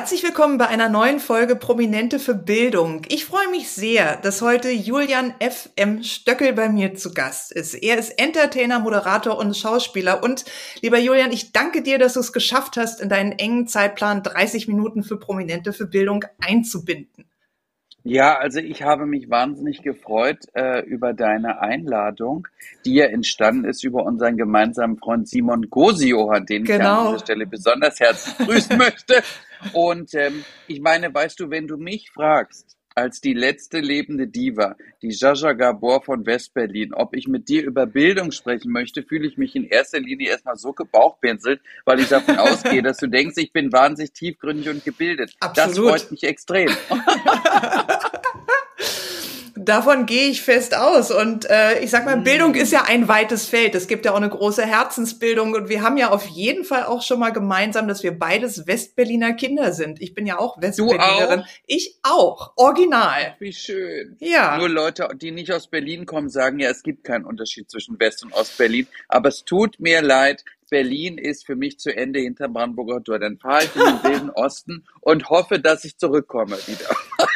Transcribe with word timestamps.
Herzlich 0.00 0.22
willkommen 0.22 0.56
bei 0.56 0.66
einer 0.66 0.88
neuen 0.88 1.20
Folge 1.20 1.56
Prominente 1.56 2.18
für 2.18 2.32
Bildung. 2.32 3.02
Ich 3.08 3.26
freue 3.26 3.50
mich 3.50 3.68
sehr, 3.68 4.16
dass 4.16 4.40
heute 4.40 4.70
Julian 4.70 5.34
F. 5.40 5.68
M. 5.76 6.02
Stöckel 6.02 6.54
bei 6.54 6.70
mir 6.70 6.94
zu 6.94 7.12
Gast 7.12 7.52
ist. 7.52 7.74
Er 7.74 7.98
ist 7.98 8.18
Entertainer, 8.18 8.78
Moderator 8.78 9.36
und 9.36 9.54
Schauspieler. 9.54 10.22
Und 10.22 10.46
lieber 10.80 10.98
Julian, 10.98 11.32
ich 11.32 11.52
danke 11.52 11.82
dir, 11.82 11.98
dass 11.98 12.14
du 12.14 12.20
es 12.20 12.32
geschafft 12.32 12.78
hast, 12.78 13.02
in 13.02 13.10
deinen 13.10 13.32
engen 13.32 13.66
Zeitplan 13.66 14.22
30 14.22 14.68
Minuten 14.68 15.02
für 15.02 15.18
Prominente 15.18 15.74
für 15.74 15.86
Bildung 15.86 16.24
einzubinden. 16.40 17.29
Ja, 18.02 18.38
also 18.38 18.60
ich 18.60 18.82
habe 18.82 19.04
mich 19.04 19.28
wahnsinnig 19.28 19.82
gefreut 19.82 20.46
äh, 20.54 20.80
über 20.86 21.12
deine 21.12 21.60
Einladung, 21.60 22.48
die 22.84 22.94
ja 22.94 23.06
entstanden 23.06 23.66
ist 23.66 23.84
über 23.84 24.04
unseren 24.04 24.36
gemeinsamen 24.36 24.96
Freund 24.96 25.28
Simon 25.28 25.68
Gosiohan, 25.68 26.46
den 26.46 26.64
genau. 26.64 26.82
ich 26.82 26.88
an 26.88 27.06
dieser 27.06 27.18
Stelle 27.18 27.46
besonders 27.46 28.00
herzlich 28.00 28.46
grüßen 28.46 28.78
möchte. 28.78 29.22
Und 29.74 30.14
ähm, 30.14 30.44
ich 30.66 30.80
meine, 30.80 31.12
weißt 31.12 31.38
du, 31.40 31.50
wenn 31.50 31.66
du 31.66 31.76
mich 31.76 32.10
fragst, 32.10 32.79
als 32.94 33.20
die 33.20 33.34
letzte 33.34 33.80
lebende 33.80 34.26
Diva, 34.26 34.76
die 35.02 35.10
Jaja 35.10 35.52
Gabor 35.52 36.02
von 36.02 36.26
Westberlin, 36.26 36.92
ob 36.92 37.14
ich 37.14 37.28
mit 37.28 37.48
dir 37.48 37.64
über 37.64 37.86
Bildung 37.86 38.32
sprechen 38.32 38.72
möchte, 38.72 39.02
fühle 39.02 39.26
ich 39.26 39.36
mich 39.36 39.54
in 39.56 39.64
erster 39.64 40.00
Linie 40.00 40.30
erstmal 40.30 40.56
so 40.56 40.72
gebauchpinselt, 40.72 41.60
weil 41.84 42.00
ich 42.00 42.08
davon 42.08 42.36
ausgehe, 42.38 42.82
dass 42.82 42.98
du 42.98 43.06
denkst, 43.06 43.36
ich 43.38 43.52
bin 43.52 43.72
wahnsinnig 43.72 44.12
tiefgründig 44.12 44.68
und 44.68 44.84
gebildet. 44.84 45.34
Absolut. 45.40 45.92
Das 45.92 46.02
freut 46.02 46.10
mich 46.10 46.24
extrem. 46.24 46.68
Davon 49.62 50.06
gehe 50.06 50.28
ich 50.28 50.42
fest 50.42 50.74
aus. 50.76 51.10
Und 51.10 51.48
äh, 51.50 51.80
ich 51.80 51.90
sag 51.90 52.06
mal, 52.06 52.16
Bildung 52.16 52.54
ist 52.54 52.72
ja 52.72 52.84
ein 52.86 53.08
weites 53.08 53.46
Feld. 53.46 53.74
Es 53.74 53.88
gibt 53.88 54.06
ja 54.06 54.12
auch 54.12 54.16
eine 54.16 54.28
große 54.28 54.64
Herzensbildung. 54.64 55.54
Und 55.54 55.68
wir 55.68 55.82
haben 55.82 55.96
ja 55.98 56.10
auf 56.10 56.26
jeden 56.26 56.64
Fall 56.64 56.84
auch 56.84 57.02
schon 57.02 57.18
mal 57.18 57.30
gemeinsam, 57.30 57.86
dass 57.86 58.02
wir 58.02 58.18
beides 58.18 58.66
Westberliner 58.66 59.34
Kinder 59.34 59.72
sind. 59.72 60.00
Ich 60.00 60.14
bin 60.14 60.26
ja 60.26 60.38
auch 60.38 60.60
Westberlinerin. 60.60 61.40
Auch? 61.40 61.46
Ich 61.66 61.98
auch. 62.02 62.52
Original. 62.56 63.36
Wie 63.38 63.52
schön. 63.52 64.16
Ja. 64.20 64.56
Nur 64.56 64.70
Leute, 64.70 65.08
die 65.14 65.30
nicht 65.30 65.52
aus 65.52 65.66
Berlin 65.66 66.06
kommen, 66.06 66.30
sagen 66.30 66.58
ja, 66.58 66.70
es 66.70 66.82
gibt 66.82 67.04
keinen 67.04 67.26
Unterschied 67.26 67.70
zwischen 67.70 68.00
West- 68.00 68.24
und 68.24 68.32
Ostberlin. 68.32 68.86
Aber 69.08 69.28
es 69.28 69.44
tut 69.44 69.78
mir 69.78 70.00
leid, 70.00 70.44
Berlin 70.70 71.18
ist 71.18 71.44
für 71.44 71.56
mich 71.56 71.78
zu 71.78 71.94
Ende 71.94 72.20
hinter 72.20 72.48
Brandenburger 72.48 73.02
Tor. 73.02 73.18
Dann 73.18 73.38
fahre 73.38 73.64
ich 73.64 73.76
in 73.76 73.82
den 73.82 74.02
wilden 74.02 74.30
Osten 74.34 74.84
und 75.00 75.28
hoffe, 75.28 75.58
dass 75.58 75.84
ich 75.84 75.98
zurückkomme 75.98 76.56
wieder. 76.66 76.86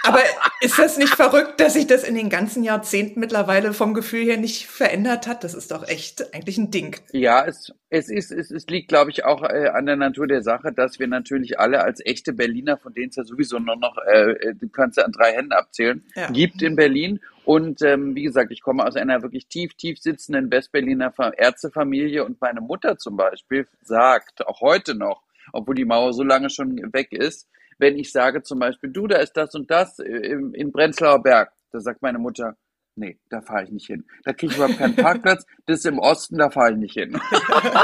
Aber 0.04 0.20
ist 0.60 0.78
das 0.78 0.98
nicht 0.98 1.14
verrückt, 1.14 1.60
dass 1.60 1.74
sich 1.74 1.86
das 1.86 2.04
in 2.04 2.14
den 2.14 2.30
ganzen 2.30 2.62
Jahrzehnten 2.62 3.20
mittlerweile 3.20 3.72
vom 3.72 3.94
Gefühl 3.94 4.24
her 4.24 4.36
nicht 4.36 4.66
verändert 4.66 5.26
hat? 5.26 5.44
Das 5.44 5.54
ist 5.54 5.70
doch 5.70 5.86
echt 5.88 6.34
eigentlich 6.34 6.58
ein 6.58 6.70
Ding. 6.70 6.96
Ja, 7.12 7.44
es, 7.44 7.72
es 7.90 8.08
ist, 8.08 8.30
es, 8.30 8.50
es 8.50 8.66
liegt, 8.66 8.88
glaube 8.88 9.10
ich, 9.10 9.24
auch 9.24 9.42
äh, 9.42 9.68
an 9.68 9.86
der 9.86 9.96
Natur 9.96 10.26
der 10.26 10.42
Sache, 10.42 10.72
dass 10.72 10.98
wir 10.98 11.08
natürlich 11.08 11.58
alle 11.58 11.82
als 11.82 12.00
echte 12.04 12.32
Berliner, 12.32 12.76
von 12.76 12.92
denen 12.94 13.08
es 13.08 13.16
ja 13.16 13.24
sowieso 13.24 13.58
nur 13.58 13.76
noch, 13.76 13.96
äh, 14.06 14.32
äh, 14.32 14.54
du 14.54 14.68
kannst 14.68 14.98
ja 14.98 15.04
an 15.04 15.12
drei 15.12 15.32
Händen 15.32 15.52
abzählen, 15.52 16.04
ja. 16.14 16.30
gibt 16.30 16.62
in 16.62 16.76
Berlin. 16.76 17.20
Und 17.44 17.82
ähm, 17.82 18.14
wie 18.14 18.22
gesagt, 18.22 18.52
ich 18.52 18.62
komme 18.62 18.86
aus 18.86 18.96
einer 18.96 19.22
wirklich 19.22 19.48
tief, 19.48 19.74
tief 19.74 19.98
sitzenden 20.00 20.50
Westberliner 20.50 21.12
Ärztefamilie 21.36 22.24
und 22.24 22.40
meine 22.40 22.60
Mutter 22.60 22.96
zum 22.96 23.16
Beispiel 23.16 23.66
sagt, 23.82 24.46
auch 24.46 24.60
heute 24.60 24.94
noch, 24.94 25.22
obwohl 25.52 25.74
die 25.74 25.84
Mauer 25.84 26.12
so 26.14 26.22
lange 26.22 26.48
schon 26.48 26.76
weg 26.92 27.12
ist, 27.12 27.48
wenn 27.78 27.98
ich 27.98 28.12
sage 28.12 28.42
zum 28.42 28.60
Beispiel, 28.60 28.90
du, 28.90 29.06
da 29.06 29.18
ist 29.18 29.36
das 29.36 29.54
und 29.54 29.70
das 29.70 29.98
in, 29.98 30.54
in 30.54 30.72
Prenzlauer 30.72 31.22
Berg, 31.22 31.52
da 31.70 31.80
sagt 31.80 32.02
meine 32.02 32.18
Mutter, 32.18 32.56
nee, 32.96 33.18
da 33.28 33.40
fahre 33.42 33.64
ich 33.64 33.70
nicht 33.70 33.86
hin. 33.86 34.04
Da 34.24 34.32
kriege 34.32 34.52
ich 34.52 34.56
überhaupt 34.56 34.78
keinen 34.78 34.96
Parkplatz. 34.96 35.44
Das 35.66 35.78
ist 35.78 35.86
im 35.86 35.98
Osten, 35.98 36.36
da 36.36 36.50
fahre 36.50 36.72
ich 36.72 36.76
nicht 36.76 36.92
hin. 36.92 37.18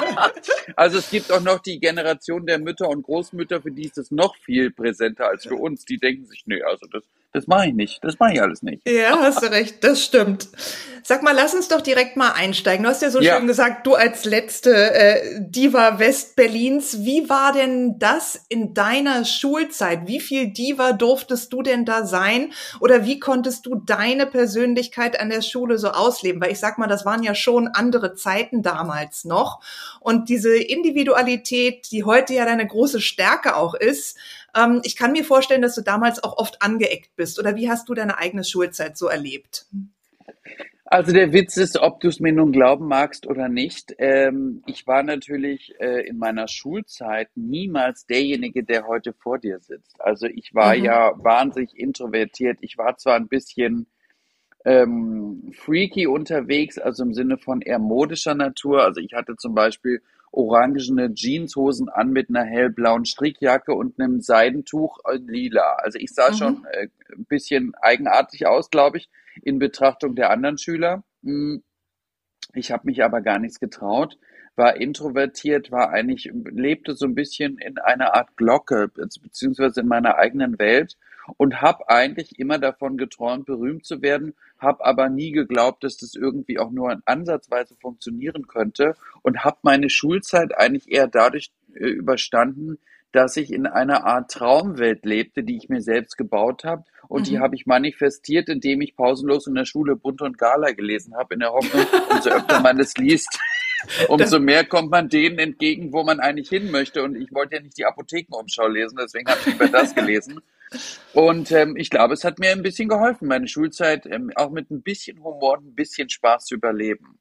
also 0.77 0.99
es 0.99 1.11
gibt 1.11 1.33
auch 1.33 1.41
noch 1.41 1.61
die 1.61 1.81
Generation 1.81 2.45
der 2.45 2.59
Mütter 2.59 2.91
und 2.91 3.03
Großmütter, 3.05 3.63
für 3.63 3.73
die 3.73 3.87
ist 3.87 3.97
das 3.97 4.11
noch 4.11 4.37
viel 4.37 4.71
präsenter 4.71 5.29
als 5.29 5.47
für 5.47 5.55
uns. 5.55 5.87
Die 5.87 5.97
denken 5.97 6.27
sich, 6.27 6.43
nee, 6.45 6.63
also 6.63 6.87
das 6.93 7.03
das 7.33 7.47
mache 7.47 7.69
ich 7.69 7.75
nicht. 7.75 8.03
Das 8.03 8.19
mache 8.19 8.33
ich 8.35 8.43
alles 8.43 8.63
nicht. 8.63 8.89
Ja, 8.89 9.19
hast 9.21 9.43
du 9.43 9.51
recht. 9.51 9.85
Das 9.85 10.05
stimmt. 10.05 10.49
Sag 11.03 11.23
mal, 11.23 11.35
lass 11.35 11.55
uns 11.55 11.69
doch 11.69 11.81
direkt 11.81 12.17
mal 12.17 12.33
einsteigen. 12.33 12.85
Du 12.85 12.91
hast 12.91 13.03
ja 13.03 13.11
so 13.11 13.21
ja. 13.21 13.37
schön 13.37 13.47
gesagt, 13.47 13.87
du 13.87 13.95
als 13.95 14.25
letzte 14.25 14.93
äh, 14.93 15.41
Diva 15.41 15.99
Westberlins. 15.99 17.05
Wie 17.05 17.29
war 17.29 17.53
denn 17.53 17.99
das 17.99 18.45
in 18.49 18.75
deiner 18.75 19.25
Schulzeit? 19.25 20.07
Wie 20.07 20.21
viel 20.21 20.53
Diva 20.53 20.93
durftest 20.93 21.53
du 21.53 21.63
denn 21.63 21.85
da 21.85 22.05
sein? 22.05 22.53
Oder 22.81 23.05
wie 23.07 23.19
konntest 23.19 23.67
du 23.67 23.77
deine 23.77 24.27
Persönlichkeit 24.27 25.19
an 25.19 25.31
der 25.31 25.43
Schule 25.43 25.79
so 25.79 25.91
ausleben? 25.91 26.43
Weil 26.43 26.53
ich 26.53 26.61
sag 26.61 26.79
mal, 26.79 26.87
das 26.87 27.07
waren 27.07 27.23
ja 27.23 27.35
schon 27.35 27.69
andere 27.69 28.15
Zeiten 28.15 28.63
damals 28.63 29.25
noch. 29.25 29.61
Und 30.01 30.29
diese 30.29 30.57
Individualität, 30.57 31.91
die 31.93 32.05
heute 32.05 32.35
ja 32.35 32.45
deine 32.45 32.67
große 32.67 33.01
Stärke 33.01 33.57
auch 33.57 33.75
ist, 33.75 34.19
ähm, 34.57 34.81
ich 34.85 34.97
kann 34.97 35.13
mir 35.13 35.25
vorstellen, 35.25 35.63
dass 35.63 35.75
du 35.75 35.83
damals 35.83 36.23
auch 36.23 36.37
oft 36.37 36.63
angeeckt 36.63 37.17
bist. 37.17 37.39
Oder 37.39 37.57
wie 37.57 37.71
hast 37.71 37.89
du 37.89 37.95
deine 37.95 38.19
eigene 38.19 38.45
Schulzeit 38.45 38.97
so 38.97 39.07
erlebt? 39.07 39.67
Also 40.93 41.13
der 41.13 41.33
Witz 41.33 41.57
ist, 41.57 41.79
ob 41.79 42.01
du 42.01 42.09
es 42.09 42.19
mir 42.19 42.33
nun 42.33 42.51
glauben 42.51 42.89
magst 42.89 43.29
oder 43.29 43.49
nicht. 43.49 43.95
Ähm, 43.99 44.65
ich 44.67 44.89
war 44.89 45.05
natürlich 45.05 45.73
äh, 45.79 46.05
in 46.09 46.19
meiner 46.19 46.49
Schulzeit 46.49 47.29
niemals 47.37 48.07
derjenige, 48.07 48.65
der 48.65 48.89
heute 48.89 49.13
vor 49.13 49.39
dir 49.39 49.61
sitzt. 49.61 50.01
Also 50.01 50.27
ich 50.27 50.53
war 50.53 50.77
mhm. 50.77 50.85
ja 50.85 51.13
wahnsinnig 51.17 51.79
introvertiert. 51.79 52.59
Ich 52.61 52.77
war 52.77 52.97
zwar 52.97 53.15
ein 53.15 53.29
bisschen 53.29 53.87
ähm, 54.65 55.53
freaky 55.55 56.09
unterwegs, 56.09 56.77
also 56.77 57.05
im 57.05 57.15
Sinne 57.15 57.39
von 57.39 57.63
eher 57.63 57.79
modischer 57.79 58.35
Natur. 58.35 58.83
Also 58.83 59.01
ich 59.01 59.13
hatte 59.15 59.37
zum 59.37 59.55
Beispiel 59.55 60.03
orangene 60.33 61.13
Jeanshosen 61.15 61.89
an 61.89 62.11
mit 62.11 62.29
einer 62.29 62.45
hellblauen 62.45 63.05
Strickjacke 63.05 63.75
und 63.75 64.01
einem 64.01 64.21
Seidentuch 64.21 64.99
in 65.13 65.27
lila. 65.27 65.75
Also 65.77 65.99
ich 65.99 66.13
sah 66.13 66.31
mhm. 66.31 66.35
schon 66.35 66.67
äh, 66.73 66.89
ein 67.17 67.25
bisschen 67.25 67.73
eigenartig 67.81 68.47
aus, 68.47 68.71
glaube 68.71 68.99
ich, 68.99 69.11
in 69.43 69.59
Betrachtung 69.59 70.15
der 70.15 70.31
anderen 70.31 70.59
Schüler. 70.59 71.03
Hm. 71.23 71.63
Ich 72.55 72.73
habe 72.73 72.87
mich 72.87 73.03
aber 73.05 73.21
gar 73.21 73.39
nichts 73.39 73.61
getraut, 73.61 74.19
war 74.57 74.77
introvertiert, 74.77 75.71
war 75.71 75.91
eigentlich, 75.91 76.31
lebte 76.33 76.95
so 76.95 77.07
ein 77.07 77.15
bisschen 77.15 77.59
in 77.59 77.79
einer 77.79 78.15
Art 78.15 78.37
Glocke, 78.37 78.91
beziehungsweise 78.95 79.81
in 79.81 79.89
meiner 79.89 80.17
eigenen 80.17 80.59
Welt 80.59 80.97
und 81.37 81.63
habe 81.63 81.89
eigentlich 81.89 82.39
immer 82.39 82.59
davon 82.59 82.97
geträumt, 82.97 83.47
berühmt 83.47 83.85
zu 83.85 84.03
werden, 84.03 84.35
habe 84.59 84.85
aber 84.85 85.09
nie 85.09 85.33
geglaubt, 85.33 85.85
dass 85.85 85.97
das 85.97 86.15
irgendwie 86.15 86.59
auch 86.59 86.71
nur 86.71 87.01
ansatzweise 87.05 87.77
funktionieren 87.81 88.47
könnte 88.47 88.97
und 89.23 89.45
habe 89.45 89.59
meine 89.63 89.91
Schulzeit 89.91 90.57
eigentlich 90.57 90.91
eher 90.91 91.07
dadurch 91.07 91.51
äh, 91.75 91.87
überstanden, 91.87 92.79
dass 93.13 93.37
ich 93.37 93.53
in 93.53 93.67
einer 93.67 94.05
Art 94.07 94.31
Traumwelt 94.31 95.05
lebte, 95.05 95.43
die 95.43 95.57
ich 95.57 95.69
mir 95.69 95.83
selbst 95.83 96.17
gebaut 96.17 96.65
habe. 96.65 96.85
Und 97.09 97.23
mhm. 97.23 97.25
die 97.25 97.39
habe 97.41 97.57
ich 97.57 97.67
manifestiert, 97.67 98.49
indem 98.49 98.81
ich 98.83 98.95
pausenlos 98.95 99.49
in 99.49 99.55
der 99.55 99.65
Schule 99.65 99.97
Bunt 99.97 100.23
und 100.23 100.39
Gala 100.39 100.71
gelesen 100.71 101.17
habe, 101.17 101.35
in 101.35 101.41
der 101.41 101.53
Hoffnung, 101.53 101.85
umso 102.11 102.31
öfter 102.31 102.61
man 102.61 102.79
es 102.79 102.97
liest, 102.97 103.41
umso 104.09 104.39
mehr 104.39 104.65
kommt 104.65 104.91
man 104.91 105.09
denen 105.09 105.39
entgegen, 105.39 105.93
wo 105.93 106.03
man 106.03 106.21
eigentlich 106.21 106.49
hin 106.49 106.71
möchte. 106.71 107.03
Und 107.03 107.17
ich 107.17 107.33
wollte 107.33 107.57
ja 107.57 107.63
nicht 107.63 107.79
die 107.79 107.85
Apothekenumschau 107.85 108.69
lesen, 108.69 108.99
deswegen 109.01 109.29
habe 109.29 109.41
ich 109.41 109.47
lieber 109.47 109.69
das 109.69 109.95
gelesen. 109.95 110.41
Und 111.13 111.51
ähm, 111.51 111.77
ich 111.77 111.91
glaube, 111.91 112.15
es 112.15 112.25
hat 112.25 112.39
mir 112.39 112.53
ein 112.53 112.63
bisschen 112.63 112.89
geholfen, 112.89 113.27
meine 113.29 113.49
Schulzeit 113.49 114.07
ähm, 114.07 114.31
auch 114.37 114.51
mit 114.51 114.71
ein 114.71 114.83
bisschen 114.83 115.23
Humor 115.23 115.59
und 115.59 115.67
ein 115.67 115.75
bisschen 115.75 116.09
Spaß 116.09 116.47
zu 116.47 116.55
überleben. 116.55 117.19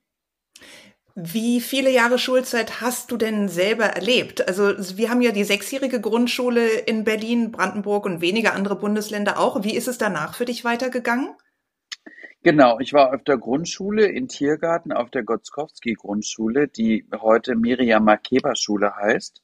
Wie 1.15 1.59
viele 1.59 1.89
Jahre 1.89 2.17
Schulzeit 2.17 2.79
hast 2.79 3.11
du 3.11 3.17
denn 3.17 3.49
selber 3.49 3.85
erlebt? 3.85 4.47
Also 4.47 4.97
wir 4.97 5.09
haben 5.09 5.21
ja 5.21 5.31
die 5.31 5.43
sechsjährige 5.43 5.99
Grundschule 5.99 6.67
in 6.69 7.03
Berlin, 7.03 7.51
Brandenburg 7.51 8.05
und 8.05 8.21
wenige 8.21 8.53
andere 8.53 8.77
Bundesländer 8.77 9.37
auch. 9.37 9.63
Wie 9.63 9.75
ist 9.75 9.87
es 9.87 9.97
danach 9.97 10.35
für 10.35 10.45
dich 10.45 10.63
weitergegangen? 10.63 11.35
Genau, 12.41 12.79
ich 12.79 12.93
war 12.93 13.13
auf 13.13 13.23
der 13.23 13.37
Grundschule 13.37 14.05
in 14.05 14.29
Tiergarten, 14.29 14.93
auf 14.93 15.09
der 15.09 15.23
Gotzkowski-Grundschule, 15.23 16.69
die 16.69 17.05
heute 17.19 17.55
Miriam 17.55 18.05
Makeba 18.05 18.55
Schule 18.55 18.95
heißt. 18.95 19.41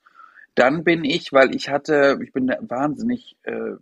Dann 0.55 0.85
bin 0.85 1.03
ich, 1.03 1.33
weil 1.33 1.53
ich 1.53 1.67
hatte, 1.67 2.17
ich 2.23 2.31
bin 2.31 2.47
wahnsinnig 2.61 3.35
äh, 3.43 3.73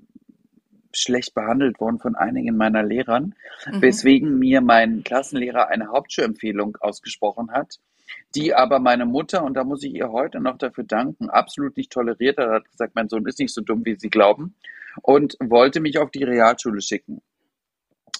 schlecht 0.92 1.36
behandelt 1.36 1.80
worden 1.80 2.00
von 2.00 2.16
einigen 2.16 2.58
meiner 2.58 2.82
Lehrern, 2.82 3.36
mhm. 3.68 3.82
weswegen 3.84 4.40
mir 4.40 4.62
mein 4.62 5.04
Klassenlehrer 5.04 5.68
eine 5.68 5.90
Hauptschulempfehlung 5.90 6.78
ausgesprochen 6.80 7.52
hat, 7.52 7.80
die 8.34 8.56
aber 8.56 8.80
meine 8.80 9.06
Mutter, 9.06 9.44
und 9.44 9.54
da 9.56 9.64
muss 9.64 9.84
ich 9.84 9.94
ihr 9.94 10.12
heute 10.12 10.40
noch 10.40 10.58
dafür 10.58 10.86
danken, 10.86 11.30
absolut 11.30 11.78
nicht 11.78 11.92
toleriert 11.92 12.40
hat, 12.40 12.50
hat 12.50 12.72
gesagt, 12.72 12.96
mein 12.96 13.10
Sohn 13.10 13.28
ist 13.28 13.38
nicht 13.40 13.54
so 13.54 13.62
dumm, 13.62 13.86
wie 13.86 13.96
Sie 13.96 14.10
glauben, 14.10 14.56
und 15.04 15.38
wollte 15.40 15.82
mich 15.82 16.00
auf 16.00 16.10
die 16.10 16.24
Realschule 16.24 16.82
schicken. 16.82 17.22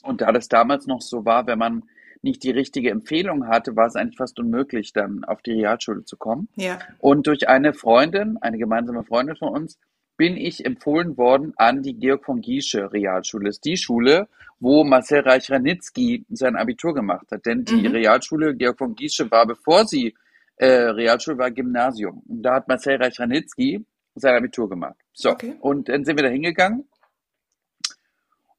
Und 0.04 0.22
da 0.22 0.32
das 0.32 0.48
damals 0.48 0.86
noch 0.86 1.02
so 1.02 1.26
war, 1.26 1.48
wenn 1.48 1.58
man 1.58 1.84
nicht 2.22 2.44
die 2.44 2.52
richtige 2.52 2.90
Empfehlung 2.90 3.48
hatte, 3.48 3.76
war 3.76 3.88
es 3.88 3.96
eigentlich 3.96 4.18
fast 4.18 4.40
unmöglich, 4.40 4.94
dann 4.94 5.24
auf 5.26 5.42
die 5.42 5.54
Realschule 5.54 6.06
zu 6.06 6.16
kommen. 6.16 6.48
Ja. 6.56 6.80
Und 7.00 7.28
durch 7.28 7.50
eine 7.50 7.74
Freundin, 7.74 8.38
eine 8.38 8.58
gemeinsame 8.58 9.04
Freundin 9.04 9.36
von 9.36 9.50
uns, 9.50 9.78
bin 10.16 10.38
ich 10.38 10.66
empfohlen 10.66 11.18
worden 11.18 11.54
an 11.58 11.82
die 11.82 11.96
Georg 11.96 12.24
von 12.26 12.40
Giesche 12.40 12.94
Realschule. 12.94 13.46
Das 13.46 13.56
ist 13.56 13.66
die 13.66 13.78
Schule, 13.78 14.28
wo 14.60 14.84
Marcel 14.84 15.22
Reich-Ranitzky 15.22 16.26
sein 16.30 16.56
Abitur 16.56 16.94
gemacht 16.94 17.28
hat. 17.32 17.46
Denn 17.46 17.66
die 17.66 17.88
mhm. 17.88 17.96
Realschule 17.96 18.56
Georg 18.56 18.78
von 18.78 18.96
Giesche 18.96 19.30
war, 19.32 19.46
bevor 19.46 19.86
sie 19.86 20.16
äh, 20.58 20.68
Realschule 20.68 21.38
war, 21.38 21.52
Gymnasium. 21.52 22.24
Und 22.28 22.44
da 22.44 22.56
hat 22.56 22.68
Marcel 22.68 22.98
Reich-Ranitzky 22.98 23.86
sein 24.16 24.36
Abitur 24.36 24.70
gemacht. 24.70 24.96
So, 25.14 25.32
okay. 25.32 25.56
und 25.60 25.90
dann 25.90 26.06
sind 26.06 26.18
wir 26.18 26.24
da 26.24 26.30
hingegangen. 26.30 26.88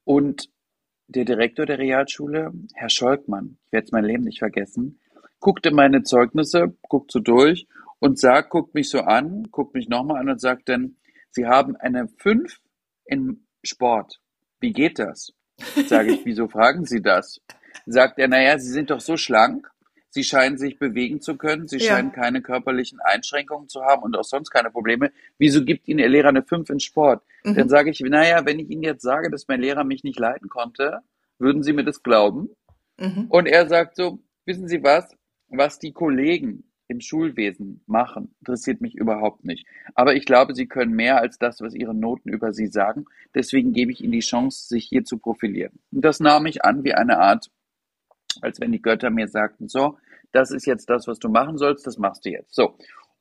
Und 0.03 0.49
der 1.07 1.25
Direktor 1.25 1.65
der 1.65 1.79
Realschule, 1.79 2.51
Herr 2.73 2.89
Scholkmann, 2.89 3.57
ich 3.65 3.71
werde 3.71 3.85
es 3.85 3.91
mein 3.91 4.05
Leben 4.05 4.23
nicht 4.23 4.39
vergessen, 4.39 4.99
guckte 5.39 5.71
meine 5.71 6.03
Zeugnisse, 6.03 6.75
guckt 6.81 7.11
so 7.11 7.19
durch 7.19 7.67
und 7.99 8.19
sagt, 8.19 8.49
guckt 8.49 8.73
mich 8.73 8.89
so 8.89 9.01
an, 9.01 9.43
guckt 9.51 9.73
mich 9.75 9.89
nochmal 9.89 10.21
an 10.21 10.29
und 10.29 10.41
sagt 10.41 10.69
dann, 10.69 10.97
Sie 11.29 11.45
haben 11.45 11.75
eine 11.75 12.07
5 12.07 12.59
im 13.05 13.45
Sport. 13.63 14.19
Wie 14.59 14.71
geht 14.71 14.99
das? 14.99 15.33
Sage 15.87 16.13
ich, 16.13 16.25
wieso 16.25 16.47
fragen 16.47 16.85
Sie 16.85 17.01
das? 17.01 17.41
Sagt 17.85 18.19
er, 18.19 18.27
naja, 18.27 18.57
Sie 18.57 18.71
sind 18.71 18.89
doch 18.89 19.01
so 19.01 19.17
schlank. 19.17 19.69
Sie 20.15 20.23
scheinen 20.23 20.57
sich 20.57 20.79
bewegen 20.79 21.19
zu 21.19 21.35
können. 21.35 21.67
Sie 21.67 21.77
ja. 21.77 21.87
scheinen 21.87 22.13
keine 22.13 22.41
körperlichen 22.41 23.01
Einschränkungen 23.01 23.67
zu 23.67 23.83
haben 23.83 24.01
und 24.01 24.15
auch 24.15 24.23
sonst 24.23 24.49
keine 24.49 24.71
Probleme. 24.71 25.11
Wieso 25.37 25.65
gibt 25.65 25.89
Ihnen 25.89 25.99
Ihr 25.99 26.07
Lehrer 26.07 26.29
eine 26.29 26.41
5 26.41 26.69
in 26.69 26.79
Sport? 26.79 27.21
Mhm. 27.43 27.55
Dann 27.55 27.67
sage 27.67 27.89
ich, 27.89 27.99
naja, 27.99 28.45
wenn 28.45 28.57
ich 28.59 28.69
Ihnen 28.69 28.83
jetzt 28.83 29.01
sage, 29.01 29.29
dass 29.29 29.49
mein 29.49 29.59
Lehrer 29.59 29.83
mich 29.83 30.05
nicht 30.05 30.17
leiten 30.17 30.47
konnte, 30.47 31.01
würden 31.37 31.63
Sie 31.63 31.73
mir 31.73 31.83
das 31.83 32.01
glauben? 32.01 32.47
Mhm. 32.97 33.25
Und 33.27 33.45
er 33.45 33.67
sagt 33.67 33.97
so, 33.97 34.19
wissen 34.45 34.69
Sie 34.69 34.81
was? 34.83 35.17
Was 35.49 35.79
die 35.79 35.91
Kollegen 35.91 36.63
im 36.87 37.01
Schulwesen 37.01 37.83
machen, 37.85 38.33
interessiert 38.39 38.79
mich 38.79 38.95
überhaupt 38.95 39.43
nicht. 39.43 39.67
Aber 39.95 40.15
ich 40.15 40.23
glaube, 40.23 40.55
sie 40.55 40.67
können 40.67 40.93
mehr 40.93 41.19
als 41.19 41.37
das, 41.37 41.59
was 41.59 41.73
ihre 41.73 41.93
Noten 41.93 42.29
über 42.29 42.53
sie 42.53 42.67
sagen. 42.67 43.03
Deswegen 43.33 43.73
gebe 43.73 43.91
ich 43.91 44.01
ihnen 44.01 44.13
die 44.13 44.19
Chance, 44.19 44.65
sich 44.69 44.85
hier 44.85 45.03
zu 45.03 45.17
profilieren. 45.17 45.77
Und 45.91 46.05
das 46.05 46.21
nahm 46.21 46.45
ich 46.45 46.63
an 46.63 46.85
wie 46.85 46.93
eine 46.93 47.19
Art, 47.19 47.49
als 48.41 48.59
wenn 48.59 48.71
die 48.71 48.81
Götter 48.81 49.09
mir 49.09 49.27
sagten, 49.27 49.67
so, 49.67 49.97
das 50.31 50.51
ist 50.51 50.65
jetzt 50.65 50.89
das, 50.89 51.07
was 51.07 51.19
du 51.19 51.29
machen 51.29 51.57
sollst, 51.57 51.85
das 51.87 51.97
machst 51.97 52.25
du 52.25 52.29
jetzt. 52.29 52.53
So. 52.53 52.77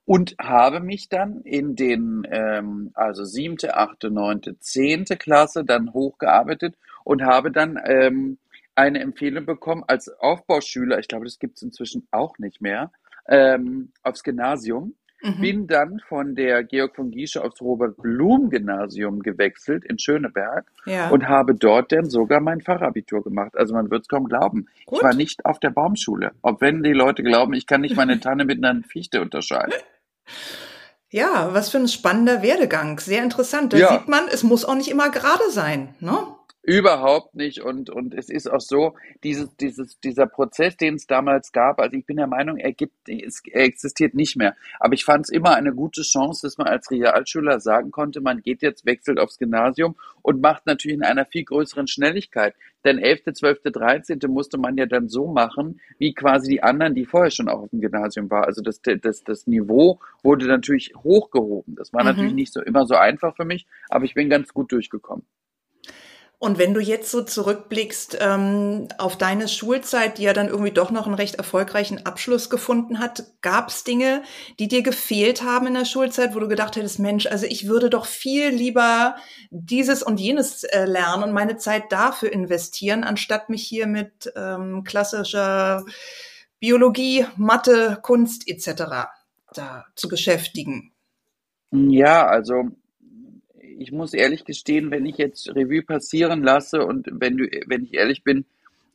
Und 0.06 0.34
habe 0.38 0.80
mich 0.80 1.08
dann 1.08 1.40
in 1.42 1.76
den, 1.76 2.26
ähm, 2.30 2.90
also 2.94 3.24
siebte, 3.24 3.76
achte, 3.76 4.10
neunte, 4.10 4.58
zehnte 4.58 5.16
Klasse 5.16 5.64
dann 5.64 5.92
hochgearbeitet 5.94 6.76
und 7.04 7.22
habe 7.22 7.50
dann 7.50 7.80
ähm, 7.84 8.38
eine 8.74 9.00
Empfehlung 9.00 9.46
bekommen 9.46 9.84
als 9.86 10.08
Aufbauschüler, 10.08 10.98
ich 10.98 11.08
glaube, 11.08 11.24
das 11.24 11.38
gibt 11.38 11.56
es 11.56 11.62
inzwischen 11.62 12.06
auch 12.10 12.38
nicht 12.38 12.60
mehr, 12.60 12.90
ähm, 13.28 13.92
aufs 14.02 14.22
Gymnasium. 14.22 14.94
Mhm. 15.24 15.40
Bin 15.40 15.66
dann 15.66 16.00
von 16.06 16.34
der 16.34 16.62
Georg 16.64 16.94
von 16.94 17.10
Giesche 17.10 17.42
aufs 17.42 17.62
Robert 17.62 17.96
Blum 17.96 18.50
Gymnasium 18.50 19.20
gewechselt 19.20 19.82
in 19.84 19.98
Schöneberg 19.98 20.66
ja. 20.84 21.08
und 21.08 21.28
habe 21.28 21.54
dort 21.54 21.92
dann 21.92 22.10
sogar 22.10 22.40
mein 22.40 22.60
Fachabitur 22.60 23.24
gemacht. 23.24 23.56
Also 23.56 23.72
man 23.72 23.90
wird 23.90 24.02
es 24.02 24.08
kaum 24.08 24.26
glauben. 24.26 24.66
Gut. 24.84 24.98
Ich 24.98 25.02
war 25.02 25.14
nicht 25.14 25.46
auf 25.46 25.58
der 25.58 25.70
Baumschule. 25.70 26.32
Auch 26.42 26.60
wenn 26.60 26.82
die 26.82 26.92
Leute 26.92 27.22
glauben, 27.22 27.54
ich 27.54 27.66
kann 27.66 27.80
nicht 27.80 27.96
meine 27.96 28.20
Tanne 28.20 28.44
mit 28.44 28.62
einer 28.62 28.82
Fichte 28.82 29.22
unterscheiden. 29.22 29.72
Ja, 31.10 31.54
was 31.54 31.70
für 31.70 31.78
ein 31.78 31.86
spannender 31.86 32.42
Werdegang. 32.42 32.98
Sehr 32.98 33.22
interessant. 33.22 33.72
Da 33.72 33.76
ja. 33.76 33.92
sieht 33.92 34.08
man, 34.08 34.26
es 34.26 34.42
muss 34.42 34.64
auch 34.64 34.74
nicht 34.74 34.90
immer 34.90 35.10
gerade 35.10 35.48
sein. 35.50 35.94
Ne? 36.00 36.16
Überhaupt 36.66 37.34
nicht. 37.34 37.60
Und, 37.60 37.90
und 37.90 38.14
es 38.14 38.30
ist 38.30 38.50
auch 38.50 38.60
so, 38.60 38.94
dieses, 39.22 39.54
dieses, 39.56 40.00
dieser 40.00 40.26
Prozess, 40.26 40.78
den 40.78 40.94
es 40.94 41.06
damals 41.06 41.52
gab, 41.52 41.78
also 41.78 41.94
ich 41.94 42.06
bin 42.06 42.16
der 42.16 42.26
Meinung, 42.26 42.56
er 42.56 42.72
gibt, 42.72 43.06
es, 43.06 43.42
er 43.52 43.64
existiert 43.64 44.14
nicht 44.14 44.36
mehr. 44.36 44.56
Aber 44.80 44.94
ich 44.94 45.04
fand 45.04 45.26
es 45.26 45.28
immer 45.28 45.56
eine 45.56 45.74
gute 45.74 46.00
Chance, 46.00 46.46
dass 46.46 46.56
man 46.56 46.66
als 46.66 46.90
Realschüler 46.90 47.60
sagen 47.60 47.90
konnte, 47.90 48.22
man 48.22 48.40
geht 48.40 48.62
jetzt, 48.62 48.86
wechselt 48.86 49.18
aufs 49.18 49.36
Gymnasium 49.36 49.94
und 50.22 50.40
macht 50.40 50.64
natürlich 50.64 50.96
in 50.96 51.04
einer 51.04 51.26
viel 51.26 51.44
größeren 51.44 51.86
Schnelligkeit. 51.86 52.54
Denn 52.82 52.98
11., 52.98 53.34
12., 53.34 53.58
13. 53.64 54.18
musste 54.28 54.56
man 54.56 54.78
ja 54.78 54.86
dann 54.86 55.10
so 55.10 55.26
machen, 55.26 55.80
wie 55.98 56.14
quasi 56.14 56.52
die 56.52 56.62
anderen, 56.62 56.94
die 56.94 57.04
vorher 57.04 57.30
schon 57.30 57.50
auch 57.50 57.64
auf 57.64 57.70
dem 57.70 57.82
Gymnasium 57.82 58.30
waren. 58.30 58.44
Also 58.44 58.62
das, 58.62 58.80
das, 58.80 59.22
das 59.22 59.46
Niveau 59.46 60.00
wurde 60.22 60.46
natürlich 60.46 60.94
hochgehoben. 60.96 61.74
Das 61.76 61.92
war 61.92 62.04
mhm. 62.04 62.08
natürlich 62.08 62.34
nicht 62.34 62.52
so 62.54 62.62
immer 62.62 62.86
so 62.86 62.94
einfach 62.94 63.36
für 63.36 63.44
mich, 63.44 63.66
aber 63.90 64.06
ich 64.06 64.14
bin 64.14 64.30
ganz 64.30 64.54
gut 64.54 64.72
durchgekommen. 64.72 65.26
Und 66.44 66.58
wenn 66.58 66.74
du 66.74 66.80
jetzt 66.80 67.10
so 67.10 67.22
zurückblickst 67.22 68.18
ähm, 68.20 68.88
auf 68.98 69.16
deine 69.16 69.48
Schulzeit, 69.48 70.18
die 70.18 70.24
ja 70.24 70.34
dann 70.34 70.48
irgendwie 70.48 70.72
doch 70.72 70.90
noch 70.90 71.06
einen 71.06 71.14
recht 71.14 71.36
erfolgreichen 71.36 72.04
Abschluss 72.04 72.50
gefunden 72.50 72.98
hat, 72.98 73.24
gab 73.40 73.70
es 73.70 73.82
Dinge, 73.82 74.22
die 74.58 74.68
dir 74.68 74.82
gefehlt 74.82 75.42
haben 75.42 75.66
in 75.68 75.72
der 75.72 75.86
Schulzeit, 75.86 76.34
wo 76.34 76.40
du 76.40 76.46
gedacht 76.46 76.76
hättest, 76.76 76.98
Mensch, 76.98 77.24
also 77.24 77.46
ich 77.46 77.66
würde 77.66 77.88
doch 77.88 78.04
viel 78.04 78.50
lieber 78.50 79.16
dieses 79.48 80.02
und 80.02 80.20
jenes 80.20 80.64
äh, 80.64 80.84
lernen 80.84 81.22
und 81.22 81.32
meine 81.32 81.56
Zeit 81.56 81.84
dafür 81.90 82.30
investieren, 82.30 83.04
anstatt 83.04 83.48
mich 83.48 83.62
hier 83.62 83.86
mit 83.86 84.30
ähm, 84.36 84.84
klassischer 84.84 85.82
Biologie, 86.60 87.24
Mathe, 87.38 87.98
Kunst 88.02 88.46
etc. 88.46 89.08
da 89.54 89.86
zu 89.94 90.08
beschäftigen? 90.08 90.92
Ja, 91.70 92.26
also 92.26 92.68
ich 93.78 93.92
muss 93.92 94.14
ehrlich 94.14 94.44
gestehen, 94.44 94.90
wenn 94.90 95.06
ich 95.06 95.18
jetzt 95.18 95.48
Revue 95.54 95.82
passieren 95.82 96.42
lasse 96.42 96.84
und 96.84 97.08
wenn 97.10 97.36
du, 97.36 97.44
wenn 97.66 97.84
ich 97.84 97.94
ehrlich 97.94 98.24
bin, 98.24 98.44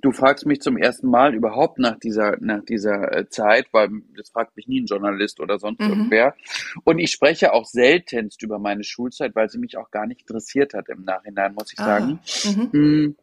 du 0.02 0.12
fragst 0.12 0.46
mich 0.46 0.62
zum 0.62 0.78
ersten 0.78 1.10
Mal 1.10 1.36
überhaupt 1.36 1.78
nach 1.80 1.98
dieser, 2.00 2.38
nach 2.40 2.64
dieser 2.64 3.12
äh, 3.16 3.30
Zeit, 3.30 3.68
weil 3.72 3.90
das 4.16 4.30
fragt 4.30 4.56
mich 4.56 4.68
nie 4.68 4.82
ein 4.82 4.86
Journalist 4.86 5.40
oder 5.40 5.60
sonst 5.60 5.82
mhm. 5.82 5.90
irgendwer. 5.90 6.36
Und 6.84 7.00
ich 7.00 7.12
spreche 7.12 7.54
auch 7.54 7.66
seltenst 7.66 8.42
über 8.44 8.60
meine 8.60 8.84
Schulzeit, 8.84 9.36
weil 9.36 9.50
sie 9.50 9.60
mich 9.60 9.78
auch 9.78 9.92
gar 9.92 10.08
nicht 10.08 10.22
interessiert 10.22 10.74
hat 10.74 10.90
im 10.90 11.04
Nachhinein, 11.04 11.54
muss 11.54 11.74
ich 11.74 11.80
ah. 11.80 11.86
sagen. 11.86 12.20
Mhm. 12.46 12.72
Hm, 12.72 13.16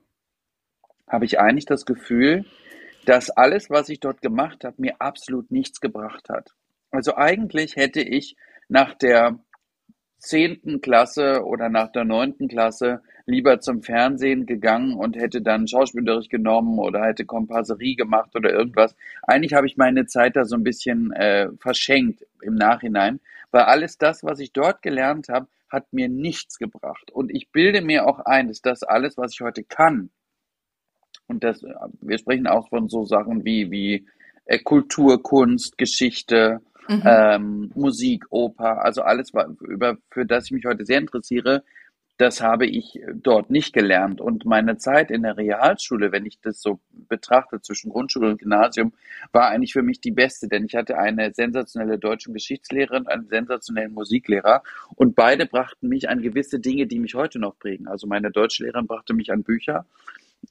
habe 1.09 1.25
ich 1.25 1.38
eigentlich 1.38 1.67
das 1.67 1.87
Gefühl, 1.87 2.44
dass 3.05 3.31
alles, 3.31 3.70
was 3.70 3.88
ich 3.88 4.00
dort 4.00 4.20
gemacht 4.20 4.64
habe, 4.64 4.76
mir 4.79 5.00
absolut 5.00 5.50
nichts 5.50 5.81
gebracht 5.81 6.29
hat. 6.29 6.55
Also 6.91 7.17
eigentlich 7.17 7.76
hätte 7.76 8.00
ich 8.00 8.37
nach 8.69 8.94
der 8.94 9.38
zehnten 10.18 10.80
Klasse 10.80 11.44
oder 11.44 11.68
nach 11.68 11.92
der 11.92 12.04
neunten 12.04 12.48
Klasse 12.48 13.02
lieber 13.26 13.60
zum 13.60 13.82
Fernsehen 13.82 14.46
gegangen 14.46 14.94
und 14.94 15.16
hätte 15.16 15.42
dann 15.42 15.68
Schauspielunterricht 15.68 16.30
genommen 16.30 16.78
oder 16.78 17.04
hätte 17.04 17.24
Komparserie 17.24 17.96
gemacht 17.96 18.34
oder 18.34 18.50
irgendwas. 18.50 18.96
Eigentlich 19.22 19.54
habe 19.54 19.66
ich 19.66 19.76
meine 19.76 20.06
Zeit 20.06 20.36
da 20.36 20.44
so 20.44 20.56
ein 20.56 20.64
bisschen 20.64 21.12
äh, 21.12 21.48
verschenkt 21.58 22.24
im 22.40 22.54
Nachhinein, 22.54 23.20
weil 23.50 23.62
alles 23.62 23.98
das, 23.98 24.24
was 24.24 24.38
ich 24.40 24.52
dort 24.52 24.82
gelernt 24.82 25.28
habe, 25.28 25.49
hat 25.68 25.92
mir 25.92 26.08
nichts 26.08 26.58
gebracht. 26.58 27.11
Und 27.11 27.35
ich 27.35 27.50
bilde 27.50 27.82
mir 27.82 28.06
auch 28.06 28.20
ein, 28.20 28.49
dass 28.49 28.62
das 28.62 28.82
alles, 28.82 29.16
was 29.16 29.32
ich 29.32 29.40
heute 29.40 29.64
kann, 29.64 30.11
und 31.28 31.42
das, 31.42 31.62
wir 32.00 32.18
sprechen 32.18 32.46
auch 32.46 32.68
von 32.68 32.88
so 32.88 33.04
Sachen 33.04 33.44
wie, 33.44 33.70
wie 33.70 34.06
äh, 34.44 34.58
Kultur, 34.58 35.23
Kunst, 35.23 35.76
Geschichte, 35.76 36.61
mhm. 36.88 37.02
ähm, 37.05 37.73
Musik, 37.75 38.25
Oper, 38.31 38.85
also 38.85 39.02
alles, 39.02 39.33
über, 39.61 39.97
für 40.11 40.26
das 40.26 40.47
ich 40.47 40.52
mich 40.52 40.64
heute 40.64 40.85
sehr 40.85 40.99
interessiere, 40.99 41.62
das 42.19 42.40
habe 42.40 42.66
ich 42.66 42.99
dort 43.14 43.50
nicht 43.50 43.75
gelernt. 43.75 44.21
Und 44.21 44.47
meine 44.47 44.78
Zeit 44.78 45.11
in 45.11 45.23
der 45.23 45.37
Realschule, 45.37 46.12
wenn 46.12 46.25
ich 46.25 46.40
das 46.40 46.62
so 46.62 46.81
betrachte 46.90 47.61
zwischen 47.61 47.90
Grundschule 47.90 48.31
und 48.31 48.38
Gymnasium, 48.38 48.95
war 49.33 49.49
eigentlich 49.49 49.75
für 49.75 49.83
mich 49.83 50.00
die 50.00 50.12
beste, 50.12 50.49
denn 50.49 50.64
ich 50.64 50.75
hatte 50.75 50.99
eine 50.99 51.33
sensationelle 51.35 51.99
deutsche 51.99 52.33
Geschichtslehrerin 52.33 53.02
und 53.02 53.09
einen 53.09 53.28
sensationellen 53.28 53.93
Musiklehrer 53.93 54.62
und 54.95 55.14
beide 55.14 55.47
brachten 55.47 55.88
mich 55.88 56.09
an 56.09 56.23
gewisse 56.23 56.59
Dinge, 56.59 56.87
die 56.87 56.99
mich 56.99 57.14
heute 57.14 57.38
noch 57.38 57.59
prägen. 57.59 57.87
Also 57.87 58.07
meine 58.07 58.31
Deutschlehrerin 58.31 58.87
brachte 58.87 59.12
mich 59.12 59.31
an 59.31 59.43
Bücher, 59.43 59.85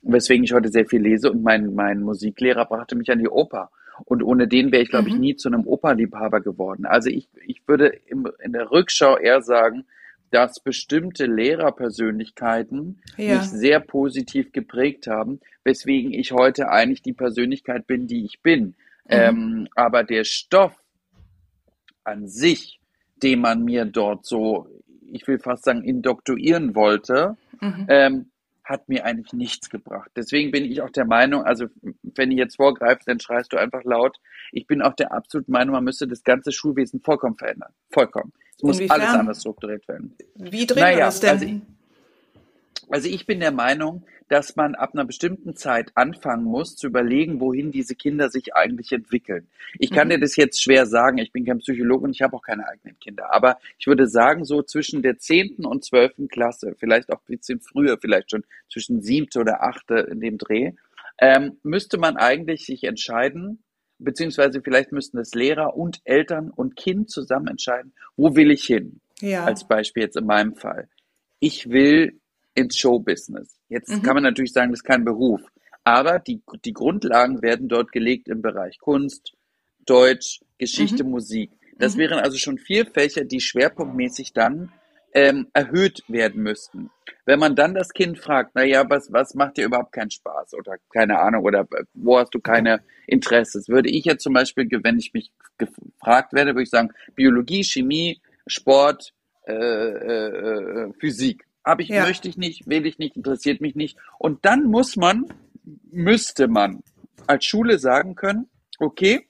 weswegen 0.04 0.44
ich 0.44 0.54
heute 0.54 0.70
sehr 0.70 0.86
viel 0.86 1.01
lese 1.01 1.32
und 1.32 1.42
mein, 1.42 1.74
mein 1.74 2.01
Musiklehrer 2.01 2.65
brachte 2.65 2.96
mich 2.96 3.12
an 3.12 3.20
die 3.20 3.30
Oper. 3.30 3.72
Und 4.04 4.24
ohne 4.24 4.48
den 4.48 4.72
wäre 4.72 4.84
ich, 4.84 4.90
glaube 4.90 5.08
ich, 5.08 5.16
mhm. 5.16 5.22
nie 5.22 5.36
zu 5.36 5.48
einem 5.48 5.66
Operliebhaber 5.66 6.42
geworden. 6.42 6.86
Also 6.86 7.10
ich, 7.10 7.30
ich 7.46 7.62
würde 7.68 7.88
im, 8.08 8.28
in 8.44 8.52
der 8.52 8.72
Rückschau 8.72 9.18
eher 9.18 9.42
sagen, 9.42 9.86
dass 10.32 10.60
bestimmte 10.60 11.28
Lehrerpersönlichkeiten 11.28 13.02
ja. 13.16 13.38
mich 13.38 13.50
sehr 13.50 13.80
positiv 13.80 14.52
geprägt 14.52 15.08
haben, 15.08 15.40
weswegen 15.64 16.12
ich 16.12 16.32
heute 16.32 16.70
eigentlich 16.70 17.02
die 17.02 17.14
Persönlichkeit 17.14 17.88
bin, 17.88 18.08
die 18.08 18.25
ich 18.25 18.42
bin. 18.42 18.66
Mhm. 18.66 18.74
Ähm, 19.08 19.68
aber 19.75 20.04
der 20.04 20.24
Stoff 20.24 20.74
an 22.04 22.28
sich, 22.28 22.80
den 23.24 23.40
man 23.40 23.64
mir 23.64 23.86
dort 23.86 24.25
so, 24.25 24.68
ich 25.12 25.28
will 25.28 25.40
fast 25.40 25.64
sagen, 25.64 25.84
indoktorieren 25.84 26.75
wollte, 26.75 27.38
mhm. 27.62 27.86
ähm, 27.90 28.25
hat 28.65 28.89
mir 28.89 29.05
eigentlich 29.05 29.31
nichts 29.34 29.69
gebracht. 29.69 30.10
Deswegen 30.15 30.51
bin 30.51 30.65
ich 30.65 30.81
auch 30.81 30.89
der 30.89 31.05
Meinung, 31.05 31.43
also 31.43 31.67
wenn 32.03 32.31
ich 32.31 32.38
jetzt 32.38 32.55
vorgreife, 32.55 33.01
dann 33.05 33.19
schreist 33.19 33.53
du 33.53 33.57
einfach 33.57 33.84
laut. 33.84 34.17
Ich 34.51 34.65
bin 34.65 34.81
auch 34.81 34.93
der 34.93 35.12
absoluten 35.12 35.51
Meinung, 35.51 35.74
man 35.74 35.84
müsste 35.84 36.07
das 36.07 36.24
ganze 36.24 36.51
Schulwesen 36.51 37.00
vollkommen 37.00 37.38
verändern. 37.38 37.72
Vollkommen. 37.91 38.34
Es 38.57 38.63
muss 38.63 38.77
Inwiefern? 38.77 39.01
alles 39.01 39.13
anders 39.13 39.39
strukturiert 39.41 39.88
werden. 39.88 40.15
Wie 40.36 40.65
drin 40.65 40.79
naja, 40.81 41.05
das 41.05 41.19
denn? 41.19 41.29
Also 41.29 41.62
Also 42.89 43.08
ich 43.08 43.25
bin 43.25 43.39
der 43.39 43.51
Meinung, 43.51 44.04
dass 44.27 44.56
man 44.56 44.75
ab 44.75 44.92
einer 44.94 45.06
bestimmten 45.06 45.56
Zeit 45.56 45.92
anfangen 45.96 46.44
muss 46.44 46.75
zu 46.75 46.88
überlegen, 46.88 47.39
wohin 47.39 47.72
diese 47.72 47.96
Kinder 47.96 48.30
sich 48.30 48.56
eigentlich 48.56 48.92
entwickeln. 48.92 49.48
Ich 49.77 49.92
kann 49.92 50.08
mhm. 50.08 50.12
dir 50.12 50.20
das 50.20 50.36
jetzt 50.36 50.62
schwer 50.62 50.86
sagen, 50.86 51.18
ich 51.18 51.32
bin 51.32 51.46
kein 51.46 51.60
Psychologe 51.60 52.06
und 52.06 52.12
ich 52.12 52.22
habe 52.22 52.36
auch 52.36 52.42
keine 52.42 52.68
eigenen 52.68 53.00
Kinder, 53.00 53.32
aber 53.32 53.60
ich 53.77 53.88
würde 53.88 54.08
sagen, 54.08 54.46
so 54.46 54.63
zwischen 54.63 55.01
der 55.01 55.20
zehnten 55.20 55.65
und 55.65 55.84
zwölften 55.84 56.27
Klasse, 56.27 56.75
vielleicht 56.77 57.12
auch 57.12 57.20
ein 57.20 57.38
bisschen 57.38 57.60
früher, 57.60 57.98
vielleicht 58.00 58.32
schon 58.32 58.44
zwischen 58.72 59.01
siebte 59.01 59.39
oder 59.39 59.63
achte 59.63 59.96
in 59.96 60.20
dem 60.20 60.38
Dreh, 60.38 60.72
ähm, 61.20 61.58
müsste 61.63 61.98
man 61.98 62.18
eigentlich 62.18 62.65
sich 62.65 62.84
entscheiden, 62.84 63.63
beziehungsweise 64.00 64.62
vielleicht 64.62 64.92
müssten 64.92 65.18
es 65.18 65.34
Lehrer 65.34 65.77
und 65.77 66.01
Eltern 66.04 66.50
und 66.50 66.75
Kind 66.75 67.10
zusammen 67.10 67.48
entscheiden, 67.48 67.94
wo 68.18 68.36
will 68.36 68.51
ich 68.51 68.65
hin? 68.65 69.00
Ja. 69.22 69.46
Als 69.46 69.68
Beispiel 69.68 70.04
jetzt 70.04 70.18
in 70.18 70.25
meinem 70.25 70.56
Fall. 70.56 70.89
Ich 71.39 71.70
will 71.70 72.20
ins 72.55 72.77
Showbusiness. 72.77 73.55
Jetzt 73.69 73.89
mhm. 73.89 74.01
kann 74.01 74.15
man 74.15 74.24
natürlich 74.24 74.53
sagen, 74.53 74.71
das 74.71 74.79
ist 74.79 74.85
kein 74.85 75.05
Beruf. 75.05 75.41
Aber 75.83 76.17
die, 76.19 76.41
die 76.65 76.74
Grundlagen 76.74 77.41
werden 77.43 77.67
dort 77.67 77.91
gelegt 77.91 78.27
im 78.27 78.41
Bereich 78.41 78.79
Kunst, 78.79 79.33
Deutsch, 79.85 80.39
Geschichte, 80.57 81.03
mhm. 81.03 81.12
Musik. 81.12 81.51
Das 81.77 81.95
mhm. 81.95 82.00
wären 82.00 82.19
also 82.19 82.38
schon 82.38 82.57
vier 82.57 82.85
Fächer, 82.88 83.24
die 83.24 83.39
schwerpunktmäßig 83.39 84.33
dann 84.33 84.71
ähm, 85.13 85.47
erhöht 85.53 86.03
werden 86.07 86.43
müssten. 86.43 86.89
Wenn 87.25 87.39
man 87.39 87.55
dann 87.55 87.74
das 87.74 87.93
Kind 87.93 88.19
fragt, 88.19 88.51
na 88.53 88.63
ja, 88.63 88.89
was, 88.89 89.12
was 89.13 89.33
macht 89.33 89.57
dir 89.57 89.65
überhaupt 89.65 89.93
keinen 89.93 90.12
Spaß 90.12 90.55
oder 90.55 90.75
keine 90.91 91.19
Ahnung 91.19 91.43
oder 91.43 91.67
wo 91.93 92.19
hast 92.19 92.33
du 92.33 92.39
keine 92.39 92.81
Interesse? 93.07 93.59
Das 93.59 93.69
würde 93.69 93.89
ich 93.89 94.05
jetzt 94.05 94.24
zum 94.24 94.33
Beispiel, 94.33 94.67
wenn 94.83 95.00
ich 95.00 95.13
mich 95.13 95.31
gefragt 95.57 96.33
werde, 96.33 96.51
würde 96.51 96.63
ich 96.63 96.69
sagen, 96.69 96.91
Biologie, 97.15 97.63
Chemie, 97.63 98.21
Sport, 98.45 99.13
äh, 99.47 99.53
äh, 99.53 100.27
äh 100.27 100.93
Physik. 101.00 101.45
Habe 101.65 101.81
ich, 101.81 101.89
ja. 101.89 102.03
möchte 102.03 102.29
ich 102.29 102.38
nicht, 102.38 102.67
will 102.67 102.86
ich 102.86 103.00
nicht, 103.00 103.17
interessiert 103.17 103.60
mich 103.60 103.75
nicht. 103.75 103.98
Und 104.19 104.45
dann 104.45 104.65
muss 104.65 104.95
man, 104.95 105.25
müsste 105.91 106.48
man 106.48 106.84
als 107.25 107.45
Schule 107.45 107.79
sagen 107.79 108.15
können, 108.15 108.48
okay, 108.79 109.25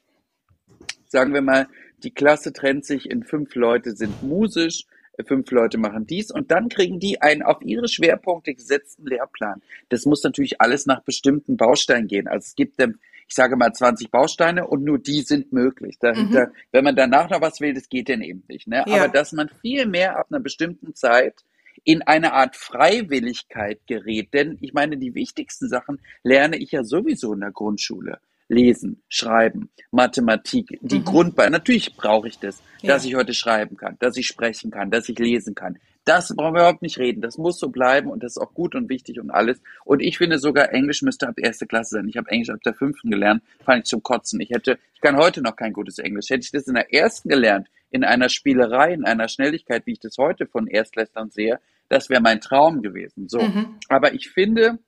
sagen 1.08 1.34
wir 1.34 1.42
mal, 1.42 1.68
die 2.04 2.12
Klasse 2.12 2.52
trennt 2.52 2.86
sich 2.86 3.10
in 3.10 3.24
fünf 3.24 3.56
Leute 3.56 3.96
sind 3.96 4.22
musisch, 4.22 4.86
fünf 5.26 5.50
Leute 5.52 5.78
machen 5.78 6.06
dies 6.06 6.30
und 6.30 6.52
dann 6.52 6.68
kriegen 6.68 7.00
die 7.00 7.22
einen 7.22 7.42
auf 7.42 7.62
ihre 7.62 7.88
Schwerpunkte 7.88 8.54
gesetzten 8.54 9.08
Lehrplan. 9.08 9.62
Das 9.88 10.06
muss 10.06 10.22
natürlich 10.24 10.60
alles 10.60 10.86
nach 10.86 11.02
bestimmten 11.04 11.56
Bausteinen 11.56 12.08
gehen. 12.08 12.28
Also 12.28 12.48
es 12.48 12.56
gibt, 12.56 12.82
ich 12.82 13.34
sage 13.34 13.56
mal 13.56 13.72
20 13.72 14.12
Bausteine 14.12 14.68
und 14.68 14.84
nur 14.84 15.00
die 15.00 15.22
sind 15.22 15.54
möglich. 15.54 15.98
Dahinter, 16.00 16.48
mhm. 16.48 16.52
Wenn 16.74 16.84
man 16.84 16.98
danach 16.98 17.30
noch 17.30 17.40
was 17.40 17.62
will, 17.62 17.74
das 17.74 17.88
geht 17.88 18.10
dann 18.10 18.22
eben 18.22 18.44
nicht. 18.50 18.68
Ne? 18.68 18.84
Ja. 18.86 18.96
Aber 18.96 19.08
dass 19.08 19.32
man 19.32 19.50
viel 19.62 19.86
mehr 19.86 20.20
ab 20.20 20.28
einer 20.30 20.42
bestimmten 20.42 20.94
Zeit 20.96 21.46
in 21.86 22.02
eine 22.02 22.34
Art 22.34 22.58
Freiwilligkeit 22.58 23.80
gerät. 23.88 24.34
Denn 24.34 24.58
ich 24.60 24.74
meine, 24.74 24.98
die 24.98 25.16
wichtigsten 25.16 25.70
Sachen 25.70 26.02
lerne 26.24 26.58
ich 26.58 26.72
ja 26.72 26.84
sowieso 26.84 27.34
in 27.34 27.40
der 27.40 27.52
Grundschule. 27.52 28.20
Lesen, 28.48 29.02
Schreiben, 29.08 29.70
Mathematik, 29.92 30.78
die 30.82 31.00
mhm. 31.00 31.06
Grundbeine. 31.06 31.52
Natürlich 31.52 31.96
brauche 31.96 32.28
ich 32.28 32.38
das, 32.38 32.62
ja. 32.82 32.94
dass 32.94 33.06
ich 33.06 33.16
heute 33.16 33.34
schreiben 33.34 33.76
kann, 33.76 33.98
dass 34.00 34.18
ich 34.18 34.28
sprechen 34.28 34.70
kann, 34.70 34.92
dass 34.92 35.10
ich 35.10 35.18
lesen 35.18 35.56
kann. 35.56 35.80
Das 36.04 36.36
brauchen 36.36 36.54
wir 36.54 36.62
überhaupt 36.62 36.84
nicht 36.84 37.00
reden. 37.00 37.22
Das 37.22 37.40
muss 37.40 37.58
so 37.58 37.70
bleiben 37.70 38.12
und 38.12 38.22
das 38.24 38.34
ist 38.34 38.38
auch 38.38 38.54
gut 38.54 38.76
und 38.76 38.90
wichtig 38.90 39.20
und 39.20 39.32
alles. 39.32 39.60
Und 39.84 40.02
ich 40.02 40.20
finde 40.20 40.38
sogar, 40.38 40.72
Englisch 40.72 41.02
müsste 41.02 41.28
ab 41.28 41.40
erste 41.40 41.66
Klasse 41.66 41.96
sein. 41.96 42.08
Ich 42.08 42.18
habe 42.18 42.30
Englisch 42.30 42.52
ab 42.52 42.62
der 42.64 42.76
fünften 42.76 43.10
gelernt, 43.10 43.42
fand 43.64 43.80
ich 43.80 43.86
zum 43.86 44.04
Kotzen. 44.04 44.40
Ich 44.40 44.52
hätte, 44.52 44.78
ich 44.94 45.02
kann 45.02 45.18
heute 45.18 45.42
noch 45.42 45.56
kein 45.56 45.74
gutes 45.74 45.98
Englisch. 45.98 46.30
Hätte 46.30 46.44
ich 46.44 46.52
das 46.52 46.68
in 46.68 46.76
der 46.76 46.94
ersten 46.94 47.30
gelernt, 47.30 47.68
in 47.90 48.04
einer 48.04 48.30
Spielerei, 48.30 48.94
in 48.94 49.06
einer 49.06 49.28
Schnelligkeit, 49.28 49.88
wie 49.88 49.94
ich 49.94 50.00
das 50.00 50.20
heute 50.20 50.46
von 50.46 50.68
Erstlästern 50.68 51.32
sehe, 51.32 51.60
das 51.90 52.10
wäre 52.10 52.22
mein 52.22 52.42
Traum 52.42 52.82
gewesen. 52.82 53.28
So. 53.28 53.42
Mhm. 53.42 53.80
Aber 53.90 54.14
ich 54.14 54.30
finde, 54.30 54.80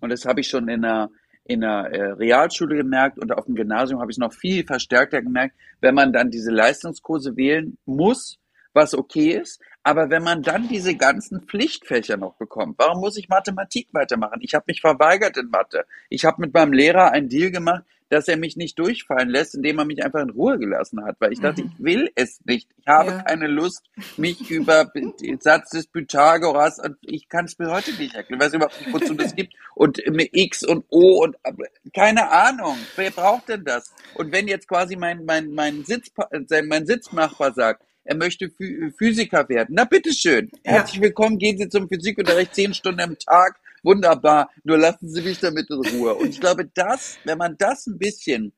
und 0.00 0.10
das 0.10 0.24
habe 0.24 0.40
ich 0.40 0.48
schon 0.48 0.68
in 0.68 0.84
einer 0.84 1.10
in 1.44 1.62
der 1.62 1.90
äh, 1.90 2.12
Realschule 2.12 2.76
gemerkt 2.76 3.18
und 3.18 3.32
auf 3.32 3.46
dem 3.46 3.56
Gymnasium 3.56 4.00
habe 4.00 4.10
ich 4.12 4.14
es 4.14 4.20
noch 4.20 4.32
viel 4.32 4.64
verstärkter 4.64 5.20
gemerkt, 5.20 5.56
wenn 5.80 5.96
man 5.96 6.12
dann 6.12 6.30
diese 6.30 6.52
Leistungskurse 6.52 7.36
wählen 7.36 7.76
muss, 7.86 8.38
was 8.72 8.94
okay 8.94 9.32
ist, 9.32 9.60
aber 9.82 10.10
wenn 10.10 10.22
man 10.22 10.42
dann 10.42 10.68
diese 10.68 10.94
ganzen 10.94 11.42
Pflichtfächer 11.42 12.16
noch 12.16 12.34
bekommt, 12.34 12.78
warum 12.78 13.00
muss 13.00 13.16
ich 13.16 13.28
Mathematik 13.28 13.88
weitermachen? 13.92 14.40
Ich 14.42 14.54
habe 14.54 14.64
mich 14.68 14.80
verweigert 14.80 15.36
in 15.36 15.48
Mathe. 15.48 15.84
Ich 16.08 16.24
habe 16.24 16.40
mit 16.40 16.52
meinem 16.52 16.72
Lehrer 16.72 17.12
einen 17.12 17.28
Deal 17.28 17.50
gemacht, 17.50 17.84
dass 18.10 18.26
er 18.26 18.36
mich 18.36 18.56
nicht 18.56 18.78
durchfallen 18.78 19.28
lässt, 19.30 19.54
indem 19.54 19.78
er 19.78 19.84
mich 19.84 20.04
einfach 20.04 20.20
in 20.20 20.30
Ruhe 20.30 20.58
gelassen 20.58 21.02
hat, 21.04 21.16
weil 21.20 21.32
ich 21.32 21.40
dachte, 21.40 21.62
mhm. 21.62 21.70
ich 21.72 21.84
will 21.84 22.10
es 22.16 22.40
nicht. 22.44 22.68
Ich 22.78 22.86
habe 22.88 23.10
ja. 23.12 23.22
keine 23.22 23.46
Lust, 23.46 23.88
mich 24.16 24.50
über 24.50 24.84
den 24.94 25.40
Satz 25.40 25.70
des 25.70 25.86
Pythagoras 25.86 26.80
und 26.80 26.96
ich 27.02 27.28
kann 27.28 27.44
es 27.44 27.58
mir 27.58 27.70
heute 27.70 27.92
nicht 27.92 28.14
erklären. 28.14 28.40
Ich 28.40 28.46
weiß 28.46 28.54
überhaupt 28.54 28.80
nicht, 28.80 28.92
wozu 28.92 29.14
das 29.14 29.34
gibt. 29.34 29.54
Und 29.76 30.02
X 30.04 30.64
und 30.64 30.84
O 30.90 31.22
und 31.22 31.36
keine 31.94 32.30
Ahnung. 32.30 32.76
Wer 32.96 33.12
braucht 33.12 33.48
denn 33.48 33.64
das? 33.64 33.94
Und 34.14 34.32
wenn 34.32 34.48
jetzt 34.48 34.66
quasi 34.68 34.96
mein, 34.96 35.24
mein, 35.24 35.54
mein, 35.54 35.84
Sitz, 35.84 36.10
mein 36.66 36.86
Sitznachbar 36.86 37.54
sagt, 37.54 37.84
er 38.04 38.16
möchte 38.16 38.50
Physiker 38.98 39.48
werden. 39.48 39.74
Na 39.74 39.84
bitteschön. 39.84 40.50
Herzlich 40.64 41.00
willkommen, 41.00 41.38
gehen 41.38 41.58
Sie 41.58 41.68
zum 41.68 41.88
Physikunterricht 41.88 42.54
zehn 42.54 42.74
Stunden 42.74 43.00
am 43.00 43.18
Tag 43.18 43.60
wunderbar, 43.82 44.50
nur 44.64 44.78
lassen 44.78 45.08
Sie 45.08 45.22
mich 45.22 45.40
damit 45.40 45.70
in 45.70 45.76
Ruhe. 45.76 46.14
Und 46.14 46.30
ich 46.30 46.40
glaube, 46.40 46.70
das, 46.74 47.18
wenn 47.24 47.38
man 47.38 47.56
das 47.58 47.86
ein 47.86 47.98
bisschen 47.98 48.52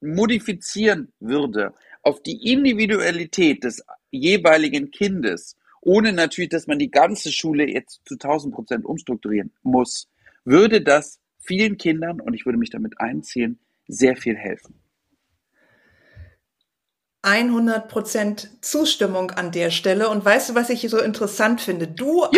modifizieren 0.00 1.12
würde 1.20 1.74
auf 2.02 2.22
die 2.22 2.52
Individualität 2.52 3.64
des 3.64 3.84
jeweiligen 4.10 4.90
Kindes, 4.90 5.56
ohne 5.80 6.12
natürlich, 6.12 6.50
dass 6.50 6.66
man 6.66 6.78
die 6.78 6.90
ganze 6.90 7.32
Schule 7.32 7.68
jetzt 7.68 8.00
zu 8.04 8.14
1000 8.14 8.54
Prozent 8.54 8.84
umstrukturieren 8.84 9.52
muss, 9.62 10.08
würde 10.44 10.80
das 10.80 11.20
vielen 11.38 11.78
Kindern, 11.78 12.20
und 12.20 12.34
ich 12.34 12.46
würde 12.46 12.58
mich 12.58 12.70
damit 12.70 13.00
einziehen, 13.00 13.58
sehr 13.86 14.16
viel 14.16 14.36
helfen. 14.36 14.80
100% 17.24 18.46
Zustimmung 18.60 19.32
an 19.32 19.50
der 19.50 19.70
Stelle. 19.70 20.08
Und 20.08 20.24
weißt 20.24 20.50
du, 20.50 20.54
was 20.54 20.70
ich 20.70 20.88
so 20.88 20.98
interessant 20.98 21.60
finde? 21.60 21.88
Du 21.88 22.22
als, 22.22 22.34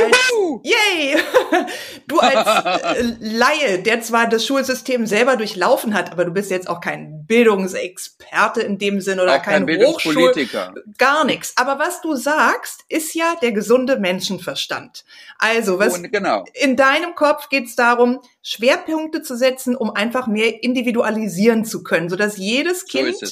yay! 0.62 1.16
du 2.08 2.18
als 2.18 2.96
äh, 2.96 3.14
Laie, 3.20 3.82
der 3.82 4.00
zwar 4.00 4.26
das 4.26 4.46
Schulsystem 4.46 5.06
selber 5.06 5.37
durchlaufen 5.37 5.92
hat, 5.92 6.10
aber 6.10 6.25
du 6.25 6.30
bist 6.30 6.50
jetzt 6.50 6.68
auch 6.68 6.80
kein 6.80 7.26
Bildungsexperte 7.26 8.62
in 8.62 8.78
dem 8.78 9.02
Sinn 9.02 9.20
oder 9.20 9.37
auch 9.37 9.42
kein, 9.42 9.66
kein 9.66 9.84
Hochschulpolitiker. 9.84 10.75
Gar 10.96 11.25
nichts. 11.26 11.52
Aber 11.56 11.78
was 11.78 12.00
du 12.00 12.16
sagst, 12.16 12.80
ist 12.88 13.14
ja 13.14 13.34
der 13.42 13.52
gesunde 13.52 13.99
Menschenverstand. 13.99 15.04
Also, 15.38 15.78
was, 15.78 15.99
Und 15.99 16.10
genau. 16.10 16.46
in 16.54 16.76
deinem 16.76 17.14
Kopf 17.14 17.50
geht 17.50 17.66
es 17.66 17.76
darum, 17.76 18.20
Schwerpunkte 18.42 19.20
zu 19.20 19.37
setzen, 19.37 19.76
um 19.76 19.90
einfach 19.90 20.26
mehr 20.26 20.62
individualisieren 20.62 21.66
zu 21.66 21.82
können, 21.82 22.08
sodass 22.08 22.38
jedes 22.38 22.87
Kind 22.87 23.14
so 23.18 23.26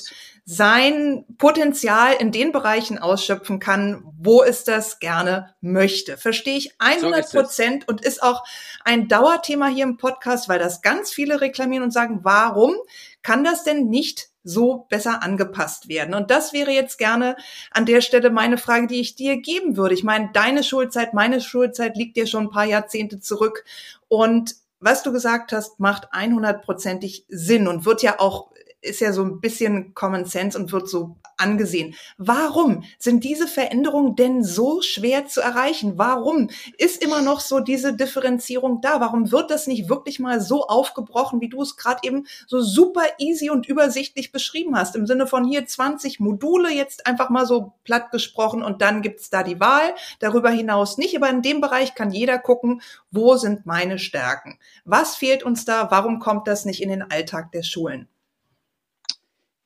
sein 0.51 1.27
Potenzial 1.37 2.15
in 2.19 2.33
den 2.33 2.53
Bereichen 2.53 2.97
ausschöpfen 2.97 3.59
kann, 3.61 4.03
wo 4.19 4.43
es 4.43 4.65
das 4.65 4.99
gerne 4.99 5.55
möchte. 5.61 6.17
Verstehe 6.17 6.57
ich 6.57 6.75
100 6.79 7.31
Prozent 7.31 7.85
so 7.87 7.93
und 7.93 8.03
ist 8.03 8.23
auch 8.23 8.45
ein 8.83 9.09
Dauerthema 9.09 9.67
hier 9.67 9.85
im 9.85 9.99
Podcast, 9.99 10.49
weil 10.49 10.59
das 10.59 10.81
ganz 10.81 11.11
viele 11.11 11.43
reklamieren 11.43 11.85
und 11.85 11.91
sagen, 11.91 12.21
warum 12.23 12.75
kann 13.23 13.45
das 13.45 13.63
denn 13.63 13.91
nicht 13.91 14.31
so 14.43 14.87
besser 14.89 15.23
angepasst 15.23 15.91
werden? 15.91 16.15
Und 16.15 16.31
das 16.31 16.55
wäre 16.55 16.71
jetzt 16.71 16.97
gerne 16.97 17.37
an 17.71 17.85
der 17.85 18.01
Stelle 18.01 18.31
meine 18.31 18.57
Frage, 18.57 18.87
die 18.87 19.01
ich 19.01 19.17
dir 19.17 19.43
geben 19.43 19.77
würde. 19.77 19.93
Ich 19.93 20.03
meine, 20.03 20.31
deine 20.33 20.65
Schulzeit, 20.65 21.13
meine 21.13 21.43
Schulzeit 21.43 21.95
liegt 21.95 22.17
dir 22.17 22.27
schon 22.27 22.45
ein 22.45 22.51
paar 22.51 22.65
Jahrzehnte 22.65 23.21
zurück 23.21 23.67
und 24.09 24.55
was 24.81 25.03
du 25.03 25.13
gesagt 25.13 25.53
hast, 25.53 25.81
macht 25.81 26.13
100%ig 26.15 27.25
Sinn 27.29 27.67
und 27.67 27.85
wird 27.85 28.01
ja 28.03 28.21
auch 28.21 28.53
ist 28.81 29.01
ja 29.01 29.13
so 29.13 29.23
ein 29.23 29.41
bisschen 29.41 29.95
Common 29.95 30.25
Sense 30.25 30.59
und 30.59 30.73
wird 30.73 30.89
so 30.89 31.17
angesehen. 31.37 31.95
Warum 32.17 32.85
sind 32.99 33.25
diese 33.25 33.47
Veränderungen 33.49 34.17
denn 34.17 34.45
so 34.45 34.83
schwer 34.83 35.27
zu 35.27 35.41
erreichen? 35.41 35.95
Warum 35.97 36.51
ist 36.77 37.03
immer 37.03 37.23
noch 37.23 37.41
so 37.41 37.61
diese 37.61 37.95
Differenzierung 37.95 38.81
da? 38.81 39.01
Warum 39.01 39.31
wird 39.33 39.51
das 39.51 39.67
nicht 39.67 39.89
wirklich 39.89 40.19
mal 40.19 40.41
so 40.41 40.67
aufgebrochen, 40.67 41.41
wie 41.41 41.49
du 41.49 41.63
es 41.63 41.77
gerade 41.77 42.01
eben 42.03 42.27
so 42.47 42.61
super 42.61 43.05
easy 43.19 43.51
und 43.51 43.67
übersichtlich 43.67 44.33
beschrieben 44.33 44.77
hast? 44.77 44.97
Im 44.97 45.07
Sinne 45.07 45.27
von 45.27 45.45
hier 45.45 45.67
20 45.67 46.21
Module, 46.21 46.71
jetzt 46.71 47.07
einfach 47.07 47.31
mal 47.31 47.47
so 47.47 47.73
platt 47.85 48.11
gesprochen 48.11 48.63
und 48.63 48.83
dann 48.83 49.03
gibt's 49.03 49.31
da 49.31 49.43
die 49.43 49.61
Wahl. 49.61 49.95
Darüber 50.21 50.51
hinaus 50.51 50.99
nicht, 50.99 51.17
aber 51.17 51.31
in 51.31 51.43
dem 51.43 51.61
Bereich 51.61 51.95
kann 51.95 52.11
jeder 52.11 52.39
gucken, 52.39 52.83
wo 53.11 53.37
sind 53.37 53.67
meine 53.67 53.99
Stärken? 53.99 54.59
Was 54.85 55.17
fehlt 55.17 55.43
uns 55.43 55.65
da? 55.65 55.91
Warum 55.91 56.19
kommt 56.19 56.49
das 56.49 56.65
nicht 56.65 56.83
in 56.83 56.89
den 56.89 57.03
Alltag 57.03 57.53
der 57.53 57.63
Schulen? 57.63 58.09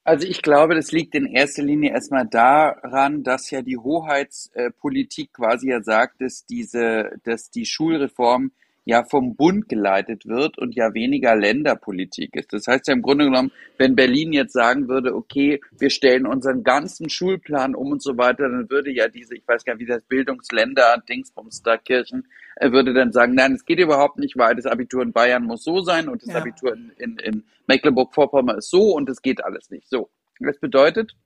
Also 0.05 0.27
ich 0.27 0.43
glaube, 0.43 0.75
das 0.75 0.91
liegt 0.91 1.15
in 1.15 1.27
erster 1.27 1.63
Linie 1.63 1.93
erstmal 1.93 2.27
daran, 2.27 3.23
dass 3.23 3.51
ja 3.51 3.63
die 3.63 3.77
Hoheitspolitik 3.77 5.33
quasi 5.33 5.69
ja 5.69 5.81
sagt, 5.83 6.21
dass 6.21 6.45
diese, 6.45 7.21
dass 7.23 7.51
die 7.51 7.67
Schulreform 7.67 8.51
ja 8.85 9.05
vom 9.05 9.37
Bund 9.37 9.69
geleitet 9.69 10.27
wird 10.27 10.59
und 10.59 10.75
ja 10.75 10.93
weniger 10.93 11.37
Länderpolitik 11.37 12.35
ist. 12.35 12.53
Das 12.53 12.67
heißt 12.67 12.89
ja 12.89 12.95
im 12.95 13.03
Grunde 13.03 13.27
genommen, 13.27 13.53
wenn 13.79 13.95
Berlin 13.95 14.33
jetzt 14.33 14.53
sagen 14.53 14.89
würde, 14.89 15.15
okay, 15.15 15.61
wir 15.79 15.91
stellen 15.91 16.27
unseren 16.27 16.65
ganzen 16.65 17.09
Schulplan 17.09 17.75
um 17.77 17.93
und 17.93 18.03
so 18.03 18.19
weiter, 18.19 18.49
dann 18.49 18.69
würde 18.71 18.91
ja 18.91 19.09
diese, 19.09 19.37
ich 19.37 19.47
weiß 19.47 19.65
gar 19.65 19.75
nicht, 19.75 19.87
wie 19.87 19.93
das 19.93 20.03
Bildungsländer, 20.03 21.03
Dingsbums 21.09 21.63
da 21.63 21.77
Kirchen, 21.77 22.27
er 22.57 22.73
würde 22.73 22.93
dann 22.93 23.13
sagen, 23.13 23.35
nein, 23.35 23.53
es 23.53 23.65
geht 23.65 23.79
überhaupt 23.79 24.19
nicht, 24.19 24.37
weil 24.37 24.57
das 24.57 24.67
Abitur 24.67 25.03
in 25.03 25.13
Bayern 25.13 25.45
muss 25.45 25.63
so 25.63 25.81
sein 25.81 26.09
und 26.09 26.23
das 26.23 26.31
ja. 26.31 26.41
Abitur 26.41 26.75
in, 26.75 26.93
in, 26.99 27.19
in 27.19 27.45
Mecklenburg-Vorpommern 27.69 28.59
ist 28.59 28.71
so 28.71 28.95
und 28.95 29.09
es 29.09 29.23
geht 29.23 29.45
alles 29.45 29.71
nicht 29.71 29.89
so. 29.89 30.11
Das 30.41 30.59
bedeutet, 30.59 31.17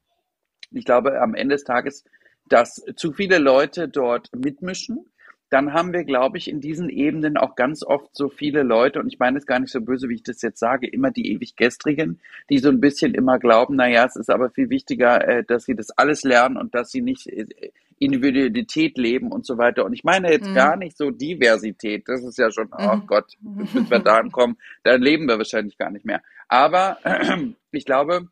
ich 0.70 0.84
glaube, 0.84 1.20
am 1.20 1.34
Ende 1.34 1.54
des 1.54 1.64
Tages, 1.64 2.04
dass 2.48 2.84
zu 2.96 3.12
viele 3.12 3.38
Leute 3.38 3.88
dort 3.88 4.30
mitmischen 4.36 5.06
dann 5.48 5.72
haben 5.72 5.92
wir, 5.92 6.04
glaube 6.04 6.38
ich, 6.38 6.48
in 6.48 6.60
diesen 6.60 6.88
Ebenen 6.88 7.36
auch 7.36 7.54
ganz 7.54 7.84
oft 7.84 8.14
so 8.16 8.28
viele 8.28 8.62
Leute, 8.62 8.98
und 8.98 9.06
ich 9.06 9.18
meine 9.18 9.38
es 9.38 9.46
gar 9.46 9.60
nicht 9.60 9.72
so 9.72 9.80
böse, 9.80 10.08
wie 10.08 10.16
ich 10.16 10.22
das 10.22 10.42
jetzt 10.42 10.58
sage, 10.58 10.88
immer 10.88 11.10
die 11.10 11.32
ewig 11.32 11.54
Gestrigen, 11.56 12.20
die 12.50 12.58
so 12.58 12.68
ein 12.68 12.80
bisschen 12.80 13.14
immer 13.14 13.38
glauben, 13.38 13.76
naja, 13.76 14.04
es 14.04 14.16
ist 14.16 14.30
aber 14.30 14.50
viel 14.50 14.70
wichtiger, 14.70 15.26
äh, 15.26 15.44
dass 15.44 15.64
sie 15.64 15.76
das 15.76 15.90
alles 15.90 16.24
lernen 16.24 16.56
und 16.56 16.74
dass 16.74 16.90
sie 16.90 17.00
nicht 17.00 17.28
äh, 17.28 17.46
Individualität 17.98 18.98
leben 18.98 19.32
und 19.32 19.46
so 19.46 19.56
weiter. 19.56 19.84
Und 19.84 19.92
ich 19.92 20.04
meine 20.04 20.30
jetzt 20.30 20.48
mhm. 20.48 20.54
gar 20.54 20.76
nicht 20.76 20.96
so 20.96 21.10
Diversität, 21.10 22.08
das 22.08 22.22
ist 22.24 22.38
ja 22.38 22.50
schon, 22.50 22.68
oh 22.76 22.96
mhm. 22.96 23.06
Gott, 23.06 23.32
bis 23.40 23.90
wir 23.90 24.00
da 24.00 24.18
ankommen, 24.18 24.58
dann 24.82 25.00
leben 25.00 25.26
wir 25.26 25.38
wahrscheinlich 25.38 25.78
gar 25.78 25.90
nicht 25.90 26.04
mehr. 26.04 26.22
Aber 26.48 26.98
ich 27.70 27.84
glaube, 27.84 28.28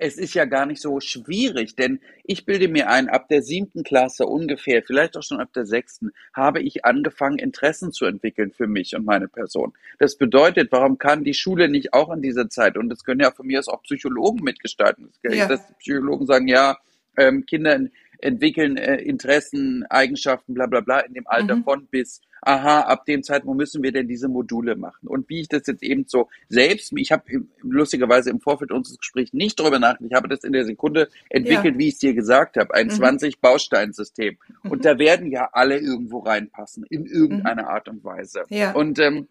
es 0.00 0.16
ist 0.16 0.32
ja 0.32 0.46
gar 0.46 0.64
nicht 0.64 0.80
so 0.80 0.98
schwierig, 0.98 1.76
denn 1.76 2.00
ich 2.24 2.46
bilde 2.46 2.68
mir 2.68 2.88
ein, 2.88 3.10
ab 3.10 3.28
der 3.28 3.42
siebten 3.42 3.84
Klasse 3.84 4.24
ungefähr, 4.24 4.82
vielleicht 4.82 5.14
auch 5.16 5.22
schon 5.22 5.40
ab 5.40 5.52
der 5.52 5.66
sechsten, 5.66 6.12
habe 6.32 6.62
ich 6.62 6.86
angefangen, 6.86 7.38
Interessen 7.38 7.92
zu 7.92 8.06
entwickeln 8.06 8.50
für 8.50 8.66
mich 8.66 8.96
und 8.96 9.04
meine 9.04 9.28
Person. 9.28 9.74
Das 9.98 10.16
bedeutet, 10.16 10.72
warum 10.72 10.96
kann 10.96 11.22
die 11.22 11.34
Schule 11.34 11.68
nicht 11.68 11.92
auch 11.92 12.10
in 12.10 12.22
dieser 12.22 12.48
Zeit, 12.48 12.78
und 12.78 12.88
das 12.88 13.04
können 13.04 13.20
ja 13.20 13.30
von 13.30 13.46
mir 13.46 13.58
aus 13.58 13.68
auch 13.68 13.82
Psychologen 13.82 14.42
mitgestalten, 14.42 15.12
ja. 15.22 15.46
dass 15.46 15.60
Psychologen 15.78 16.26
sagen, 16.26 16.48
ja, 16.48 16.78
ähm, 17.18 17.44
Kinder 17.44 17.78
entwickeln 18.22 18.76
äh, 18.76 18.96
Interessen, 18.96 19.84
Eigenschaften, 19.88 20.54
bla 20.54 20.66
bla 20.66 20.80
bla 20.80 21.00
in 21.00 21.14
dem 21.14 21.26
Alter 21.26 21.56
mhm. 21.56 21.64
von 21.64 21.86
bis, 21.86 22.20
aha, 22.42 22.80
ab 22.82 23.04
dem 23.06 23.22
Zeitpunkt 23.22 23.58
müssen 23.58 23.82
wir 23.82 23.92
denn 23.92 24.08
diese 24.08 24.28
Module 24.28 24.76
machen. 24.76 25.08
Und 25.08 25.28
wie 25.28 25.40
ich 25.40 25.48
das 25.48 25.66
jetzt 25.66 25.82
eben 25.82 26.04
so 26.06 26.28
selbst, 26.48 26.92
ich 26.96 27.12
habe 27.12 27.24
lustigerweise 27.62 28.30
im 28.30 28.40
Vorfeld 28.40 28.72
unseres 28.72 28.98
Gesprächs 28.98 29.32
nicht 29.32 29.58
darüber 29.60 29.78
nachgedacht, 29.78 30.10
ich 30.10 30.16
habe 30.16 30.28
das 30.28 30.44
in 30.44 30.52
der 30.52 30.64
Sekunde 30.64 31.08
entwickelt, 31.28 31.74
ja. 31.74 31.78
wie 31.78 31.88
ich 31.88 31.94
es 31.94 32.00
dir 32.00 32.14
gesagt 32.14 32.56
habe, 32.56 32.74
ein 32.74 32.88
mhm. 32.88 32.92
20-Baustein-System. 32.92 34.36
Mhm. 34.62 34.70
Und 34.70 34.84
da 34.84 34.98
werden 34.98 35.30
ja 35.30 35.50
alle 35.52 35.78
irgendwo 35.78 36.20
reinpassen, 36.20 36.84
in 36.88 37.06
irgendeiner 37.06 37.62
mhm. 37.62 37.68
Art 37.68 37.88
und 37.88 38.04
Weise. 38.04 38.44
Ja. 38.48 38.72
Und 38.72 38.98
ähm, 38.98 39.28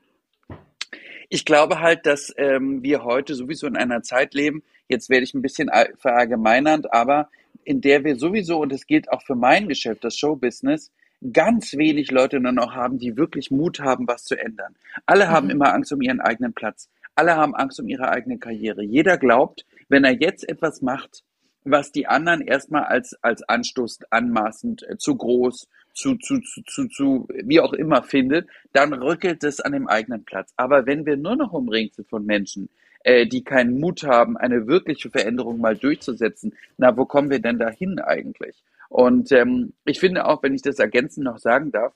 ich 1.29 1.46
glaube 1.46 1.79
halt, 1.79 2.05
dass 2.05 2.34
ähm, 2.38 2.81
wir 2.84 3.03
heute 3.03 3.36
sowieso 3.36 3.67
in 3.67 3.77
einer 3.77 4.01
Zeit 4.01 4.34
leben, 4.34 4.63
jetzt 4.88 5.10
werde 5.10 5.24
ich 5.24 5.34
ein 5.34 5.43
bisschen 5.43 5.69
verallgemeinernd, 5.98 6.91
aber 6.91 7.29
in 7.63 7.82
der 7.82 8.04
wir 8.04 8.16
sowieso, 8.16 8.62
und 8.62 8.72
das 8.72 8.88
gilt 8.88 9.12
auch 9.12 9.22
für 9.22 9.36
mein 9.36 9.68
Geschäft, 9.68 10.04
das 10.04 10.18
Showbusiness, 10.18 10.92
ganz 11.34 11.74
wenig 11.74 12.12
Leute 12.12 12.39
nur 12.39 12.51
noch 12.51 12.74
haben, 12.74 12.98
die 12.98 13.18
wirklich 13.18 13.51
Mut 13.51 13.80
haben, 13.80 14.08
was 14.08 14.24
zu 14.24 14.39
ändern. 14.39 14.75
Alle 15.06 15.25
mhm. 15.25 15.30
haben 15.30 15.50
immer 15.50 15.74
Angst 15.74 15.92
um 15.92 16.01
ihren 16.01 16.22
eigenen 16.22 16.54
Platz. 16.54 16.89
Alle 17.16 17.36
haben 17.36 17.56
Angst 17.56 17.80
um 17.80 17.88
ihre 17.88 18.10
eigene 18.10 18.38
Karriere. 18.38 18.84
Jeder 18.84 19.18
glaubt, 19.18 19.66
wenn 19.89 20.06
er 20.06 20.13
jetzt 20.13 20.48
etwas 20.48 20.82
macht, 20.82 21.24
was 21.66 21.92
die 21.92 22.08
anderen 22.08 22.42
erstmal 22.42 22.86
als, 22.86 23.16
als 23.22 23.44
Anstoß 23.44 24.00
anmaßend, 24.10 24.84
äh, 24.88 24.98
zu 24.98 25.16
groß, 25.16 25.68
zu, 25.94 26.16
zu, 26.16 26.39
zu, 26.39 26.62
zu, 26.63 26.88
zu, 26.88 27.28
wie 27.44 27.60
auch 27.60 27.74
immer 27.74 28.04
findet, 28.04 28.48
dann 28.72 28.94
rückelt 28.94 29.44
es 29.44 29.60
an 29.60 29.74
dem 29.74 29.88
eigenen 29.88 30.24
Platz. 30.24 30.54
Aber 30.56 30.86
wenn 30.86 31.06
wir 31.06 31.18
nur 31.18 31.36
noch 31.36 31.51
umringt 31.51 31.96
sind 31.96 32.10
von 32.10 32.25
Menschen, 32.25 32.70
äh, 33.03 33.27
die 33.27 33.44
keinen 33.44 33.79
Mut 33.79 34.03
haben, 34.03 34.38
eine 34.38 34.68
wirkliche 34.68 35.10
Veränderung 35.10 35.60
mal 35.60 35.77
durchzusetzen, 35.77 36.56
na, 36.77 36.96
wo 36.98 37.06
kommen 37.06 37.29
wir 37.29 37.39
denn 37.39 37.60
dahin 37.60 38.00
eigentlich? 38.00 38.63
Und 38.89 39.32
ähm, 39.32 39.74
ich 39.86 40.00
finde 40.00 40.25
auch, 40.25 40.44
wenn 40.44 40.56
ich 40.56 40.62
das 40.62 40.79
ergänzend 40.79 41.25
noch 41.25 41.38
sagen 41.38 41.72
darf, 41.72 41.94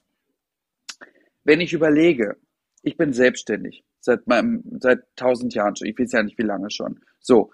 wenn 1.43 1.59
ich 1.59 1.73
überlege, 1.73 2.37
ich 2.83 2.97
bin 2.97 3.13
selbstständig 3.13 3.83
seit 3.99 4.27
meinem, 4.27 4.63
seit 4.79 5.03
tausend 5.15 5.53
Jahren 5.55 5.75
schon, 5.75 5.87
ich 5.87 5.97
weiß 5.97 6.11
ja 6.11 6.23
nicht 6.23 6.37
wie 6.37 6.43
lange 6.43 6.69
schon. 6.69 6.99
So. 7.19 7.51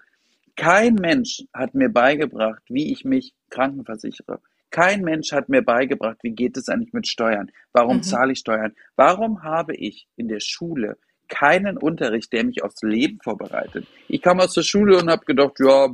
Kein 0.56 0.96
Mensch 0.96 1.44
hat 1.54 1.74
mir 1.74 1.88
beigebracht, 1.88 2.62
wie 2.68 2.92
ich 2.92 3.04
mich 3.04 3.34
krankenversichere. 3.48 4.40
Kein 4.70 5.02
Mensch 5.02 5.32
hat 5.32 5.48
mir 5.48 5.62
beigebracht, 5.62 6.18
wie 6.22 6.32
geht 6.32 6.56
es 6.56 6.68
eigentlich 6.68 6.92
mit 6.92 7.08
Steuern? 7.08 7.50
Warum 7.72 7.98
mhm. 7.98 8.02
zahle 8.02 8.32
ich 8.32 8.40
Steuern? 8.40 8.74
Warum 8.94 9.42
habe 9.42 9.74
ich 9.74 10.06
in 10.16 10.28
der 10.28 10.40
Schule 10.40 10.98
keinen 11.30 11.78
Unterricht, 11.78 12.32
der 12.34 12.44
mich 12.44 12.62
aufs 12.62 12.82
Leben 12.82 13.18
vorbereitet. 13.22 13.86
Ich 14.08 14.20
kam 14.20 14.40
aus 14.40 14.52
der 14.52 14.62
Schule 14.62 14.98
und 14.98 15.08
habe 15.08 15.24
gedacht, 15.24 15.58
ja, 15.58 15.88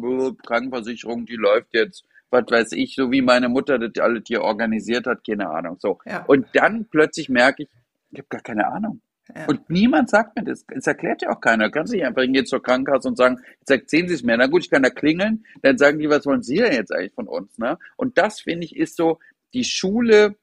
Krankenversicherung, 0.45 1.27
die 1.27 1.37
läuft 1.37 1.69
jetzt, 1.73 2.05
was 2.31 2.45
weiß 2.49 2.73
ich, 2.73 2.97
so 2.97 3.13
wie 3.13 3.23
meine 3.23 3.49
Mutter 3.49 3.79
das 3.79 4.03
alles 4.03 4.25
hier 4.27 4.43
organisiert 4.43 5.07
hat, 5.07 5.25
keine 5.25 5.49
Ahnung. 5.49 5.77
So. 5.79 5.99
Ja. 6.05 6.25
Und 6.27 6.47
dann 6.55 6.87
plötzlich 6.91 7.29
merke 7.29 7.65
ich, 7.65 7.69
ich 8.11 8.19
habe 8.19 8.29
gar 8.29 8.41
keine 8.41 8.67
Ahnung. 8.67 9.01
Ja. 9.35 9.47
Und 9.47 9.69
niemand 9.69 10.09
sagt 10.09 10.37
mir 10.37 10.45
das. 10.45 10.65
Es 10.69 10.87
erklärt 10.87 11.23
ja 11.23 11.31
auch 11.31 11.41
keiner. 11.41 11.71
Kannst 11.71 11.93
du 11.93 11.97
nicht 11.97 12.07
einfach 12.07 12.23
hingehen 12.23 12.47
zur 12.47 12.63
Krankenkasse 12.63 13.09
und 13.09 13.17
sagen, 13.17 13.41
jetzt 13.61 13.71
erzählen 13.71 14.09
Sie 14.09 14.15
es 14.15 14.23
mir. 14.23 14.37
Na 14.37 14.47
gut, 14.47 14.63
ich 14.63 14.71
kann 14.71 14.83
da 14.83 14.91
klingeln. 14.91 15.45
Dann 15.63 15.79
sagen 15.79 15.99
die, 15.99 16.09
was 16.09 16.25
wollen 16.27 16.43
Sie 16.43 16.57
denn 16.57 16.73
jetzt 16.73 16.93
eigentlich 16.93 17.15
von 17.15 17.27
uns? 17.27 17.59
Ne? 17.59 17.77
Und 17.97 18.19
das, 18.19 18.41
finde 18.41 18.65
ich, 18.65 18.77
ist 18.77 18.97
so, 18.97 19.19
die 19.53 19.65
Schule 19.65 20.37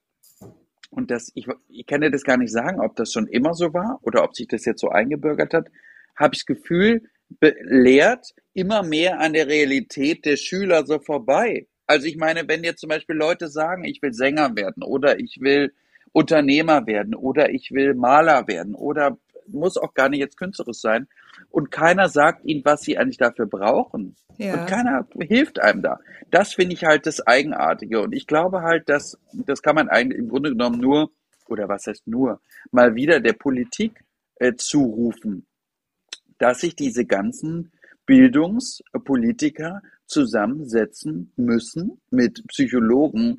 und 0.96 1.12
das, 1.12 1.32
ich, 1.36 1.48
ich 1.70 1.86
kann 1.86 2.02
dir 2.02 2.12
das 2.12 2.24
gar 2.24 2.38
nicht 2.38 2.52
sagen, 2.52 2.80
ob 2.80 2.96
das 2.96 3.12
schon 3.12 3.28
immer 3.28 3.54
so 3.54 3.74
war 3.74 4.00
oder 4.04 4.24
ob 4.24 4.36
sich 4.36 4.48
das 4.48 4.66
jetzt 4.66 4.82
so 4.82 4.90
eingebürgert 4.90 5.54
hat, 5.54 5.68
habe 6.16 6.36
ich 6.36 6.46
das 6.46 6.46
Gefühl, 6.46 7.10
lehrt 7.40 8.34
immer 8.54 8.84
mehr 8.84 9.20
an 9.20 9.34
der 9.34 9.48
Realität 9.48 10.26
der 10.26 10.38
Schüler 10.38 10.86
so 10.86 11.00
vorbei. 11.00 11.68
Also 11.88 12.06
ich 12.08 12.18
meine, 12.18 12.48
wenn 12.48 12.64
jetzt 12.64 12.80
zum 12.80 12.90
Beispiel 12.90 13.16
Leute 13.16 13.48
sagen, 13.48 13.84
ich 13.84 14.02
will 14.02 14.14
Sänger 14.14 14.56
werden 14.56 14.84
oder 14.84 15.20
ich 15.20 15.40
will 15.42 15.74
Unternehmer 16.12 16.86
werden 16.86 17.16
oder 17.16 17.50
ich 17.50 17.72
will 17.72 17.96
Maler 17.96 18.48
werden 18.48 18.76
oder 18.76 19.18
muss 19.48 19.78
auch 19.78 19.94
gar 19.94 20.10
nicht 20.10 20.20
jetzt 20.20 20.38
künstlerisch 20.38 20.80
sein, 20.80 21.08
und 21.50 21.72
keiner 21.72 22.10
sagt 22.10 22.46
ihnen, 22.46 22.64
was 22.66 22.82
sie 22.82 22.98
eigentlich 22.98 23.18
dafür 23.18 23.46
brauchen. 23.46 24.16
Ja. 24.38 24.54
Und 24.54 24.68
keiner 24.68 25.08
hilft 25.20 25.60
einem 25.60 25.82
da. 25.82 26.00
Das 26.32 26.54
finde 26.54 26.74
ich 26.74 26.84
halt 26.84 27.06
das 27.06 27.26
Eigenartige. 27.26 28.02
Und 28.02 28.14
ich 28.14 28.26
glaube 28.26 28.62
halt, 28.62 28.90
dass 28.90 29.18
das 29.34 29.62
kann 29.62 29.76
man 29.76 29.90
eigentlich 29.90 30.20
im 30.20 30.30
Grunde 30.30 30.50
genommen 30.50 30.80
nur, 30.80 31.12
oder 31.48 31.70
was 31.70 31.86
heißt 31.88 32.08
nur, 32.08 32.42
mal 32.72 32.96
wieder 32.96 33.20
der 33.20 33.34
Politik 33.34 34.04
äh, 34.36 34.54
zurufen, 34.56 35.46
dass 36.40 36.62
sich 36.62 36.76
diese 36.76 37.06
ganzen 37.06 37.72
Bildungspolitiker 38.06 39.82
zusammensetzen 40.14 41.32
müssen 41.36 42.00
mit 42.10 42.48
Psychologen, 42.48 43.38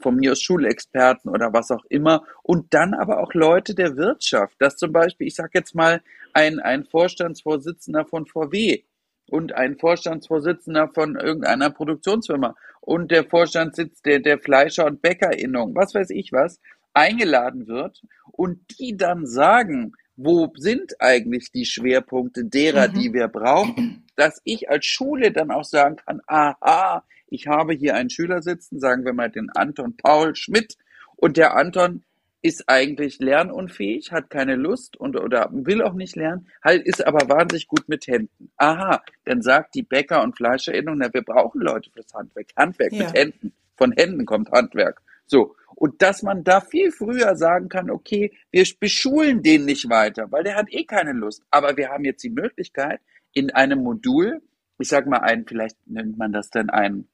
von 0.00 0.16
mir 0.16 0.32
aus 0.32 0.40
Schulexperten 0.40 1.30
oder 1.30 1.52
was 1.52 1.70
auch 1.72 1.84
immer. 1.88 2.24
Und 2.42 2.72
dann 2.72 2.94
aber 2.94 3.20
auch 3.20 3.34
Leute 3.34 3.74
der 3.74 3.96
Wirtschaft, 3.96 4.54
dass 4.60 4.76
zum 4.76 4.92
Beispiel, 4.92 5.26
ich 5.26 5.34
sage 5.34 5.50
jetzt 5.54 5.74
mal, 5.74 6.00
ein, 6.32 6.60
ein 6.60 6.84
Vorstandsvorsitzender 6.84 8.06
von 8.06 8.26
VW 8.26 8.84
und 9.28 9.52
ein 9.52 9.76
Vorstandsvorsitzender 9.76 10.88
von 10.94 11.16
irgendeiner 11.16 11.70
Produktionsfirma 11.70 12.54
und 12.80 13.10
der 13.10 13.24
Vorstandssitz 13.24 14.00
der, 14.02 14.20
der 14.20 14.38
Fleischer- 14.38 14.86
und 14.86 15.02
Bäckerinnung, 15.02 15.74
was 15.74 15.94
weiß 15.94 16.10
ich 16.10 16.32
was, 16.32 16.60
eingeladen 16.94 17.66
wird 17.66 18.00
und 18.32 18.60
die 18.78 18.96
dann 18.96 19.26
sagen, 19.26 19.92
wo 20.18 20.52
sind 20.56 21.00
eigentlich 21.00 21.52
die 21.52 21.64
Schwerpunkte 21.64 22.44
derer, 22.44 22.88
mhm. 22.88 22.94
die 22.94 23.12
wir 23.14 23.28
brauchen, 23.28 24.04
dass 24.16 24.40
ich 24.44 24.68
als 24.68 24.84
Schule 24.84 25.30
dann 25.30 25.52
auch 25.52 25.64
sagen 25.64 25.96
kann, 25.96 26.20
aha, 26.26 27.04
ich 27.28 27.46
habe 27.46 27.72
hier 27.72 27.94
einen 27.94 28.10
Schüler 28.10 28.42
sitzen, 28.42 28.80
sagen 28.80 29.04
wir 29.04 29.12
mal 29.12 29.30
den 29.30 29.48
Anton 29.50 29.96
Paul 29.96 30.34
Schmidt, 30.34 30.76
und 31.14 31.36
der 31.36 31.56
Anton 31.56 32.02
ist 32.42 32.68
eigentlich 32.68 33.18
lernunfähig, 33.20 34.10
hat 34.12 34.30
keine 34.30 34.56
Lust 34.56 34.96
und 34.96 35.16
oder 35.16 35.50
will 35.52 35.82
auch 35.82 35.94
nicht 35.94 36.16
lernen, 36.16 36.48
halt 36.64 36.84
ist 36.84 37.04
aber 37.06 37.28
wahnsinnig 37.28 37.68
gut 37.68 37.88
mit 37.88 38.06
Händen. 38.08 38.50
Aha, 38.56 39.02
dann 39.24 39.40
sagt 39.40 39.74
die 39.76 39.82
Bäcker 39.82 40.22
und 40.22 40.36
Fleischerinnung, 40.36 40.98
na, 40.98 41.12
wir 41.12 41.22
brauchen 41.22 41.60
Leute 41.60 41.90
fürs 41.90 42.12
Handwerk. 42.12 42.48
Handwerk 42.56 42.92
ja. 42.92 43.04
mit 43.04 43.14
Händen. 43.14 43.52
Von 43.76 43.92
Händen 43.92 44.26
kommt 44.26 44.50
Handwerk. 44.50 45.00
So. 45.26 45.54
Und 45.78 46.02
dass 46.02 46.24
man 46.24 46.42
da 46.42 46.60
viel 46.60 46.90
früher 46.90 47.36
sagen 47.36 47.68
kann, 47.68 47.88
okay, 47.88 48.32
wir 48.50 48.66
beschulen 48.80 49.44
den 49.44 49.64
nicht 49.64 49.88
weiter, 49.88 50.26
weil 50.32 50.42
der 50.42 50.56
hat 50.56 50.66
eh 50.72 50.84
keine 50.84 51.12
Lust. 51.12 51.44
Aber 51.52 51.76
wir 51.76 51.90
haben 51.90 52.04
jetzt 52.04 52.24
die 52.24 52.30
Möglichkeit, 52.30 53.00
in 53.32 53.52
einem 53.52 53.84
Modul, 53.84 54.42
ich 54.80 54.88
sag 54.88 55.06
mal 55.06 55.20
ein, 55.20 55.46
vielleicht 55.46 55.76
nennt 55.86 56.18
man 56.18 56.32
das 56.32 56.50
dann 56.50 56.68
ein 56.68 57.06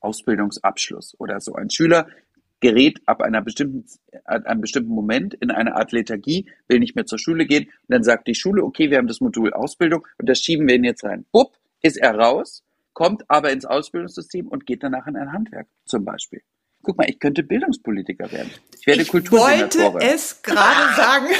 Ausbildungsabschluss 0.00 1.14
oder 1.20 1.40
so. 1.40 1.54
Ein 1.54 1.70
Schüler 1.70 2.08
gerät 2.58 3.02
ab 3.06 3.22
einer 3.22 3.40
bestimmten, 3.40 3.84
einem 4.24 4.62
bestimmten 4.62 4.92
Moment 4.92 5.34
in 5.34 5.52
eine 5.52 5.76
Art 5.76 5.92
Lethargie, 5.92 6.50
will 6.66 6.80
nicht 6.80 6.96
mehr 6.96 7.06
zur 7.06 7.20
Schule 7.20 7.46
gehen. 7.46 7.66
Und 7.66 7.90
dann 7.90 8.02
sagt 8.02 8.26
die 8.26 8.34
Schule, 8.34 8.64
okay, 8.64 8.90
wir 8.90 8.98
haben 8.98 9.06
das 9.06 9.20
Modul 9.20 9.52
Ausbildung 9.52 10.04
und 10.18 10.28
das 10.28 10.40
schieben 10.40 10.66
wir 10.66 10.74
ihn 10.74 10.82
jetzt 10.82 11.04
rein. 11.04 11.24
Bupp, 11.30 11.56
ist 11.82 11.98
er 11.98 12.16
raus, 12.16 12.64
kommt 12.94 13.22
aber 13.30 13.52
ins 13.52 13.64
Ausbildungssystem 13.64 14.48
und 14.48 14.66
geht 14.66 14.82
danach 14.82 15.06
in 15.06 15.16
ein 15.16 15.32
Handwerk 15.32 15.68
zum 15.84 16.04
Beispiel. 16.04 16.42
Guck 16.82 16.96
mal, 16.96 17.08
ich 17.08 17.18
könnte 17.18 17.42
Bildungspolitiker 17.42 18.30
werden. 18.32 18.50
Ich 18.78 18.86
werde 18.86 19.02
ich 19.02 19.12
wollte 19.12 19.98
es 20.00 20.42
gerade 20.42 20.94
sagen. 20.96 21.26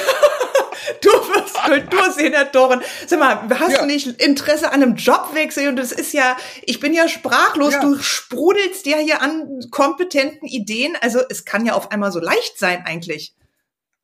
Du 1.02 1.10
wirst 1.10 1.54
Kultursenatorin. 1.62 2.80
Sag 3.06 3.18
mal, 3.18 3.48
hast 3.58 3.72
ja. 3.72 3.80
du 3.80 3.86
nicht 3.86 4.20
Interesse 4.20 4.68
an 4.68 4.82
einem 4.82 4.96
Jobwechsel? 4.96 5.68
Und 5.68 5.76
das 5.76 5.92
ist 5.92 6.12
ja, 6.12 6.36
ich 6.64 6.80
bin 6.80 6.94
ja 6.94 7.08
sprachlos. 7.08 7.74
Ja. 7.74 7.80
Du 7.80 7.98
sprudelst 7.98 8.86
ja 8.86 8.96
hier 8.96 9.22
an 9.22 9.60
kompetenten 9.70 10.48
Ideen. 10.48 10.96
Also 11.00 11.20
es 11.28 11.44
kann 11.44 11.66
ja 11.66 11.74
auf 11.74 11.90
einmal 11.90 12.12
so 12.12 12.18
leicht 12.18 12.58
sein 12.58 12.82
eigentlich. 12.86 13.34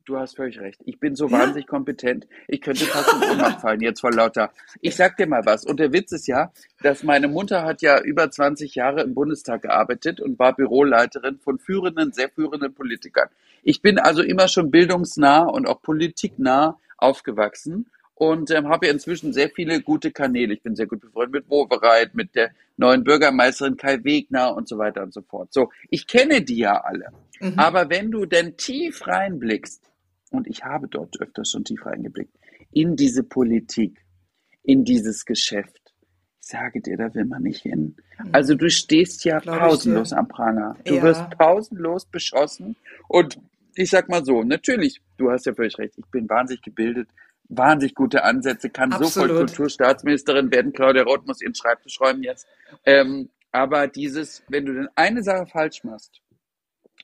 Du 0.07 0.17
hast 0.17 0.37
völlig 0.37 0.61
recht. 0.61 0.81
Ich 0.85 1.01
bin 1.01 1.17
so 1.17 1.27
ja? 1.27 1.33
wahnsinnig 1.33 1.67
kompetent. 1.67 2.29
Ich 2.47 2.61
könnte 2.61 2.85
fast 2.85 3.13
in 3.13 3.29
Ohnmacht 3.29 3.61
fallen 3.63 3.81
jetzt 3.81 4.01
vor 4.01 4.13
lauter. 4.13 4.53
Ich 4.81 4.95
sag 4.95 5.17
dir 5.17 5.27
mal 5.27 5.45
was. 5.45 5.65
Und 5.65 5.81
der 5.81 5.93
Witz 5.93 6.13
ist 6.13 6.29
ja, 6.29 6.53
dass 6.81 7.03
meine 7.03 7.27
Mutter 7.27 7.65
hat 7.65 7.83
ja 7.83 8.01
über 8.01 8.31
20 8.31 8.77
Jahre 8.77 9.03
im 9.03 9.15
Bundestag 9.15 9.63
gearbeitet 9.63 10.21
und 10.21 10.39
war 10.39 10.55
Büroleiterin 10.55 11.41
von 11.41 11.59
führenden, 11.59 12.13
sehr 12.13 12.29
führenden 12.29 12.73
Politikern. 12.73 13.29
Ich 13.65 13.83
bin 13.83 13.99
also 13.99 14.23
immer 14.23 14.47
schon 14.47 14.71
bildungsnah 14.71 15.43
und 15.43 15.67
auch 15.67 15.83
politiknah 15.83 16.79
aufgewachsen 16.99 17.91
und 18.15 18.53
ähm, 18.53 18.69
habe 18.69 18.87
ja 18.87 18.93
inzwischen 18.93 19.33
sehr 19.33 19.51
viele 19.51 19.83
gute 19.83 20.13
Kanäle. 20.13 20.55
Ich 20.55 20.63
bin 20.63 20.77
sehr 20.77 20.87
gut 20.87 21.01
befreundet 21.01 21.33
mit 21.33 21.51
Wovereit, 21.51 22.15
mit 22.15 22.37
der 22.37 22.53
neuen 22.77 23.03
Bürgermeisterin 23.03 23.77
Kai 23.77 24.05
Wegner 24.05 24.55
und 24.55 24.69
so 24.69 24.79
weiter 24.79 25.03
und 25.03 25.13
so 25.13 25.23
fort. 25.23 25.53
So, 25.53 25.73
ich 25.91 26.07
kenne 26.07 26.43
die 26.43 26.59
ja 26.59 26.81
alle. 26.81 27.09
Mhm. 27.41 27.59
Aber 27.59 27.91
wenn 27.91 28.13
du 28.13 28.25
denn 28.25 28.57
tief 28.57 29.07
reinblickst, 29.07 29.83
und 30.37 30.47
ich 30.47 30.65
habe 30.65 30.89
dort 30.89 31.21
öfters 31.21 31.51
schon 31.51 31.65
tief 31.65 31.85
reingeblickt, 31.85 32.35
in 32.73 32.97
diese 32.97 33.23
Politik, 33.23 34.05
in 34.63 34.85
dieses 34.85 35.25
Geschäft, 35.25 35.95
ich 36.41 36.49
sage 36.49 36.81
dir, 36.81 36.97
da 36.97 37.13
will 37.15 37.25
man 37.25 37.43
nicht 37.43 37.63
hin. 37.63 37.97
Mhm. 38.19 38.29
Also 38.33 38.55
du 38.55 38.71
stehst 38.71 39.25
ja 39.25 39.39
Glaube 39.39 39.59
pausenlos 39.59 40.13
am 40.13 40.29
Pranger. 40.29 40.77
Du 40.85 40.95
ja. 40.95 41.03
wirst 41.03 41.31
pausenlos 41.37 42.07
beschossen 42.07 42.77
und 43.09 43.41
ich 43.75 43.91
sag 43.91 44.09
mal 44.09 44.25
so, 44.25 44.43
natürlich, 44.43 45.03
du 45.19 45.31
hast 45.31 45.47
ja 45.47 45.55
völlig 45.55 45.77
recht, 45.79 45.95
ich 45.99 46.07
bin 46.07 46.29
wahnsinnig 46.29 46.63
gebildet, 46.63 47.09
wahnsinnig 47.49 47.95
gute 47.95 48.25
Ansätze, 48.25 48.71
kann 48.71 48.93
Absolut. 48.93 49.13
sofort 49.13 49.31
Kulturstaatsministerin 49.49 50.51
werden. 50.51 50.73
Claudia 50.73 51.03
Roth 51.03 51.27
muss 51.27 51.43
ihren 51.43 51.55
Schreibtisch 51.55 52.01
räumen 52.01 52.23
jetzt. 52.23 52.47
Ähm, 52.85 53.29
aber 53.53 53.87
dieses, 53.87 54.43
wenn 54.49 54.67
du 54.67 54.75
denn 54.75 54.89
eine 54.97 55.23
Sache 55.23 55.47
falsch 55.47 55.85
machst 55.85 56.21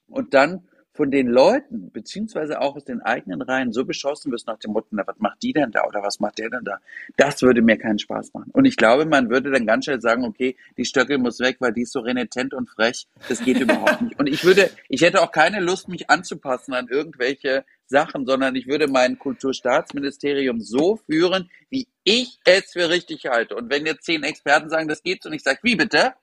und 0.09 0.35
dann 0.35 0.69
von 0.95 1.11
den 1.11 1.27
Leuten, 1.27 1.91
beziehungsweise 1.91 2.61
auch 2.61 2.77
aus 2.77 2.85
den 2.85 3.01
eigenen 3.01 3.41
Reihen 3.41 3.73
so 3.73 3.85
beschossen 3.85 4.31
wirst 4.31 4.47
nach 4.47 4.59
dem 4.59 4.73
Motto, 4.73 4.89
na, 4.91 5.07
was 5.07 5.19
macht 5.19 5.43
die 5.43 5.53
denn 5.53 5.71
da 5.71 5.85
oder 5.87 6.03
was 6.03 6.21
macht 6.21 6.39
der 6.39 6.51
denn 6.51 6.65
da? 6.65 6.79
Das 7.17 7.41
würde 7.43 7.63
mir 7.63 7.79
keinen 7.79 7.99
Spaß 7.99 8.35
machen. 8.35 8.51
Und 8.53 8.67
ich 8.67 8.77
glaube, 8.77 9.07
man 9.07 9.31
würde 9.31 9.51
dann 9.51 9.67
ganz 9.67 9.87
schnell 9.87 10.01
sagen, 10.01 10.25
okay, 10.25 10.57
die 10.77 10.85
Stöckel 10.85 11.19
muss 11.19 11.41
weg, 11.41 11.57
weil 11.61 11.73
die 11.73 11.83
ist 11.83 11.93
so 11.93 12.01
renitent 12.01 12.53
und 12.53 12.69
frech. 12.69 13.07
Das 13.29 13.43
geht 13.43 13.61
überhaupt 13.61 14.03
nicht. 14.03 14.19
Und 14.19 14.27
ich 14.27 14.45
würde, 14.45 14.71
ich 14.89 15.01
hätte 15.01 15.23
auch 15.23 15.33
keine 15.33 15.61
Lust, 15.61 15.89
mich 15.89 16.11
anzupassen 16.11 16.75
an 16.75 16.89
irgendwelche 16.89 17.65
Sachen, 17.87 18.27
sondern 18.27 18.57
ich 18.57 18.67
würde 18.67 18.89
mein 18.89 19.19
Kulturstaatsministerium 19.19 20.61
so 20.61 20.97
führen, 20.97 21.51
wie 21.71 21.89
ich 22.05 22.39
es 22.45 22.73
für 22.73 22.91
richtig 22.91 23.27
halte. 23.27 23.55
Und 23.55 23.71
wenn 23.71 23.87
jetzt 23.87 24.05
zehn 24.05 24.25
Experten 24.25 24.69
sagen, 24.69 24.89
das 24.89 25.03
geht 25.03 25.25
und 25.25 25.33
ich 25.33 25.43
sage, 25.43 25.61
wie 25.63 25.77
bitte? 25.77 26.15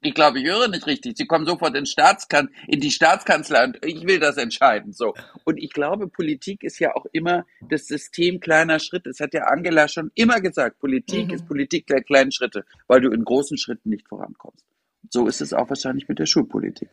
Ich 0.00 0.14
glaube, 0.14 0.40
ich 0.40 0.46
höre 0.46 0.68
nicht 0.68 0.86
richtig. 0.86 1.16
Sie 1.16 1.26
kommen 1.26 1.46
sofort 1.46 1.76
in, 1.76 1.86
Staatskan 1.86 2.50
in 2.66 2.80
die 2.80 2.90
Staatskanzlei 2.90 3.64
und 3.64 3.78
ich 3.84 4.06
will 4.06 4.18
das 4.18 4.36
entscheiden. 4.36 4.92
So. 4.92 5.14
Und 5.44 5.58
ich 5.58 5.72
glaube, 5.72 6.08
Politik 6.08 6.64
ist 6.64 6.78
ja 6.78 6.94
auch 6.94 7.06
immer 7.12 7.44
das 7.68 7.86
System 7.86 8.40
kleiner 8.40 8.80
Schritte. 8.80 9.10
Das 9.10 9.20
hat 9.20 9.34
ja 9.34 9.44
Angela 9.44 9.86
schon 9.88 10.10
immer 10.14 10.40
gesagt. 10.40 10.80
Politik 10.80 11.28
mhm. 11.28 11.34
ist 11.34 11.46
Politik 11.46 11.86
der 11.86 12.02
kleinen 12.02 12.32
Schritte, 12.32 12.64
weil 12.88 13.00
du 13.00 13.10
in 13.10 13.24
großen 13.24 13.58
Schritten 13.58 13.90
nicht 13.90 14.08
vorankommst. 14.08 14.64
So 15.10 15.26
ist 15.26 15.40
es 15.40 15.52
auch 15.52 15.68
wahrscheinlich 15.68 16.08
mit 16.08 16.18
der 16.18 16.26
Schulpolitik. 16.26 16.88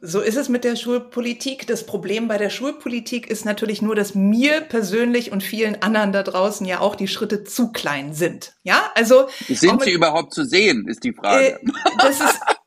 So 0.00 0.20
ist 0.20 0.36
es 0.36 0.48
mit 0.48 0.64
der 0.64 0.76
Schulpolitik. 0.76 1.66
Das 1.66 1.86
Problem 1.86 2.28
bei 2.28 2.38
der 2.38 2.50
Schulpolitik 2.50 3.28
ist 3.28 3.44
natürlich 3.44 3.82
nur, 3.82 3.94
dass 3.94 4.14
mir 4.14 4.60
persönlich 4.60 5.32
und 5.32 5.42
vielen 5.42 5.82
anderen 5.82 6.12
da 6.12 6.22
draußen 6.22 6.66
ja 6.66 6.80
auch 6.80 6.94
die 6.94 7.08
Schritte 7.08 7.44
zu 7.44 7.72
klein 7.72 8.14
sind. 8.14 8.54
Ja, 8.62 8.90
also. 8.94 9.28
Sind 9.48 9.82
sie 9.82 9.92
überhaupt 9.92 10.34
zu 10.34 10.44
sehen, 10.44 10.86
ist 10.88 11.04
die 11.04 11.12
Frage. 11.12 11.54
Äh, 11.54 11.58
das 11.98 12.20
ist 12.20 12.40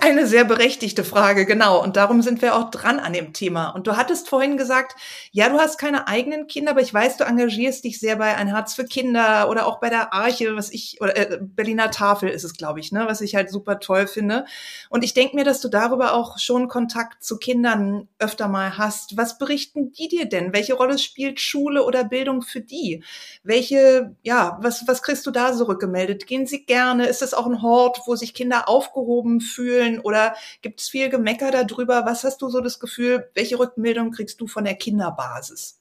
eine 0.00 0.26
sehr 0.26 0.44
berechtigte 0.44 1.04
Frage, 1.04 1.46
genau. 1.46 1.82
Und 1.82 1.96
darum 1.96 2.22
sind 2.22 2.42
wir 2.42 2.56
auch 2.56 2.70
dran 2.70 2.98
an 2.98 3.12
dem 3.12 3.32
Thema. 3.32 3.70
Und 3.70 3.86
du 3.86 3.96
hattest 3.96 4.28
vorhin 4.28 4.56
gesagt, 4.56 4.96
ja, 5.32 5.48
du 5.48 5.58
hast 5.58 5.78
keine 5.78 6.08
eigenen 6.08 6.46
Kinder, 6.46 6.72
aber 6.72 6.80
ich 6.80 6.92
weiß, 6.92 7.16
du 7.16 7.24
engagierst 7.24 7.84
dich 7.84 8.00
sehr 8.00 8.16
bei 8.16 8.36
Ein 8.36 8.48
Herz 8.48 8.74
für 8.74 8.84
Kinder 8.84 9.48
oder 9.48 9.66
auch 9.66 9.80
bei 9.80 9.88
der 9.88 10.12
Arche, 10.12 10.56
was 10.56 10.70
ich, 10.70 11.00
oder 11.00 11.16
äh, 11.16 11.38
Berliner 11.40 11.90
Tafel 11.90 12.28
ist 12.28 12.44
es, 12.44 12.54
glaube 12.54 12.80
ich, 12.80 12.92
ne, 12.92 13.06
was 13.06 13.20
ich 13.20 13.34
halt 13.34 13.50
super 13.50 13.80
toll 13.80 14.06
finde. 14.06 14.44
Und 14.88 15.04
ich 15.04 15.14
denke 15.14 15.36
mir, 15.36 15.44
dass 15.44 15.60
du 15.60 15.68
darüber 15.68 16.14
auch 16.14 16.38
schon 16.38 16.68
Kontakt 16.68 17.22
zu 17.22 17.38
Kindern 17.38 18.08
öfter 18.18 18.48
mal 18.48 18.78
hast. 18.78 19.16
Was 19.16 19.38
berichten 19.38 19.92
die 19.92 20.08
dir 20.08 20.26
denn? 20.26 20.52
Welche 20.52 20.74
Rolle 20.74 20.98
spielt 20.98 21.40
Schule 21.40 21.84
oder 21.84 22.04
Bildung 22.04 22.42
für 22.42 22.60
die? 22.60 23.02
Welche, 23.42 24.16
ja, 24.22 24.58
was, 24.62 24.86
was 24.86 25.02
kriegst 25.02 25.26
du 25.26 25.30
da 25.30 25.52
zurückgemeldet? 25.52 26.26
Gehen 26.26 26.46
sie 26.46 26.64
gerne? 26.64 27.06
Ist 27.06 27.22
das 27.22 27.34
auch 27.34 27.46
ein 27.46 27.62
Hort, 27.62 28.00
wo 28.06 28.16
sich 28.16 28.34
Kinder 28.34 28.68
aufgehoben 28.68 29.40
fühlen? 29.40 29.59
Fühlen 29.60 30.00
oder 30.00 30.34
gibt 30.62 30.80
es 30.80 30.88
viel 30.88 31.10
Gemecker 31.10 31.50
darüber? 31.50 32.06
Was 32.06 32.24
hast 32.24 32.40
du 32.40 32.48
so 32.48 32.60
das 32.60 32.80
Gefühl, 32.80 33.28
welche 33.34 33.58
Rückmeldung 33.58 34.10
kriegst 34.10 34.40
du 34.40 34.46
von 34.46 34.64
der 34.64 34.74
Kinderbasis? 34.74 35.78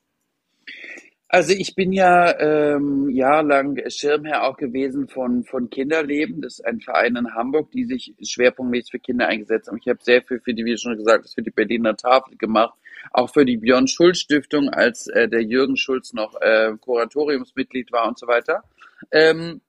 Also 1.32 1.54
ich 1.54 1.76
bin 1.76 1.94
ja 1.94 2.40
ähm, 2.40 3.08
jahrelang 3.12 3.80
Schirmherr 3.88 4.48
auch 4.48 4.58
gewesen 4.58 5.08
von, 5.08 5.44
von 5.44 5.70
Kinderleben. 5.70 6.42
Das 6.42 6.54
ist 6.54 6.66
ein 6.66 6.82
Verein 6.82 7.16
in 7.16 7.36
Hamburg, 7.36 7.70
die 7.72 7.86
sich 7.86 8.16
schwerpunktmäßig 8.20 8.92
für 8.92 9.00
Kinder 9.00 9.28
eingesetzt 9.28 9.68
haben. 9.68 9.78
Ich 9.78 9.88
habe 9.88 10.00
sehr 10.02 10.24
viel 10.24 10.40
für 10.40 10.56
die, 10.56 10.66
wie 10.66 10.76
schon 10.76 10.98
gesagt, 10.98 11.30
für 11.30 11.44
die 11.44 11.52
Berliner 11.52 11.96
Tafel 11.96 12.36
gemacht, 12.36 12.74
auch 13.12 13.32
für 13.32 13.46
die 13.46 13.58
Björn 13.58 13.88
Schulz 13.88 14.18
Stiftung, 14.18 14.70
als 14.70 15.06
äh, 15.06 15.30
der 15.30 15.44
Jürgen 15.44 15.78
Schulz 15.78 16.14
noch 16.14 16.34
äh, 16.42 16.72
Kuratoriumsmitglied 16.82 17.92
war 17.92 18.08
und 18.08 18.18
so 18.18 18.26
weiter. 18.26 18.64
Ähm, 19.12 19.62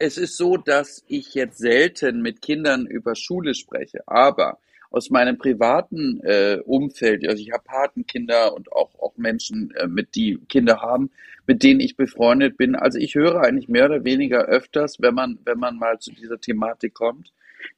es 0.00 0.18
ist 0.18 0.36
so, 0.36 0.56
dass 0.56 1.04
ich 1.08 1.34
jetzt 1.34 1.58
selten 1.58 2.22
mit 2.22 2.42
Kindern 2.42 2.86
über 2.86 3.14
Schule 3.14 3.54
spreche, 3.54 4.06
aber 4.06 4.58
aus 4.90 5.10
meinem 5.10 5.36
privaten 5.36 6.20
äh, 6.22 6.60
Umfeld, 6.64 7.26
also 7.28 7.42
ich 7.42 7.52
habe 7.52 7.62
Patenkinder 7.64 8.54
und 8.54 8.72
auch, 8.72 8.98
auch 8.98 9.16
Menschen, 9.16 9.70
äh, 9.72 9.86
mit 9.86 10.14
die 10.14 10.38
Kinder 10.48 10.80
haben, 10.80 11.10
mit 11.46 11.62
denen 11.62 11.80
ich 11.80 11.96
befreundet 11.96 12.56
bin. 12.56 12.74
Also 12.74 12.98
ich 12.98 13.14
höre 13.14 13.42
eigentlich 13.42 13.68
mehr 13.68 13.86
oder 13.86 14.04
weniger 14.04 14.46
öfters, 14.46 14.96
wenn 15.00 15.14
man, 15.14 15.38
wenn 15.44 15.58
man 15.58 15.76
mal 15.76 15.98
zu 15.98 16.12
dieser 16.12 16.40
Thematik 16.40 16.94
kommt, 16.94 17.32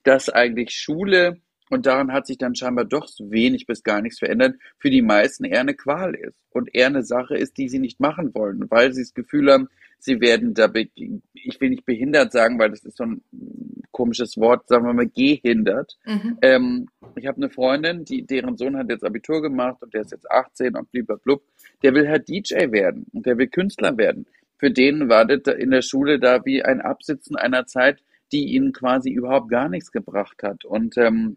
dass 0.04 0.28
eigentlich 0.28 0.70
Schule, 0.70 1.38
und 1.70 1.87
daran 1.87 2.12
hat 2.12 2.26
sich 2.26 2.37
dann 2.37 2.54
scheinbar 2.54 2.85
doch 2.85 3.09
wenig 3.18 3.66
bis 3.66 3.83
gar 3.83 4.02
nichts 4.02 4.18
verändert, 4.18 4.56
für 4.78 4.90
die 4.90 5.02
meisten 5.02 5.44
eher 5.44 5.61
eine 5.61 5.74
Qual 5.74 6.14
ist 6.14 6.37
und 6.50 6.74
eher 6.74 6.88
eine 6.88 7.04
Sache 7.04 7.37
ist, 7.37 7.56
die 7.56 7.68
sie 7.68 7.78
nicht 7.78 8.00
machen 8.00 8.35
wollen, 8.35 8.70
weil 8.70 8.92
sie 8.92 9.02
das 9.02 9.14
Gefühl 9.14 9.50
haben, 9.50 9.68
sie 9.98 10.20
werden 10.20 10.54
da, 10.54 10.70
ich 10.74 11.61
will 11.61 11.70
nicht 11.70 11.87
behindert 11.87 12.33
sagen, 12.33 12.59
weil 12.59 12.70
das 12.70 12.85
ist 12.85 12.96
so 12.96 13.04
ein 13.04 13.22
komisches 13.92 14.37
Wort, 14.37 14.66
sagen 14.68 14.85
wir 14.85 14.92
mal, 14.92 15.09
gehindert. 15.09 15.96
Mhm. 16.04 16.38
Ähm, 16.42 16.88
ich 17.16 17.26
habe 17.26 17.37
eine 17.37 17.50
Freundin, 17.50 18.04
die, 18.04 18.26
deren 18.26 18.56
Sohn 18.56 18.76
hat 18.76 18.88
jetzt 18.88 19.04
Abitur 19.04 19.42
gemacht 19.42 19.83
und 19.83 19.94
der 19.94 20.02
ist 20.02 20.12
jetzt 20.12 20.30
18 20.30 20.76
und 20.76 20.90
blub, 20.90 21.42
der 21.83 21.94
will 21.94 22.09
halt 22.09 22.28
DJ 22.28 22.70
werden 22.72 23.06
und 23.12 23.26
der 23.26 23.38
will 23.38 23.48
Künstler 23.48 23.96
werden. 23.96 24.26
Für 24.59 24.70
den 24.70 25.09
war 25.09 25.24
das 25.24 25.54
in 25.54 25.70
der 25.70 25.83
Schule 25.83 26.18
da 26.18 26.44
wie 26.44 26.62
ein 26.62 26.80
Absitzen 26.80 27.37
einer 27.37 27.66
Zeit, 27.66 28.02
die 28.33 28.54
ihnen 28.54 28.72
quasi 28.72 29.11
überhaupt 29.11 29.50
gar 29.50 29.68
nichts 29.68 29.90
gebracht 29.90 30.42
hat. 30.42 30.64
Und 30.64 30.96
ähm, 30.98 31.37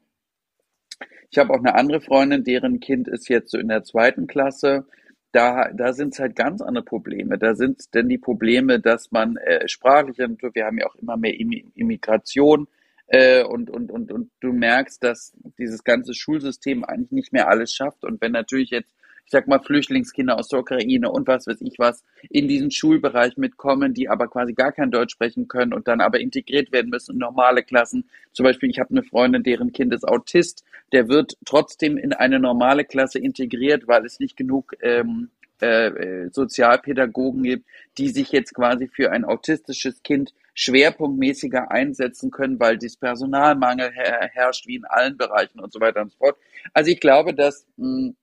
ich 1.30 1.38
habe 1.38 1.54
auch 1.54 1.60
eine 1.60 1.76
andere 1.76 2.02
Freundin, 2.02 2.44
deren 2.44 2.80
Kind 2.80 3.08
ist 3.08 3.30
jetzt 3.30 3.52
so 3.52 3.58
in 3.58 3.68
der 3.68 3.84
zweiten 3.84 4.28
Klasse 4.28 4.86
da, 5.34 5.70
da 5.74 5.94
sind 5.94 6.14
es 6.14 6.20
halt 6.20 6.36
ganz 6.36 6.62
andere 6.62 6.86
Probleme. 6.86 7.38
Da 7.38 7.56
sind 7.56 7.80
es 7.80 7.90
denn 7.90 8.08
die 8.08 8.20
Probleme, 8.20 8.80
dass 8.80 9.12
man 9.12 9.36
äh, 9.38 9.68
sprachlich, 9.68 10.18
wir 10.18 10.66
haben 10.66 10.78
ja 10.78 10.86
auch 10.88 10.96
immer 10.96 11.18
mehr 11.18 11.34
Immigration 11.38 12.68
äh, 13.08 13.44
und, 13.44 13.72
und, 13.72 13.92
und, 13.92 14.12
und 14.12 14.30
du 14.40 14.54
merkst, 14.54 15.04
dass 15.04 15.36
dieses 15.58 15.84
ganze 15.84 16.14
Schulsystem 16.14 16.84
eigentlich 16.84 17.12
nicht 17.12 17.34
mehr 17.34 17.50
alles 17.50 17.74
schafft. 17.74 18.06
Und 18.06 18.22
wenn 18.22 18.32
natürlich 18.32 18.70
jetzt 18.70 18.94
ich 19.26 19.32
sag 19.32 19.48
mal, 19.48 19.60
Flüchtlingskinder 19.60 20.38
aus 20.38 20.48
der 20.48 20.60
Ukraine 20.60 21.10
und 21.10 21.28
was 21.28 21.48
weiß 21.48 21.62
ich 21.62 21.80
was 21.80 22.04
in 22.30 22.48
diesen 22.48 22.72
Schulbereich 22.72 23.38
mitkommen, 23.38 23.94
die 23.94 24.10
aber 24.10 24.28
quasi 24.28 24.54
gar 24.54 24.72
kein 24.72 24.92
Deutsch 24.92 25.14
sprechen 25.14 25.48
können 25.48 25.74
und 25.74 25.88
dann 25.88 26.02
aber 26.02 26.20
integriert 26.20 26.72
werden 26.72 26.90
müssen 26.90 27.14
in 27.14 27.20
normale 27.20 27.64
Klassen. 27.64 28.06
Zum 28.32 28.44
Beispiel, 28.44 28.70
ich 28.70 28.80
habe 28.80 28.92
eine 28.92 29.04
Freundin, 29.04 29.44
deren 29.44 29.72
Kind 29.72 29.94
ist 29.94 30.08
Autist, 30.08 30.64
der 30.92 31.08
wird 31.08 31.38
trotzdem 31.46 31.98
in 31.98 32.14
eine 32.14 32.40
normale 32.40 32.86
Klasse 32.86 33.20
integriert, 33.20 33.88
weil 33.88 34.06
es 34.06 34.20
nicht 34.20 34.38
genug 34.38 34.74
ähm, 34.82 35.30
äh, 35.62 35.88
äh 35.88 36.30
Sozialpädagogen 36.32 37.44
gibt, 37.44 37.66
die 37.98 38.10
sich 38.10 38.32
jetzt 38.32 38.54
quasi 38.54 38.88
für 38.88 39.12
ein 39.12 39.26
autistisches 39.26 40.04
Kind 40.04 40.34
schwerpunktmäßiger 40.56 41.72
einsetzen 41.72 42.30
können, 42.32 42.60
weil 42.60 42.78
dies 42.78 42.98
Personalmangel 42.98 43.92
her 43.92 44.30
herrscht, 44.32 44.68
wie 44.68 44.76
in 44.76 44.86
allen 44.86 45.18
Bereichen 45.18 45.60
und 45.60 45.74
so 45.74 45.80
weiter 45.80 46.02
und 46.02 46.12
so 46.12 46.18
fort. 46.18 46.38
Also 46.74 46.92
ich 46.92 47.00
glaube, 47.00 47.34
dass 47.34 47.66
mh, 47.78 48.14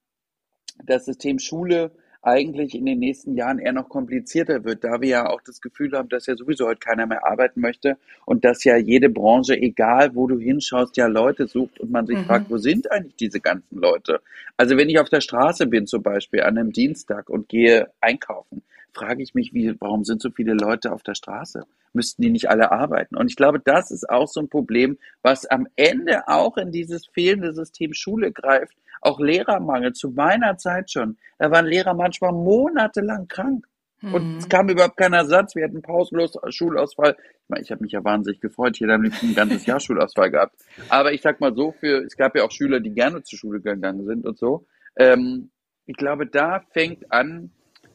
das 0.86 1.04
System 1.06 1.38
Schule 1.38 1.92
eigentlich 2.22 2.74
in 2.74 2.84
den 2.84 2.98
nächsten 2.98 3.34
Jahren 3.34 3.58
eher 3.58 3.72
noch 3.72 3.88
komplizierter 3.88 4.64
wird, 4.64 4.84
da 4.84 5.00
wir 5.00 5.08
ja 5.08 5.26
auch 5.26 5.40
das 5.40 5.60
Gefühl 5.60 5.92
haben, 5.92 6.08
dass 6.10 6.26
ja 6.26 6.36
sowieso 6.36 6.66
heute 6.66 6.78
keiner 6.78 7.06
mehr 7.06 7.26
arbeiten 7.26 7.60
möchte 7.60 7.96
und 8.26 8.44
dass 8.44 8.64
ja 8.64 8.76
jede 8.76 9.08
Branche, 9.08 9.54
egal 9.56 10.14
wo 10.14 10.26
du 10.26 10.38
hinschaust, 10.38 10.96
ja 10.96 11.06
Leute 11.06 11.46
sucht 11.46 11.80
und 11.80 11.90
man 11.90 12.06
sich 12.06 12.18
mhm. 12.18 12.24
fragt, 12.24 12.50
wo 12.50 12.58
sind 12.58 12.90
eigentlich 12.92 13.16
diese 13.16 13.40
ganzen 13.40 13.80
Leute? 13.80 14.20
Also 14.56 14.76
wenn 14.76 14.90
ich 14.90 14.98
auf 14.98 15.08
der 15.08 15.22
Straße 15.22 15.66
bin 15.66 15.86
zum 15.86 16.02
Beispiel 16.02 16.42
an 16.42 16.58
einem 16.58 16.72
Dienstag 16.72 17.30
und 17.30 17.48
gehe 17.48 17.88
einkaufen, 18.00 18.62
frage 18.92 19.22
ich 19.22 19.34
mich, 19.34 19.52
wie, 19.54 19.74
warum 19.80 20.04
sind 20.04 20.22
so 20.22 20.30
viele 20.30 20.54
Leute 20.54 20.92
auf 20.92 21.02
der 21.02 21.14
Straße? 21.14 21.64
Müssten 21.92 22.22
die 22.22 22.30
nicht 22.30 22.48
alle 22.48 22.70
arbeiten? 22.72 23.16
Und 23.16 23.28
ich 23.28 23.36
glaube, 23.36 23.60
das 23.60 23.90
ist 23.90 24.08
auch 24.08 24.28
so 24.28 24.40
ein 24.40 24.48
Problem, 24.48 24.98
was 25.22 25.46
am 25.46 25.66
Ende 25.76 26.28
auch 26.28 26.56
in 26.56 26.70
dieses 26.70 27.06
fehlende 27.06 27.52
System 27.52 27.94
Schule 27.94 28.32
greift, 28.32 28.76
auch 29.00 29.18
Lehrermangel 29.18 29.92
zu 29.92 30.10
meiner 30.10 30.56
Zeit 30.56 30.90
schon. 30.90 31.16
Da 31.38 31.50
waren 31.50 31.66
Lehrer 31.66 31.94
manchmal 31.94 32.32
monatelang 32.32 33.28
krank. 33.28 33.66
Und 34.02 34.38
es 34.38 34.46
mhm. 34.46 34.48
kam 34.48 34.68
überhaupt 34.70 34.96
kein 34.96 35.12
Ersatz. 35.12 35.54
Wir 35.54 35.64
hatten 35.64 35.82
pausenlos 35.82 36.32
Schulausfall. 36.48 37.16
Ich 37.20 37.48
meine, 37.48 37.62
ich 37.62 37.70
habe 37.70 37.82
mich 37.82 37.92
ja 37.92 38.02
wahnsinnig 38.02 38.40
gefreut. 38.40 38.76
Ich 38.76 38.80
hätte 38.80 38.94
am 38.94 39.02
liebsten 39.02 39.28
ein 39.28 39.34
ganzes 39.34 39.66
Jahr 39.66 39.78
Schulausfall 39.78 40.30
gehabt. 40.30 40.56
Aber 40.88 41.12
ich 41.12 41.20
sag 41.20 41.40
mal 41.40 41.54
so, 41.54 41.72
für, 41.72 42.02
es 42.04 42.16
gab 42.16 42.34
ja 42.34 42.44
auch 42.44 42.50
Schüler, 42.50 42.80
die 42.80 42.92
gerne 42.92 43.22
zur 43.22 43.38
Schule 43.38 43.60
gegangen 43.60 44.06
sind 44.06 44.24
und 44.24 44.38
so. 44.38 44.64
Ähm, 44.96 45.50
ich 45.84 45.96
glaube, 45.96 46.26
da 46.26 46.62
fängt 46.72 47.12
an, 47.12 47.50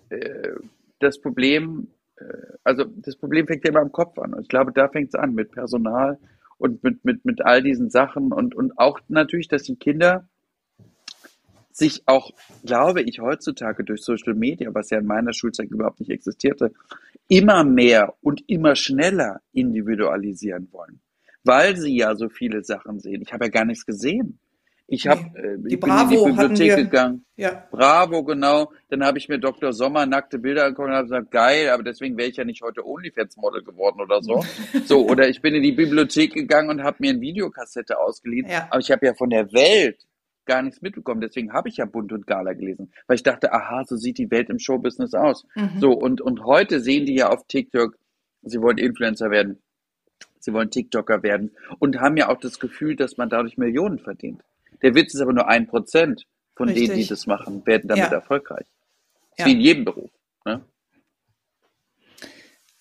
äh, 0.10 0.52
das 1.06 1.20
Problem, 1.20 1.88
äh, 2.18 2.24
also 2.64 2.84
das 2.84 3.16
Problem 3.16 3.48
fängt 3.48 3.64
ja 3.64 3.72
immer 3.72 3.82
im 3.82 3.92
Kopf 3.92 4.18
an. 4.20 4.36
Ich 4.42 4.48
glaube, 4.48 4.72
da 4.74 4.90
fängt 4.90 5.10
es 5.10 5.16
an 5.16 5.34
mit 5.34 5.52
Personal 5.52 6.18
und 6.58 6.84
mit, 6.84 7.06
mit, 7.06 7.26
mit 7.26 7.46
all 7.46 7.62
diesen 7.62 7.90
Sachen 7.90 8.32
und, 8.32 8.56
und 8.56 8.78
auch 8.78 9.00
natürlich, 9.08 9.48
dass 9.48 9.64
die 9.64 9.76
Kinder 9.76 10.28
sich 11.72 12.04
auch, 12.06 12.32
glaube 12.66 13.02
ich, 13.02 13.20
heutzutage 13.20 13.84
durch 13.84 14.02
Social 14.02 14.34
Media, 14.34 14.74
was 14.74 14.90
ja 14.90 15.00
in 15.00 15.06
meiner 15.06 15.34
Schulzeit 15.34 15.70
überhaupt 15.70 16.00
nicht 16.00 16.10
existierte, 16.10 16.72
immer 17.28 17.66
mehr 17.66 18.14
und 18.22 18.44
immer 18.48 18.76
schneller 18.76 19.42
individualisieren 19.52 20.70
wollen, 20.72 21.02
weil 21.44 21.76
sie 21.76 21.98
ja 21.98 22.16
so 22.16 22.30
viele 22.30 22.64
Sachen 22.64 23.00
sehen. 23.00 23.22
Ich 23.22 23.34
habe 23.34 23.46
ja 23.46 23.52
gar 23.52 23.66
nichts 23.66 23.86
gesehen. 23.86 24.40
Ich 24.88 25.08
habe 25.08 25.22
äh, 25.36 25.58
die 25.58 25.78
Bravo 25.78 26.28
in 26.28 26.36
die 26.36 26.42
Bibliothek 26.42 26.76
gegangen. 26.76 27.26
Ja. 27.38 27.68
Bravo, 27.72 28.24
genau. 28.24 28.72
Dann 28.90 29.04
habe 29.04 29.18
ich 29.18 29.28
mir 29.28 29.40
Dr. 29.40 29.74
Sommer 29.74 30.06
nackte 30.06 30.38
Bilder 30.38 30.66
angeguckt 30.66 30.90
und 30.90 30.94
habe 30.94 31.06
gesagt, 31.06 31.32
geil, 31.32 31.70
aber 31.70 31.84
deswegen 31.84 32.18
wäre 32.18 32.30
ich 32.30 32.38
ja 32.38 32.46
nicht 32.46 32.62
heute 32.62 32.86
OnlyFans-Model 32.86 33.64
geworden 33.64 34.00
oder 34.02 34.22
so. 34.22 34.44
so, 34.86 35.08
oder 35.08 35.28
ich 35.28 35.42
bin 35.42 35.56
in 35.56 35.64
die 35.64 35.72
Bibliothek 35.72 36.34
gegangen 36.34 36.70
und 36.70 36.84
habe 36.84 36.98
mir 37.00 37.12
eine 37.12 37.22
Videokassette 37.22 38.00
ausgeliehen. 38.00 38.48
Ja. 38.48 38.68
Aber 38.70 38.80
ich 38.80 38.92
habe 38.92 39.06
ja 39.06 39.16
von 39.16 39.32
der 39.32 39.52
Welt 39.54 40.06
gar 40.46 40.62
nichts 40.62 40.84
mitbekommen. 40.84 41.22
Deswegen 41.22 41.52
habe 41.52 41.70
ich 41.70 41.78
ja 41.78 41.86
Bunt 41.86 42.14
und 42.14 42.28
Gala 42.28 42.54
gelesen, 42.54 42.92
weil 43.08 43.16
ich 43.16 43.24
dachte, 43.24 43.52
aha, 43.52 43.84
so 43.86 43.96
sieht 43.96 44.20
die 44.20 44.30
Welt 44.30 44.50
im 44.52 44.60
Showbusiness 44.60 45.16
aus. 45.16 45.48
Mhm. 45.56 45.80
So 45.80 45.92
und 45.94 46.22
und 46.22 46.44
heute 46.44 46.80
sehen 46.80 47.08
die 47.08 47.16
ja 47.16 47.30
auf 47.30 47.48
TikTok, 47.48 47.98
sie 48.44 48.62
wollen 48.62 48.78
Influencer 48.78 49.32
werden, 49.32 49.64
sie 50.40 50.54
wollen 50.54 50.70
TikToker 50.70 51.24
werden 51.24 51.56
und 51.80 52.00
haben 52.00 52.18
ja 52.18 52.30
auch 52.30 52.40
das 52.40 52.60
Gefühl, 52.60 52.96
dass 52.96 53.18
man 53.18 53.30
dadurch 53.30 53.58
Millionen 53.58 53.98
verdient. 53.98 54.44
Der 54.82 54.96
Witz 54.96 55.14
ist 55.14 55.22
aber 55.22 55.34
nur 55.34 55.48
ein 55.48 55.68
Prozent 55.68 56.26
von 56.56 56.70
Richtig. 56.70 56.88
denen, 56.88 57.00
die 57.00 57.08
das 57.08 57.28
machen, 57.28 57.66
werden 57.66 57.88
damit 57.88 58.06
ja. 58.06 58.12
erfolgreich. 58.12 58.68
Ja. 59.38 59.46
Wie 59.46 59.52
in 59.52 59.62
jedem 59.62 59.86
Beruf. 59.86 60.12
Ne? 60.46 60.64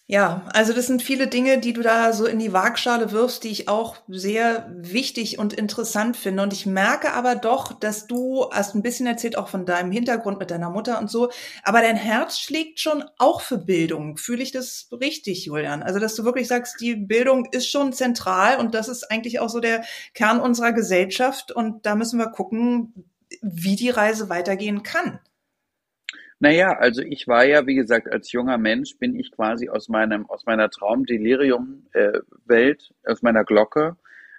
Ja, 0.06 0.46
also 0.52 0.74
das 0.74 0.86
sind 0.86 1.02
viele 1.02 1.28
Dinge, 1.28 1.58
die 1.58 1.72
du 1.72 1.80
da 1.80 2.12
so 2.12 2.26
in 2.26 2.38
die 2.38 2.52
Waagschale 2.52 3.10
wirfst, 3.10 3.42
die 3.42 3.48
ich 3.48 3.68
auch 3.70 3.96
sehr 4.06 4.70
wichtig 4.76 5.38
und 5.38 5.54
interessant 5.54 6.18
finde. 6.18 6.42
Und 6.42 6.52
ich 6.52 6.66
merke 6.66 7.14
aber 7.14 7.36
doch, 7.36 7.72
dass 7.72 8.06
du 8.06 8.50
hast 8.52 8.74
ein 8.74 8.82
bisschen 8.82 9.06
erzählt, 9.06 9.38
auch 9.38 9.48
von 9.48 9.64
deinem 9.64 9.90
Hintergrund 9.90 10.38
mit 10.38 10.50
deiner 10.50 10.68
Mutter 10.68 10.98
und 10.98 11.10
so, 11.10 11.30
aber 11.62 11.80
dein 11.80 11.96
Herz 11.96 12.38
schlägt 12.38 12.80
schon 12.80 13.02
auch 13.16 13.40
für 13.40 13.56
Bildung. 13.56 14.18
Fühle 14.18 14.42
ich 14.42 14.52
das 14.52 14.88
richtig, 14.92 15.46
Julian? 15.46 15.82
Also, 15.82 15.98
dass 16.00 16.14
du 16.14 16.24
wirklich 16.24 16.48
sagst, 16.48 16.78
die 16.82 16.96
Bildung 16.96 17.46
ist 17.50 17.70
schon 17.70 17.94
zentral 17.94 18.58
und 18.58 18.74
das 18.74 18.88
ist 18.88 19.10
eigentlich 19.10 19.40
auch 19.40 19.48
so 19.48 19.60
der 19.60 19.84
Kern 20.12 20.38
unserer 20.38 20.72
Gesellschaft. 20.72 21.50
Und 21.50 21.86
da 21.86 21.94
müssen 21.94 22.18
wir 22.18 22.28
gucken, 22.28 22.92
wie 23.40 23.74
die 23.76 23.90
Reise 23.90 24.28
weitergehen 24.28 24.82
kann. 24.82 25.18
Naja, 26.40 26.76
also 26.78 27.02
ich 27.02 27.28
war 27.28 27.44
ja, 27.44 27.66
wie 27.66 27.74
gesagt, 27.74 28.10
als 28.12 28.32
junger 28.32 28.58
Mensch 28.58 28.98
bin 28.98 29.18
ich 29.18 29.30
quasi 29.30 29.68
aus 29.68 29.88
meinem, 29.88 30.28
aus 30.28 30.44
meiner 30.46 30.68
Traumdelirium-Welt, 30.68 32.92
äh, 33.04 33.10
aus 33.10 33.22
meiner 33.22 33.44
Glocke, 33.44 33.96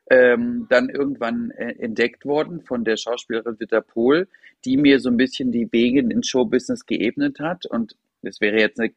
ähm, 0.09 0.67
dann 0.69 0.89
irgendwann 0.89 1.51
äh, 1.51 1.75
entdeckt 1.79 2.25
worden 2.25 2.61
von 2.61 2.83
der 2.83 2.97
Schauspielerin 2.97 3.59
Witter 3.59 3.81
Pohl, 3.81 4.27
die 4.63 4.77
mir 4.77 4.99
so 4.99 5.09
ein 5.09 5.17
bisschen 5.17 5.51
die 5.51 5.71
Wege 5.71 6.01
ins 6.01 6.27
Showbusiness 6.27 6.85
geebnet 6.85 7.39
hat. 7.39 7.65
Und 7.65 7.95
das 8.21 8.39
wäre 8.41 8.59
jetzt, 8.59 8.79
eine, 8.79 8.91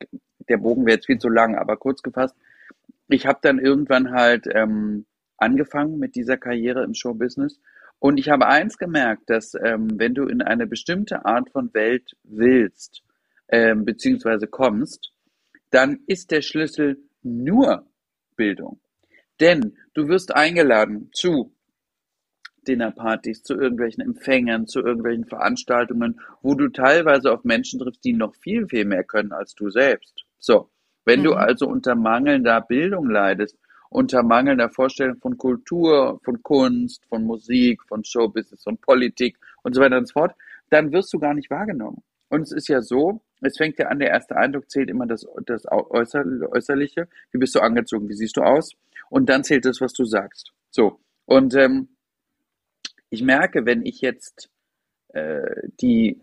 der 0.48 0.58
Bogen 0.58 0.84
wäre 0.84 0.96
jetzt 0.96 1.06
viel 1.06 1.18
zu 1.18 1.30
lang, 1.30 1.56
aber 1.56 1.76
kurz 1.76 2.02
gefasst, 2.02 2.36
ich 3.08 3.26
habe 3.26 3.38
dann 3.40 3.58
irgendwann 3.58 4.10
halt 4.10 4.46
ähm, 4.52 5.06
angefangen 5.38 5.98
mit 5.98 6.14
dieser 6.14 6.36
Karriere 6.36 6.84
im 6.84 6.92
Showbusiness 6.94 7.58
und 7.98 8.18
ich 8.18 8.28
habe 8.28 8.46
eins 8.46 8.78
gemerkt, 8.78 9.28
dass 9.28 9.54
ähm, 9.54 9.98
wenn 9.98 10.14
du 10.14 10.26
in 10.26 10.42
eine 10.42 10.66
bestimmte 10.66 11.24
Art 11.24 11.50
von 11.50 11.72
Welt 11.74 12.12
willst, 12.22 13.02
ähm, 13.48 13.84
beziehungsweise 13.84 14.46
kommst, 14.46 15.12
dann 15.70 16.00
ist 16.06 16.30
der 16.30 16.42
Schlüssel 16.42 16.98
nur 17.22 17.86
Bildung. 18.36 18.80
Denn 19.40 19.76
du 19.94 20.08
wirst 20.08 20.34
eingeladen 20.34 21.10
zu 21.12 21.52
Dinnerpartys, 22.66 23.42
zu 23.42 23.54
irgendwelchen 23.54 24.02
Empfängen, 24.02 24.66
zu 24.66 24.80
irgendwelchen 24.80 25.24
Veranstaltungen, 25.24 26.20
wo 26.42 26.54
du 26.54 26.68
teilweise 26.68 27.32
auf 27.32 27.44
Menschen 27.44 27.80
triffst, 27.80 28.04
die 28.04 28.12
noch 28.12 28.34
viel, 28.36 28.66
viel 28.68 28.84
mehr 28.84 29.04
können 29.04 29.32
als 29.32 29.54
du 29.54 29.70
selbst. 29.70 30.24
So, 30.38 30.70
wenn 31.04 31.20
mhm. 31.20 31.24
du 31.24 31.32
also 31.34 31.66
unter 31.66 31.94
mangelnder 31.94 32.60
Bildung 32.60 33.08
leidest, 33.08 33.58
unter 33.90 34.22
mangelnder 34.22 34.68
Vorstellung 34.68 35.16
von 35.16 35.38
Kultur, 35.38 36.20
von 36.24 36.42
Kunst, 36.42 37.04
von 37.06 37.24
Musik, 37.24 37.82
von 37.84 38.04
Showbusiness, 38.04 38.62
von 38.62 38.78
Politik 38.78 39.38
und 39.62 39.74
so 39.74 39.80
weiter 39.80 39.98
und 39.98 40.06
so 40.06 40.12
fort, 40.12 40.34
dann 40.70 40.92
wirst 40.92 41.12
du 41.12 41.18
gar 41.18 41.34
nicht 41.34 41.50
wahrgenommen. 41.50 42.02
Und 42.28 42.42
es 42.42 42.52
ist 42.52 42.68
ja 42.68 42.82
so, 42.82 43.22
es 43.40 43.56
fängt 43.56 43.78
ja 43.78 43.86
an, 43.86 43.98
der 43.98 44.10
erste 44.10 44.36
Eindruck 44.36 44.70
zählt 44.70 44.90
immer 44.90 45.06
das, 45.06 45.26
das 45.46 45.64
Äußerliche. 45.70 47.08
Wie 47.30 47.38
bist 47.38 47.54
du 47.54 47.60
angezogen? 47.60 48.08
Wie 48.08 48.14
siehst 48.14 48.36
du 48.36 48.42
aus? 48.42 48.72
Und 49.08 49.28
dann 49.28 49.44
zählt 49.44 49.64
das, 49.64 49.80
was 49.80 49.92
du 49.92 50.04
sagst. 50.04 50.52
So. 50.70 51.00
Und 51.24 51.54
ähm, 51.54 51.88
ich 53.10 53.22
merke, 53.22 53.64
wenn 53.64 53.86
ich 53.86 54.00
jetzt 54.02 54.50
äh, 55.14 55.68
die, 55.80 56.20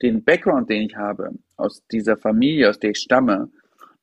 den 0.00 0.24
Background, 0.24 0.70
den 0.70 0.82
ich 0.82 0.96
habe, 0.96 1.32
aus 1.56 1.86
dieser 1.88 2.16
Familie, 2.16 2.70
aus 2.70 2.78
der 2.78 2.90
ich 2.90 2.98
stamme, 2.98 3.50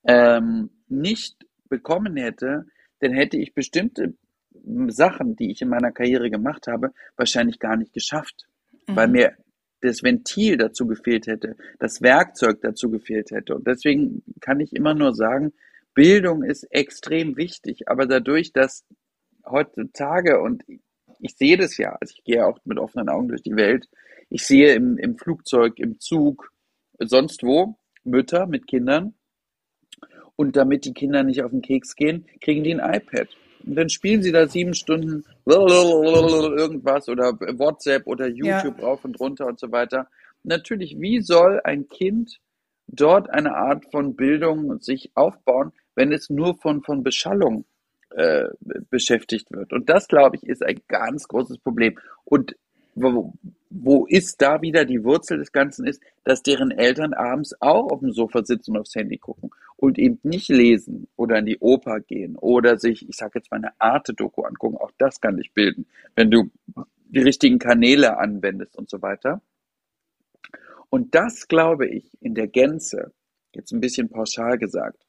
ähm, 0.03 0.69
nicht 0.87 1.45
bekommen 1.71 2.15
hätte, 2.17 2.67
dann 2.99 3.13
hätte 3.13 3.37
ich 3.37 3.55
bestimmte 3.55 4.13
Sachen, 4.89 5.35
die 5.35 5.49
ich 5.51 5.63
in 5.63 5.69
meiner 5.69 5.91
Karriere 5.91 6.29
gemacht 6.29 6.67
habe, 6.67 6.91
wahrscheinlich 7.15 7.57
gar 7.57 7.77
nicht 7.77 7.93
geschafft, 7.93 8.45
mhm. 8.87 8.95
weil 8.95 9.07
mir 9.07 9.37
das 9.81 10.03
Ventil 10.03 10.57
dazu 10.57 10.85
gefehlt 10.85 11.25
hätte, 11.25 11.55
das 11.79 12.01
Werkzeug 12.03 12.61
dazu 12.61 12.91
gefehlt 12.91 13.31
hätte. 13.31 13.55
Und 13.55 13.65
deswegen 13.65 14.21
kann 14.39 14.59
ich 14.59 14.75
immer 14.75 14.93
nur 14.93 15.15
sagen, 15.15 15.53
Bildung 15.95 16.43
ist 16.43 16.63
extrem 16.71 17.35
wichtig, 17.35 17.89
aber 17.89 18.05
dadurch, 18.05 18.53
dass 18.53 18.85
heutzutage, 19.45 20.39
und 20.39 20.63
ich 21.19 21.35
sehe 21.35 21.57
das 21.57 21.77
ja, 21.77 21.97
also 21.99 22.13
ich 22.15 22.23
gehe 22.23 22.45
auch 22.45 22.59
mit 22.65 22.77
offenen 22.77 23.09
Augen 23.09 23.29
durch 23.29 23.41
die 23.41 23.55
Welt, 23.55 23.87
ich 24.29 24.45
sehe 24.45 24.73
im, 24.73 24.97
im 24.97 25.17
Flugzeug, 25.17 25.79
im 25.79 25.99
Zug, 25.99 26.51
sonst 26.99 27.43
wo 27.43 27.77
Mütter 28.03 28.45
mit 28.45 28.67
Kindern, 28.67 29.15
und 30.41 30.55
damit 30.55 30.85
die 30.85 30.93
Kinder 30.93 31.21
nicht 31.23 31.43
auf 31.43 31.51
den 31.51 31.61
Keks 31.61 31.95
gehen, 31.95 32.25
kriegen 32.41 32.63
die 32.63 32.73
ein 32.73 32.79
iPad. 32.79 33.27
Und 33.63 33.75
dann 33.75 33.89
spielen 33.89 34.23
sie 34.23 34.31
da 34.31 34.47
sieben 34.47 34.73
Stunden 34.73 35.23
irgendwas 35.45 37.07
oder 37.07 37.33
WhatsApp 37.59 38.07
oder 38.07 38.27
YouTube 38.27 38.79
ja. 38.79 38.83
rauf 38.83 39.05
und 39.05 39.19
runter 39.19 39.45
und 39.45 39.59
so 39.59 39.71
weiter. 39.71 40.07
Natürlich, 40.41 40.99
wie 40.99 41.21
soll 41.21 41.61
ein 41.63 41.87
Kind 41.89 42.39
dort 42.87 43.29
eine 43.29 43.55
Art 43.55 43.85
von 43.91 44.15
Bildung 44.15 44.79
sich 44.79 45.11
aufbauen, 45.13 45.73
wenn 45.93 46.11
es 46.11 46.31
nur 46.31 46.57
von, 46.57 46.81
von 46.81 47.03
Beschallung 47.03 47.65
äh, 48.09 48.45
beschäftigt 48.89 49.51
wird? 49.51 49.73
Und 49.73 49.89
das, 49.89 50.07
glaube 50.07 50.37
ich, 50.37 50.43
ist 50.43 50.65
ein 50.65 50.81
ganz 50.87 51.27
großes 51.27 51.59
Problem. 51.59 51.99
Und 52.25 52.55
wo, 52.95 53.33
wo 53.69 54.05
ist 54.05 54.41
da 54.41 54.61
wieder 54.61 54.85
die 54.85 55.03
Wurzel 55.03 55.37
des 55.37 55.51
Ganzen 55.51 55.85
ist, 55.87 56.01
dass 56.23 56.43
deren 56.43 56.71
Eltern 56.71 57.13
abends 57.13 57.55
auch 57.61 57.91
auf 57.91 57.99
dem 57.99 58.11
Sofa 58.11 58.43
sitzen 58.43 58.71
und 58.71 58.81
aufs 58.81 58.95
Handy 58.95 59.17
gucken 59.17 59.51
und 59.77 59.97
eben 59.97 60.19
nicht 60.23 60.49
lesen 60.49 61.07
oder 61.15 61.39
in 61.39 61.45
die 61.45 61.57
Oper 61.59 61.99
gehen 62.01 62.35
oder 62.35 62.77
sich, 62.77 63.07
ich 63.07 63.15
sage 63.15 63.39
jetzt 63.39 63.51
mal 63.51 63.57
eine 63.57 63.73
Arte-Doku 63.79 64.43
angucken, 64.43 64.77
auch 64.77 64.91
das 64.97 65.21
kann 65.21 65.37
dich 65.37 65.53
bilden, 65.53 65.87
wenn 66.15 66.29
du 66.29 66.51
die 67.09 67.21
richtigen 67.21 67.59
Kanäle 67.59 68.17
anwendest 68.17 68.77
und 68.77 68.89
so 68.89 69.01
weiter. 69.01 69.41
Und 70.89 71.15
das 71.15 71.47
glaube 71.47 71.87
ich 71.87 72.17
in 72.21 72.35
der 72.35 72.47
Gänze, 72.47 73.13
jetzt 73.53 73.71
ein 73.71 73.81
bisschen 73.81 74.09
pauschal 74.09 74.57
gesagt, 74.57 75.05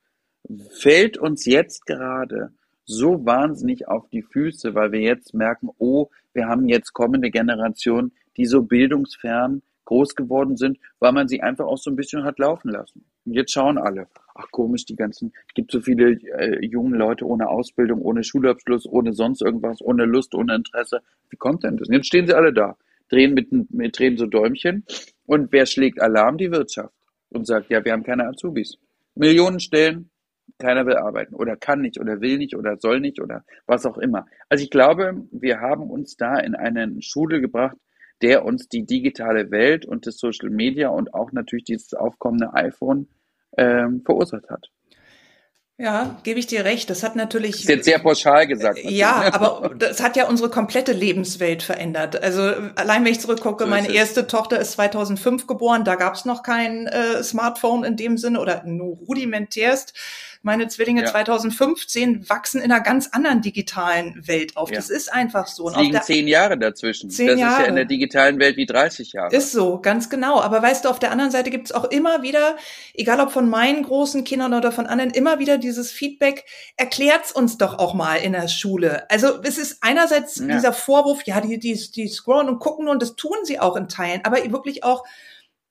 fällt 0.71 1.19
uns 1.19 1.45
jetzt 1.45 1.87
gerade 1.87 2.53
so 2.85 3.25
wahnsinnig 3.25 3.89
auf 3.89 4.09
die 4.09 4.23
Füße, 4.23 4.75
weil 4.75 4.93
wir 4.93 5.01
jetzt 5.01 5.35
merken, 5.35 5.71
oh, 5.79 6.09
wir 6.35 6.47
haben 6.47 6.69
jetzt 6.69 6.93
kommende 6.93 7.31
Generationen, 7.31 8.13
die 8.37 8.47
so 8.47 8.63
bildungsfern 8.63 9.63
groß 9.85 10.15
geworden 10.15 10.57
sind, 10.57 10.79
weil 11.01 11.13
man 11.13 11.29
sie 11.29 11.43
einfach 11.43 11.67
auch 11.67 11.79
so 11.79 11.91
ein 11.91 11.97
bisschen 11.97 12.25
hat 12.25 12.39
laufen 12.39 12.71
lassen. 12.71 13.05
Und 13.25 13.35
jetzt 13.35 13.53
schauen 13.53 13.79
alle, 13.79 14.09
ach 14.35 14.51
komisch, 14.51 14.85
die 14.85 14.97
ganzen, 14.97 15.33
es 15.49 15.55
gibt 15.55 15.71
so 15.71 15.81
viele 15.81 16.13
äh, 16.13 16.65
junge 16.65 16.97
Leute 16.97 17.27
ohne 17.27 17.49
Ausbildung, 17.49 18.01
ohne 18.01 18.25
Schulabschluss, 18.25 18.87
ohne 18.87 19.13
sonst 19.13 19.43
irgendwas, 19.43 19.81
ohne 19.81 20.05
Lust, 20.05 20.35
ohne 20.35 20.55
Interesse. 20.55 21.01
Wie 21.31 21.37
kommt 21.37 21.65
denn 21.65 21.77
das? 21.77 21.89
Und 21.89 21.95
jetzt 21.95 22.07
stehen 22.07 22.27
sie 22.27 22.35
alle 22.35 22.53
da, 22.53 22.77
drehen 23.09 23.35
mit, 23.35 23.53
mit 23.73 23.99
drehen 23.99 24.17
so 24.17 24.27
Däumchen. 24.27 24.85
Und 25.27 25.53
wer 25.53 25.67
schlägt 25.67 26.01
Alarm? 26.01 26.39
Die 26.39 26.51
Wirtschaft. 26.51 26.95
Und 27.31 27.47
sagt, 27.47 27.71
ja, 27.71 27.85
wir 27.85 27.93
haben 27.93 28.03
keine 28.03 28.27
Azubis. 28.27 28.79
Millionen 29.15 29.61
Stellen, 29.61 30.11
keiner 30.63 30.87
will 30.87 30.97
arbeiten 30.97 31.35
oder 31.35 31.57
kann 31.57 31.81
nicht 31.81 32.01
oder 32.01 32.21
will 32.21 32.39
nicht 32.39 32.57
oder 32.57 32.77
soll 32.79 33.01
nicht 33.01 33.21
oder 33.21 33.45
was 33.67 33.85
auch 33.85 33.99
immer. 33.99 34.27
Also 34.49 34.65
ich 34.65 34.71
glaube, 34.71 35.25
wir 35.31 35.61
haben 35.61 35.91
uns 35.91 36.17
da 36.17 36.39
in 36.39 36.55
eine 36.55 37.03
Schule 37.03 37.41
gebracht, 37.41 37.77
der 38.23 38.45
uns 38.45 38.69
die 38.69 38.87
digitale 38.87 39.51
Welt 39.51 39.85
und 39.85 40.07
das 40.07 40.17
Social 40.17 40.51
Media 40.51 40.89
und 40.89 41.13
auch 41.13 41.33
natürlich 41.33 41.65
dieses 41.65 41.93
aufkommende 41.93 42.55
iPhone 42.55 43.09
ähm, 43.59 44.03
verursacht 44.05 44.49
hat. 44.49 44.71
Ja, 45.79 46.21
gebe 46.23 46.39
ich 46.39 46.47
dir 46.47 46.65
recht. 46.65 46.91
Das 46.91 47.03
hat 47.03 47.17
natürlich. 47.17 47.53
Das 47.53 47.61
ist 47.63 47.69
jetzt 47.69 47.85
sehr 47.87 47.99
pauschal 47.99 48.47
gesagt. 48.47 48.77
Natürlich. 48.77 48.97
Ja, 48.97 49.33
aber 49.33 49.75
das 49.75 50.01
hat 50.01 50.17
ja 50.17 50.29
unsere 50.29 50.49
komplette 50.49 50.93
Lebenswelt 50.93 51.65
verändert. 51.65 52.23
Also 52.23 52.43
allein 52.77 53.05
wenn 53.05 53.11
ich 53.11 53.21
zurückgucke, 53.21 53.65
so 53.65 53.71
meine 53.71 53.93
erste 53.93 54.29
Tochter 54.29 54.61
ist 54.61 54.73
2005 54.73 55.49
geboren. 55.49 55.85
Da 55.85 55.97
gab 55.97 56.15
es 56.15 56.25
noch 56.25 56.45
kein 56.45 56.87
äh, 56.87 57.23
Smartphone 57.25 57.83
in 57.83 57.97
dem 57.97 58.17
Sinne 58.17 58.39
oder 58.39 58.63
nur 58.65 58.97
rudimentärst. 58.99 59.95
Meine 60.45 60.67
Zwillinge 60.67 61.03
ja. 61.03 61.07
2015 61.07 62.29
wachsen 62.29 62.61
in 62.61 62.73
einer 62.73 62.83
ganz 62.83 63.09
anderen 63.13 63.43
digitalen 63.43 64.27
Welt 64.27 64.57
auf. 64.57 64.71
Ja. 64.71 64.77
Das 64.77 64.91
ist 64.91 65.13
einfach 65.13 65.47
so. 65.47 65.69
Es 65.69 65.77
liegen 65.77 66.01
zehn 66.03 66.27
Jahre 66.27 66.59
dazwischen. 66.59 67.11
Zehn 67.11 67.29
das 67.29 67.41
Jahre. 67.41 67.53
ist 67.53 67.61
ja 67.61 67.67
in 67.67 67.77
der 67.77 67.85
digitalen 67.85 68.41
Welt 68.41 68.57
wie 68.57 68.67
30 68.67 69.13
Jahre. 69.13 69.35
Ist 69.35 69.53
so, 69.53 69.79
ganz 69.79 70.11
genau. 70.11 70.41
Aber 70.41 70.61
weißt 70.61 70.85
du, 70.85 70.89
auf 70.89 70.99
der 70.99 71.13
anderen 71.13 71.31
Seite 71.31 71.51
gibt 71.51 71.67
es 71.67 71.73
auch 71.73 71.85
immer 71.85 72.23
wieder, 72.23 72.57
egal 72.93 73.21
ob 73.21 73.31
von 73.31 73.49
meinen 73.49 73.85
großen 73.85 74.25
Kindern 74.25 74.53
oder 74.53 74.73
von 74.73 74.87
anderen, 74.87 75.13
immer 75.13 75.39
wieder 75.39 75.59
dieses 75.59 75.93
Feedback, 75.93 76.45
erklärt's 76.77 77.31
uns 77.31 77.57
doch 77.57 77.79
auch 77.79 77.95
mal 77.95 78.17
in 78.17 78.33
der 78.33 78.49
Schule. 78.49 79.09
Also 79.11 79.41
es 79.43 79.59
ist 79.59 79.79
einerseits 79.81 80.41
ja. 80.41 80.47
dieser 80.47 80.73
Vorwurf, 80.73 81.23
ja, 81.25 81.41
die, 81.41 81.61
die, 81.61 81.75
die 81.93 82.09
scrollen 82.09 82.49
und 82.49 82.59
gucken 82.59 82.89
und 82.89 83.01
das 83.01 83.15
tun 83.15 83.37
sie 83.45 83.61
auch 83.61 83.77
in 83.77 83.89
Teilen, 83.89 84.23
aber 84.25 84.39
wirklich 84.51 84.83
auch 84.83 85.05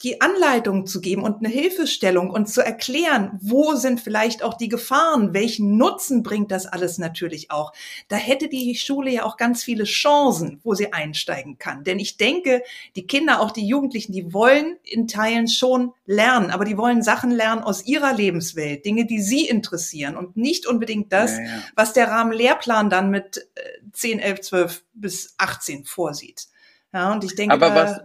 die 0.03 0.21
Anleitung 0.21 0.85
zu 0.85 1.01
geben 1.01 1.23
und 1.23 1.37
eine 1.37 1.49
Hilfestellung 1.49 2.29
und 2.31 2.47
zu 2.47 2.61
erklären, 2.61 3.37
wo 3.41 3.75
sind 3.75 4.01
vielleicht 4.01 4.43
auch 4.43 4.55
die 4.55 4.69
Gefahren, 4.69 5.33
welchen 5.33 5.77
Nutzen 5.77 6.23
bringt 6.23 6.51
das 6.51 6.65
alles 6.65 6.97
natürlich 6.97 7.51
auch. 7.51 7.73
Da 8.07 8.15
hätte 8.15 8.49
die 8.49 8.75
Schule 8.75 9.11
ja 9.11 9.23
auch 9.23 9.37
ganz 9.37 9.63
viele 9.63 9.83
Chancen, 9.83 10.59
wo 10.63 10.73
sie 10.73 10.93
einsteigen 10.93 11.57
kann. 11.57 11.83
Denn 11.83 11.99
ich 11.99 12.17
denke, 12.17 12.63
die 12.95 13.05
Kinder, 13.05 13.41
auch 13.41 13.51
die 13.51 13.65
Jugendlichen, 13.65 14.11
die 14.11 14.33
wollen 14.33 14.77
in 14.83 15.07
Teilen 15.07 15.47
schon 15.47 15.93
lernen, 16.05 16.51
aber 16.51 16.65
die 16.65 16.77
wollen 16.77 17.03
Sachen 17.03 17.31
lernen 17.31 17.63
aus 17.63 17.85
ihrer 17.85 18.13
Lebenswelt, 18.13 18.85
Dinge, 18.85 19.05
die 19.05 19.21
sie 19.21 19.47
interessieren 19.47 20.17
und 20.17 20.35
nicht 20.35 20.65
unbedingt 20.65 21.13
das, 21.13 21.37
ja, 21.37 21.43
ja. 21.43 21.63
was 21.75 21.93
der 21.93 22.07
Rahmenlehrplan 22.07 22.89
dann 22.89 23.09
mit 23.09 23.47
10, 23.93 24.19
11, 24.19 24.41
12 24.41 24.83
bis 24.93 25.35
18 25.37 25.85
vorsieht. 25.85 26.47
Ja, 26.93 27.11
und 27.13 27.23
ich 27.23 27.35
denke, 27.35 27.53
aber 27.53 27.73
was, 27.73 28.01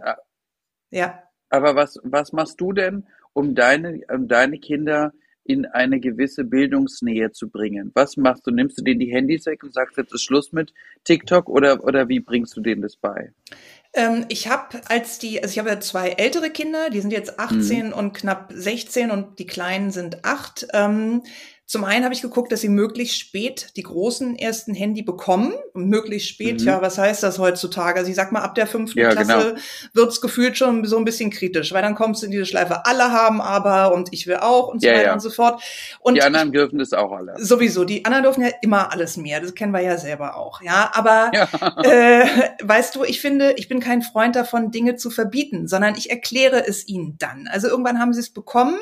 ja. 0.91 1.23
Aber 1.49 1.75
was, 1.75 1.99
was 2.03 2.33
machst 2.33 2.59
du 2.59 2.73
denn, 2.73 3.05
um 3.33 3.55
deine, 3.55 4.01
um 4.13 4.27
deine 4.27 4.59
Kinder 4.59 5.13
in 5.43 5.65
eine 5.65 5.99
gewisse 5.99 6.43
Bildungsnähe 6.43 7.31
zu 7.31 7.49
bringen? 7.49 7.91
Was 7.93 8.17
machst 8.17 8.45
du? 8.45 8.51
Nimmst 8.51 8.77
du 8.77 8.83
denen 8.83 8.99
die 8.99 9.11
Handys 9.11 9.45
weg 9.45 9.63
und 9.63 9.73
sagst, 9.73 9.97
jetzt 9.97 10.13
ist 10.13 10.23
Schluss 10.23 10.51
mit 10.51 10.73
TikTok 11.05 11.47
oder, 11.47 11.83
oder 11.83 12.09
wie 12.09 12.19
bringst 12.19 12.55
du 12.57 12.61
denen 12.61 12.81
das 12.81 12.97
bei? 12.97 13.31
Ähm, 13.93 14.25
ich 14.27 14.49
habe 14.49 14.81
als 14.89 15.19
die, 15.19 15.41
also 15.41 15.53
ich 15.53 15.59
habe 15.59 15.69
ja 15.69 15.79
zwei 15.79 16.09
ältere 16.09 16.49
Kinder, 16.49 16.89
die 16.89 16.99
sind 16.99 17.11
jetzt 17.11 17.39
18 17.39 17.87
mhm. 17.87 17.93
und 17.93 18.13
knapp 18.13 18.51
16 18.53 19.09
und 19.09 19.39
die 19.39 19.45
Kleinen 19.45 19.91
sind 19.91 20.25
acht. 20.25 20.67
Ähm, 20.73 21.23
zum 21.67 21.83
einen 21.83 22.05
habe 22.05 22.13
ich 22.13 22.21
geguckt, 22.21 22.53
dass 22.53 22.61
sie 22.61 22.69
möglichst 22.69 23.19
spät 23.19 23.73
die 23.75 23.83
großen 23.83 24.39
ersten 24.39 24.73
Handy 24.73 25.01
bekommen. 25.01 25.53
Möglichst 25.73 26.29
spät, 26.29 26.61
mhm. 26.61 26.65
ja, 26.67 26.81
was 26.81 26.97
heißt 26.97 27.21
das 27.23 27.39
heutzutage? 27.39 27.99
Also 27.99 28.09
ich 28.09 28.15
sag 28.15 28.31
mal, 28.31 28.39
ab 28.39 28.55
der 28.55 28.67
fünften 28.67 28.99
ja, 28.99 29.09
Klasse 29.09 29.49
genau. 29.49 29.61
wird's 29.91 30.21
gefühlt 30.21 30.57
schon 30.57 30.85
so 30.85 30.97
ein 30.97 31.03
bisschen 31.03 31.29
kritisch, 31.29 31.73
weil 31.73 31.81
dann 31.81 31.95
kommst 31.95 32.21
du 32.21 32.27
in 32.27 32.31
diese 32.31 32.45
Schleife, 32.45 32.85
alle 32.85 33.11
haben 33.11 33.41
aber 33.41 33.93
und 33.93 34.13
ich 34.13 34.27
will 34.27 34.37
auch 34.37 34.69
und 34.69 34.81
so 34.81 34.87
ja, 34.87 34.93
weiter 34.93 35.07
ja. 35.07 35.13
und 35.13 35.19
so 35.19 35.29
fort. 35.29 35.61
Und 35.99 36.15
die 36.15 36.21
anderen 36.21 36.53
dürfen 36.53 36.79
das 36.79 36.93
auch 36.93 37.11
alle. 37.11 37.33
Sowieso, 37.37 37.83
die 37.83 38.05
anderen 38.05 38.23
dürfen 38.23 38.43
ja 38.43 38.51
immer 38.61 38.93
alles 38.93 39.17
mehr. 39.17 39.41
Das 39.41 39.53
kennen 39.53 39.73
wir 39.73 39.81
ja 39.81 39.97
selber 39.97 40.37
auch, 40.37 40.61
ja. 40.61 40.89
Aber. 40.93 41.31
Äh, 41.83 42.25
weißt 42.63 42.95
du, 42.95 43.03
ich 43.03 43.21
finde, 43.21 43.53
ich 43.53 43.67
bin 43.67 43.79
kein 43.79 44.01
Freund 44.01 44.35
davon, 44.35 44.71
Dinge 44.71 44.95
zu 44.95 45.09
verbieten, 45.09 45.67
sondern 45.67 45.95
ich 45.95 46.09
erkläre 46.09 46.65
es 46.65 46.87
ihnen 46.87 47.17
dann. 47.19 47.47
Also 47.47 47.67
irgendwann 47.67 47.99
haben 47.99 48.13
sie 48.13 48.19
es 48.19 48.29
bekommen 48.29 48.77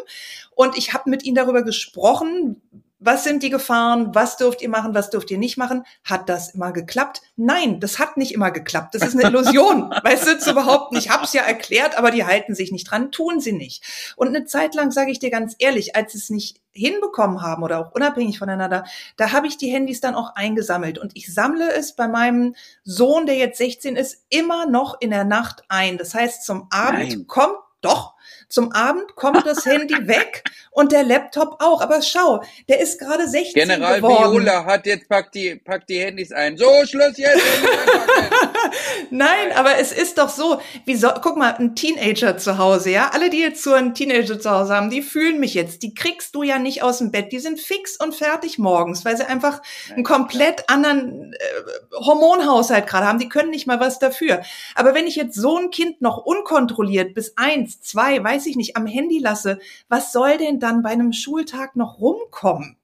und 0.55 0.77
ich 0.77 0.93
habe 0.93 1.09
mit 1.09 1.23
ihnen 1.23 1.35
darüber 1.35 1.63
gesprochen, 1.63 2.61
was 3.05 3.23
sind 3.23 3.43
die 3.43 3.51
Gefahren, 3.51 4.15
was 4.15 4.35
dürft 4.37 4.63
ihr 4.63 4.69
machen, 4.69 4.95
was 4.95 5.11
dürft 5.11 5.29
ihr 5.29 5.37
nicht 5.37 5.57
machen? 5.57 5.83
Hat 6.03 6.27
das 6.27 6.55
immer 6.55 6.71
geklappt? 6.71 7.21
Nein, 7.35 7.79
das 7.79 7.99
hat 7.99 8.17
nicht 8.17 8.33
immer 8.33 8.49
geklappt. 8.49 8.95
Das 8.95 9.03
ist 9.03 9.13
eine 9.13 9.29
Illusion. 9.29 9.91
weißt 10.03 10.25
du, 10.25 10.31
es 10.31 10.47
überhaupt 10.47 10.91
nicht. 10.91 11.05
Ich 11.05 11.11
hab's 11.11 11.33
ja 11.33 11.43
erklärt, 11.43 11.97
aber 11.99 12.09
die 12.09 12.25
halten 12.25 12.55
sich 12.55 12.71
nicht 12.71 12.89
dran, 12.89 13.11
tun 13.11 13.39
sie 13.39 13.53
nicht. 13.53 13.83
Und 14.15 14.29
eine 14.29 14.45
Zeit 14.45 14.73
lang, 14.73 14.89
sage 14.89 15.11
ich 15.11 15.19
dir 15.19 15.29
ganz 15.29 15.55
ehrlich, 15.59 15.95
als 15.95 16.13
sie 16.13 16.17
es 16.17 16.31
nicht 16.31 16.61
hinbekommen 16.71 17.43
haben 17.43 17.61
oder 17.61 17.79
auch 17.79 17.91
unabhängig 17.91 18.39
voneinander, 18.39 18.85
da 19.17 19.31
habe 19.31 19.45
ich 19.45 19.57
die 19.57 19.69
Handys 19.69 20.01
dann 20.01 20.15
auch 20.15 20.35
eingesammelt. 20.35 20.97
Und 20.97 21.15
ich 21.15 21.31
sammle 21.31 21.71
es 21.73 21.95
bei 21.95 22.07
meinem 22.07 22.55
Sohn, 22.83 23.27
der 23.27 23.35
jetzt 23.35 23.59
16 23.59 23.95
ist, 23.95 24.25
immer 24.29 24.65
noch 24.65 24.99
in 24.99 25.11
der 25.11 25.25
Nacht 25.25 25.63
ein. 25.69 25.99
Das 25.99 26.15
heißt, 26.15 26.43
zum 26.43 26.67
Abend 26.71 27.09
Nein. 27.09 27.27
kommt 27.27 27.57
doch 27.81 28.14
zum 28.49 28.71
Abend 28.71 29.15
kommt 29.15 29.45
das 29.45 29.65
Handy 29.65 29.95
weg 30.07 30.43
und 30.71 30.91
der 30.91 31.03
Laptop 31.03 31.57
auch. 31.61 31.81
Aber 31.81 32.01
schau, 32.01 32.43
der 32.67 32.79
ist 32.79 32.99
gerade 32.99 33.27
16 33.27 33.53
General 33.53 33.97
geworden. 33.97 34.33
Viola 34.33 34.65
hat 34.65 34.85
jetzt 34.85 35.07
packt 35.07 35.35
die, 35.35 35.55
packt 35.55 35.89
die 35.89 35.99
Handys 35.99 36.31
ein. 36.31 36.57
So, 36.57 36.69
Schluss 36.85 37.17
jetzt. 37.17 37.41
Nein, 39.09 39.51
aber 39.55 39.77
es 39.77 39.91
ist 39.91 40.17
doch 40.17 40.29
so, 40.29 40.61
wie 40.85 40.95
so, 40.95 41.09
guck 41.21 41.37
mal, 41.37 41.55
ein 41.55 41.75
Teenager 41.75 42.37
zu 42.37 42.57
Hause, 42.57 42.91
ja? 42.91 43.11
Alle, 43.13 43.29
die 43.29 43.39
jetzt 43.39 43.63
so 43.63 43.73
einen 43.73 43.93
Teenager 43.93 44.39
zu 44.39 44.49
Hause 44.49 44.75
haben, 44.75 44.89
die 44.89 45.01
fühlen 45.01 45.39
mich 45.39 45.53
jetzt. 45.53 45.83
Die 45.83 45.93
kriegst 45.93 46.35
du 46.35 46.43
ja 46.43 46.59
nicht 46.59 46.83
aus 46.83 46.99
dem 46.99 47.11
Bett. 47.11 47.31
Die 47.31 47.39
sind 47.39 47.59
fix 47.59 47.97
und 47.97 48.15
fertig 48.15 48.57
morgens, 48.59 49.05
weil 49.05 49.17
sie 49.17 49.27
einfach 49.27 49.61
einen 49.89 50.03
komplett 50.03 50.69
anderen 50.69 51.33
äh, 51.33 51.95
Hormonhaushalt 51.95 52.87
gerade 52.87 53.05
haben. 53.05 53.19
Die 53.19 53.29
können 53.29 53.49
nicht 53.49 53.67
mal 53.67 53.79
was 53.79 53.99
dafür. 53.99 54.41
Aber 54.75 54.93
wenn 54.93 55.07
ich 55.07 55.15
jetzt 55.15 55.35
so 55.35 55.57
ein 55.57 55.71
Kind 55.71 56.01
noch 56.01 56.17
unkontrolliert 56.17 57.13
bis 57.13 57.37
eins, 57.37 57.81
zwei, 57.81 58.14
weiß 58.23 58.45
ich 58.47 58.55
nicht, 58.55 58.75
am 58.77 58.87
Handy 58.87 59.19
lasse, 59.19 59.59
was 59.89 60.11
soll 60.11 60.37
denn 60.37 60.59
dann 60.59 60.81
bei 60.81 60.89
einem 60.89 61.13
Schultag 61.13 61.75
noch 61.75 61.99
rumkommen? 61.99 62.77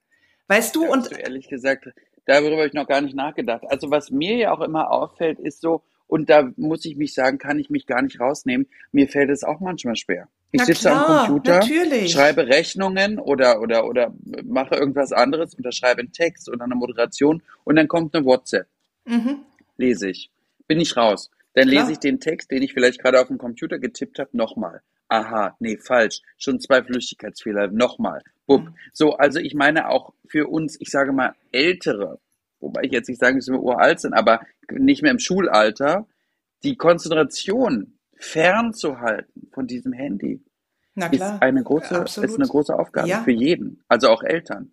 Weißt 0.48 0.76
du, 0.76 0.84
ja, 0.84 0.89
und. 0.89 1.12
Du 1.12 1.15
ehrlich 1.15 1.48
gesagt, 1.48 1.88
darüber 2.26 2.58
habe 2.58 2.67
ich 2.67 2.74
noch 2.74 2.88
gar 2.88 3.02
nicht 3.02 3.15
nachgedacht. 3.15 3.63
Also 3.67 3.89
was 3.91 4.12
mir 4.12 4.36
ja 4.36 4.52
auch 4.54 4.62
immer 4.62 4.91
auffällt, 4.91 5.39
ist 5.39 5.62
so, 5.62 5.84
und 6.08 6.30
da 6.30 6.52
muss 6.58 6.84
ich 6.84 6.98
mich 6.98 7.13
sagen, 7.13 7.38
kann 7.38 7.58
ich 7.58 7.70
mich 7.70 7.86
gar 7.86 8.02
nicht 8.02 8.20
rausnehmen. 8.20 8.67
Mir 8.91 9.08
fällt 9.08 9.30
es 9.30 9.44
auch 9.44 9.62
manchmal 9.62 9.96
schwer. 9.96 10.28
Ich 10.52 10.62
sitze 10.63 10.89
klar, 10.89 11.08
am 11.08 11.28
Computer, 11.28 11.60
natürlich. 11.60 12.12
schreibe 12.12 12.46
Rechnungen 12.48 13.17
oder, 13.17 13.62
oder, 13.62 13.86
oder 13.86 14.13
mache 14.44 14.76
irgendwas 14.76 15.13
anderes 15.13 15.58
oder 15.58 15.72
schreibe 15.72 16.02
einen 16.02 16.12
Text 16.12 16.50
oder 16.50 16.65
eine 16.65 16.76
Moderation 16.76 17.41
und 17.63 17.78
dann 17.78 17.88
kommt 17.88 18.13
eine 18.13 18.26
WhatsApp. 18.26 18.67
Mhm. 19.06 19.46
Lese 19.78 20.10
ich. 20.10 20.30
Bin 20.67 20.82
ich 20.82 20.98
raus. 20.98 21.32
Dann 21.54 21.70
klar. 21.70 21.84
lese 21.84 21.94
ich 21.94 22.00
den 22.00 22.20
Text, 22.20 22.52
den 22.52 22.62
ich 22.62 22.74
vielleicht 22.74 23.00
gerade 23.02 23.22
auf 23.22 23.28
dem 23.28 23.38
Computer 23.38 23.80
getippt 23.80 24.20
habe, 24.20 24.30
nochmal 24.34 24.82
aha, 25.12 25.56
nee, 25.60 25.78
falsch, 25.78 26.21
schon 26.38 26.60
zwei 26.60 26.82
Flüchtigkeitsfehler, 26.82 27.67
nochmal, 27.67 28.21
bupp. 28.47 28.63
Mhm. 28.63 28.76
So, 28.93 29.17
also 29.17 29.39
ich 29.39 29.54
meine 29.54 29.89
auch 29.89 30.13
für 30.26 30.47
uns, 30.47 30.80
ich 30.80 30.89
sage 30.89 31.12
mal, 31.12 31.36
Ältere, 31.52 32.19
wobei 32.60 32.84
ich 32.84 32.91
jetzt 32.91 33.10
nicht 33.10 33.19
sagen, 33.19 33.38
dass 33.38 33.50
wir 33.50 33.60
uralt 33.60 34.00
sind, 34.00 34.13
aber 34.13 34.41
nicht 34.71 35.02
mehr 35.02 35.12
im 35.12 35.19
Schulalter, 35.19 36.08
die 36.63 36.78
Konzentration 36.78 37.97
fernzuhalten 38.15 39.50
von 39.52 39.67
diesem 39.67 39.91
Handy, 39.91 40.43
ist 41.12 41.21
eine 41.21 41.63
große, 41.63 41.95
ist 42.04 42.19
eine 42.19 42.47
große 42.47 42.78
Aufgabe 42.78 43.08
ja. 43.08 43.24
für 43.24 43.32
jeden, 43.32 43.84
also 43.88 44.08
auch 44.10 44.24
Eltern. 44.24 44.71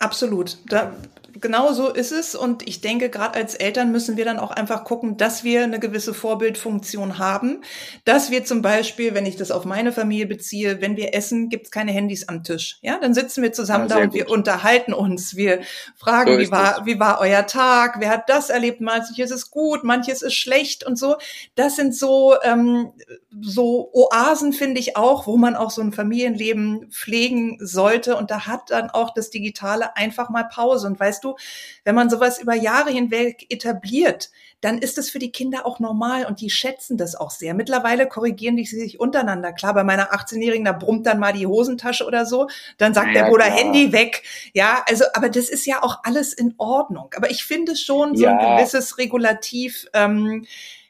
Absolut. 0.00 0.56
Da, 0.66 0.94
genau 1.40 1.72
so 1.72 1.88
ist 1.88 2.12
es. 2.12 2.34
Und 2.34 2.66
ich 2.66 2.80
denke, 2.80 3.10
gerade 3.10 3.34
als 3.34 3.54
Eltern 3.54 3.92
müssen 3.92 4.16
wir 4.16 4.24
dann 4.24 4.38
auch 4.38 4.50
einfach 4.50 4.84
gucken, 4.84 5.16
dass 5.16 5.44
wir 5.44 5.62
eine 5.62 5.78
gewisse 5.78 6.14
Vorbildfunktion 6.14 7.18
haben. 7.18 7.62
Dass 8.04 8.30
wir 8.30 8.44
zum 8.44 8.62
Beispiel, 8.62 9.14
wenn 9.14 9.26
ich 9.26 9.36
das 9.36 9.50
auf 9.50 9.64
meine 9.64 9.92
Familie 9.92 10.26
beziehe, 10.26 10.80
wenn 10.80 10.96
wir 10.96 11.14
essen, 11.14 11.48
gibt's 11.48 11.70
keine 11.70 11.92
Handys 11.92 12.28
am 12.28 12.42
Tisch. 12.42 12.78
Ja, 12.82 12.98
dann 12.98 13.14
sitzen 13.14 13.42
wir 13.42 13.52
zusammen 13.52 13.88
ja, 13.88 13.96
da 13.96 14.02
und 14.02 14.10
gut. 14.10 14.14
wir 14.14 14.30
unterhalten 14.30 14.92
uns. 14.92 15.36
Wir 15.36 15.60
fragen, 15.96 16.32
so 16.32 16.38
wie 16.38 16.50
war, 16.50 16.86
wie 16.86 16.98
war 16.98 17.20
euer 17.20 17.46
Tag? 17.46 17.96
Wer 17.98 18.10
hat 18.10 18.28
das 18.28 18.50
erlebt? 18.50 18.80
Manches 18.80 19.30
ist 19.30 19.50
gut, 19.50 19.84
manches 19.84 20.22
ist 20.22 20.34
schlecht 20.34 20.86
und 20.86 20.96
so. 20.96 21.16
Das 21.54 21.76
sind 21.76 21.94
so, 21.94 22.36
ähm, 22.42 22.92
so 23.40 23.90
Oasen, 23.92 24.52
finde 24.52 24.80
ich 24.80 24.96
auch, 24.96 25.26
wo 25.26 25.36
man 25.36 25.56
auch 25.56 25.70
so 25.70 25.82
ein 25.82 25.92
Familienleben 25.92 26.90
pflegen 26.90 27.58
sollte. 27.60 28.16
Und 28.16 28.30
da 28.30 28.46
hat 28.46 28.70
dann 28.70 28.90
auch 28.90 29.14
das 29.14 29.30
Digitale 29.30 29.89
da 29.94 30.00
einfach 30.00 30.30
mal 30.30 30.44
Pause. 30.44 30.86
Und 30.86 30.98
weißt 30.98 31.24
du, 31.24 31.36
wenn 31.84 31.94
man 31.94 32.10
sowas 32.10 32.40
über 32.40 32.54
Jahre 32.54 32.90
hinweg 32.90 33.46
etabliert, 33.48 34.30
dann 34.60 34.78
ist 34.78 34.98
es 34.98 35.10
für 35.10 35.18
die 35.18 35.32
Kinder 35.32 35.64
auch 35.64 35.80
normal 35.80 36.26
und 36.26 36.40
die 36.40 36.50
schätzen 36.50 36.98
das 36.98 37.14
auch 37.14 37.30
sehr. 37.30 37.54
Mittlerweile 37.54 38.06
korrigieren 38.06 38.56
die 38.56 38.66
sich 38.66 39.00
untereinander. 39.00 39.52
Klar, 39.52 39.74
bei 39.74 39.84
meiner 39.84 40.12
18-Jährigen, 40.12 40.64
da 40.64 40.72
brummt 40.72 41.06
dann 41.06 41.18
mal 41.18 41.32
die 41.32 41.46
Hosentasche 41.46 42.04
oder 42.04 42.26
so, 42.26 42.48
dann 42.76 42.92
sagt 42.92 43.14
ja, 43.14 43.22
der 43.22 43.30
Bruder 43.30 43.46
klar. 43.46 43.58
Handy 43.58 43.92
weg. 43.92 44.22
Ja, 44.52 44.84
also, 44.86 45.04
aber 45.14 45.30
das 45.30 45.48
ist 45.48 45.66
ja 45.66 45.82
auch 45.82 46.00
alles 46.04 46.32
in 46.32 46.54
Ordnung. 46.58 47.10
Aber 47.16 47.30
ich 47.30 47.44
finde 47.44 47.74
schon 47.74 48.16
so 48.16 48.24
ja. 48.24 48.36
ein 48.36 48.56
gewisses 48.56 48.98
Regulativ, 48.98 49.86
ähm, 49.94 50.44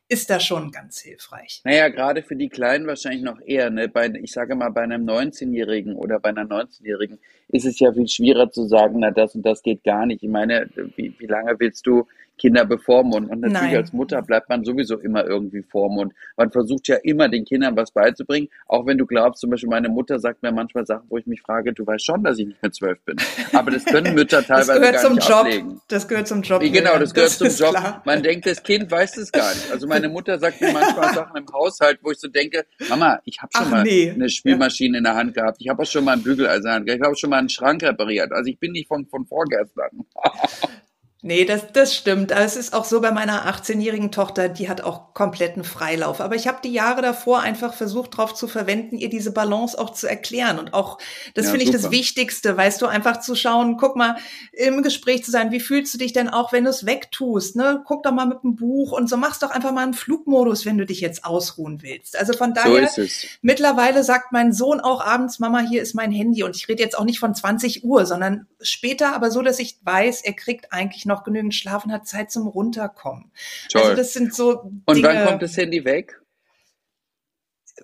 ist 0.08 0.28
da 0.28 0.40
schon 0.40 0.72
ganz 0.72 1.00
hilfreich. 1.00 1.60
Naja, 1.62 1.88
gerade 1.88 2.24
für 2.24 2.34
die 2.34 2.48
Kleinen 2.48 2.88
wahrscheinlich 2.88 3.22
noch 3.22 3.40
eher. 3.40 3.70
Ne? 3.70 3.88
Bei, 3.88 4.08
ich 4.08 4.32
sage 4.32 4.56
mal, 4.56 4.70
bei 4.70 4.82
einem 4.82 5.06
19-Jährigen 5.08 5.94
oder 5.94 6.18
bei 6.18 6.30
einer 6.30 6.42
19-Jährigen 6.42 7.20
ist 7.52 7.66
es 7.66 7.78
ja 7.80 7.92
viel 7.92 8.08
schwieriger 8.08 8.50
zu 8.50 8.66
sagen, 8.66 9.00
na 9.00 9.10
das 9.10 9.34
und 9.34 9.44
das 9.44 9.62
geht 9.62 9.84
gar 9.84 10.06
nicht. 10.06 10.22
Ich 10.22 10.28
meine, 10.28 10.68
wie, 10.96 11.14
wie 11.18 11.26
lange 11.26 11.58
willst 11.58 11.86
du 11.86 12.06
Kinder 12.40 12.64
bevormunden. 12.64 13.30
Und 13.30 13.40
natürlich 13.40 13.72
Nein. 13.72 13.76
als 13.76 13.92
Mutter 13.92 14.22
bleibt 14.22 14.48
man 14.48 14.64
sowieso 14.64 14.98
immer 14.98 15.26
irgendwie 15.26 15.62
vormund. 15.62 16.14
Man 16.38 16.50
versucht 16.50 16.88
ja 16.88 16.96
immer 17.02 17.28
den 17.28 17.44
Kindern 17.44 17.76
was 17.76 17.90
beizubringen, 17.92 18.48
auch 18.66 18.86
wenn 18.86 18.96
du 18.96 19.04
glaubst, 19.04 19.42
zum 19.42 19.50
Beispiel 19.50 19.68
meine 19.68 19.90
Mutter 19.90 20.18
sagt 20.18 20.42
mir 20.42 20.50
manchmal 20.50 20.86
Sachen, 20.86 21.04
wo 21.10 21.18
ich 21.18 21.26
mich 21.26 21.42
frage, 21.42 21.74
du 21.74 21.86
weißt 21.86 22.04
schon, 22.04 22.24
dass 22.24 22.38
ich 22.38 22.46
nicht 22.46 22.62
mehr 22.62 22.72
zwölf 22.72 22.98
bin. 23.04 23.16
Aber 23.52 23.70
das 23.70 23.84
können 23.84 24.14
Mütter 24.14 24.42
teilweise 24.42 24.80
gar 24.80 24.94
zum 24.94 25.14
nicht 25.16 25.28
Job. 25.28 25.38
ablegen. 25.38 25.80
Das 25.88 26.08
gehört 26.08 26.28
zum 26.28 26.40
Job. 26.40 26.62
Genau, 26.62 26.98
das 26.98 27.12
gehört 27.12 27.30
das 27.30 27.38
zum 27.38 27.48
Job. 27.48 27.76
Klar. 27.76 28.02
Man 28.06 28.22
denkt, 28.22 28.46
das 28.46 28.62
Kind 28.62 28.90
weiß 28.90 29.18
es 29.18 29.30
gar 29.30 29.50
nicht. 29.50 29.70
Also 29.70 29.86
meine 29.86 30.08
Mutter 30.08 30.38
sagt 30.38 30.62
mir 30.62 30.72
manchmal 30.72 31.12
Sachen 31.14 31.36
im 31.36 31.46
Haushalt, 31.52 31.98
wo 32.02 32.10
ich 32.10 32.18
so 32.18 32.28
denke, 32.28 32.64
Mama, 32.88 33.20
ich 33.26 33.38
habe 33.42 33.52
schon 33.54 33.66
Ach, 33.66 33.70
mal 33.70 33.82
nee. 33.82 34.12
eine 34.14 34.30
Spülmaschine 34.30 34.94
ja. 34.94 34.98
in 34.98 35.04
der 35.04 35.14
Hand 35.14 35.34
gehabt. 35.34 35.58
Ich 35.60 35.68
habe 35.68 35.82
auch 35.82 35.86
schon 35.86 36.04
mal 36.04 36.12
ein 36.12 36.22
Bügeleisen 36.22 36.60
in 36.60 36.64
der 36.64 36.74
Hand 36.74 36.86
gehabt. 36.86 37.00
Ich 37.00 37.06
habe 37.06 37.16
schon 37.16 37.30
mal 37.30 37.38
einen 37.40 37.48
Schrank 37.48 37.82
repariert. 37.82 38.32
Also 38.32 38.50
ich 38.50 38.58
bin 38.58 38.72
nicht 38.72 38.88
von, 38.88 39.06
von 39.06 39.26
vorgestern. 39.26 40.06
Nee, 41.22 41.44
das, 41.44 41.70
das 41.72 41.94
stimmt. 41.94 42.32
Aber 42.32 42.44
es 42.44 42.56
ist 42.56 42.72
auch 42.72 42.86
so 42.86 43.02
bei 43.02 43.10
meiner 43.10 43.46
18-jährigen 43.46 44.10
Tochter, 44.10 44.48
die 44.48 44.70
hat 44.70 44.80
auch 44.80 45.12
kompletten 45.12 45.64
Freilauf. 45.64 46.22
Aber 46.22 46.34
ich 46.34 46.48
habe 46.48 46.60
die 46.64 46.72
Jahre 46.72 47.02
davor 47.02 47.40
einfach 47.40 47.74
versucht, 47.74 48.14
darauf 48.14 48.32
zu 48.32 48.48
verwenden, 48.48 48.96
ihr 48.96 49.10
diese 49.10 49.30
Balance 49.30 49.78
auch 49.78 49.90
zu 49.90 50.06
erklären. 50.06 50.58
Und 50.58 50.72
auch, 50.72 50.96
das 51.34 51.46
ja, 51.46 51.50
finde 51.50 51.66
ich 51.66 51.72
das 51.72 51.90
Wichtigste, 51.90 52.56
weißt 52.56 52.80
du, 52.80 52.86
einfach 52.86 53.20
zu 53.20 53.34
schauen, 53.34 53.76
guck 53.76 53.96
mal, 53.96 54.16
im 54.52 54.82
Gespräch 54.82 55.22
zu 55.22 55.30
sein, 55.30 55.50
wie 55.50 55.60
fühlst 55.60 55.92
du 55.92 55.98
dich 55.98 56.14
denn 56.14 56.30
auch, 56.30 56.52
wenn 56.52 56.64
du 56.64 56.70
es 56.70 56.86
wegtust? 56.86 57.54
Ne? 57.54 57.82
Guck 57.84 58.02
doch 58.02 58.12
mal 58.12 58.26
mit 58.26 58.42
dem 58.42 58.56
Buch 58.56 58.92
und 58.92 59.10
so 59.10 59.18
machst 59.18 59.42
doch 59.42 59.50
einfach 59.50 59.72
mal 59.72 59.82
einen 59.82 59.94
Flugmodus, 59.94 60.64
wenn 60.64 60.78
du 60.78 60.86
dich 60.86 61.02
jetzt 61.02 61.26
ausruhen 61.26 61.82
willst. 61.82 62.18
Also 62.18 62.32
von 62.32 62.54
daher, 62.54 62.88
so 62.88 63.02
mittlerweile 63.42 64.04
sagt 64.04 64.32
mein 64.32 64.54
Sohn 64.54 64.80
auch 64.80 65.04
abends, 65.04 65.38
Mama, 65.38 65.60
hier 65.60 65.82
ist 65.82 65.94
mein 65.94 66.12
Handy. 66.12 66.44
Und 66.44 66.56
ich 66.56 66.66
rede 66.66 66.82
jetzt 66.82 66.96
auch 66.96 67.04
nicht 67.04 67.18
von 67.18 67.34
20 67.34 67.84
Uhr, 67.84 68.06
sondern 68.06 68.46
später, 68.62 69.14
aber 69.14 69.30
so, 69.30 69.42
dass 69.42 69.58
ich 69.58 69.76
weiß, 69.82 70.22
er 70.22 70.32
kriegt 70.32 70.72
eigentlich 70.72 71.04
noch 71.10 71.24
genügend 71.24 71.54
Schlaf 71.54 71.84
und 71.84 71.92
hat 71.92 72.06
Zeit 72.06 72.30
zum 72.30 72.46
Runterkommen. 72.46 73.30
Toll. 73.70 73.82
Also 73.82 73.96
das 73.96 74.12
sind 74.12 74.34
so 74.34 74.70
Und 74.86 74.96
Dinge, 74.96 75.08
wann 75.08 75.26
kommt 75.26 75.42
das 75.42 75.56
Handy 75.56 75.84
weg? 75.84 76.20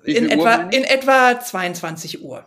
In 0.04 0.30
etwa, 0.30 0.54
in 0.70 0.84
etwa 0.84 1.40
22 1.40 2.22
Uhr. 2.22 2.46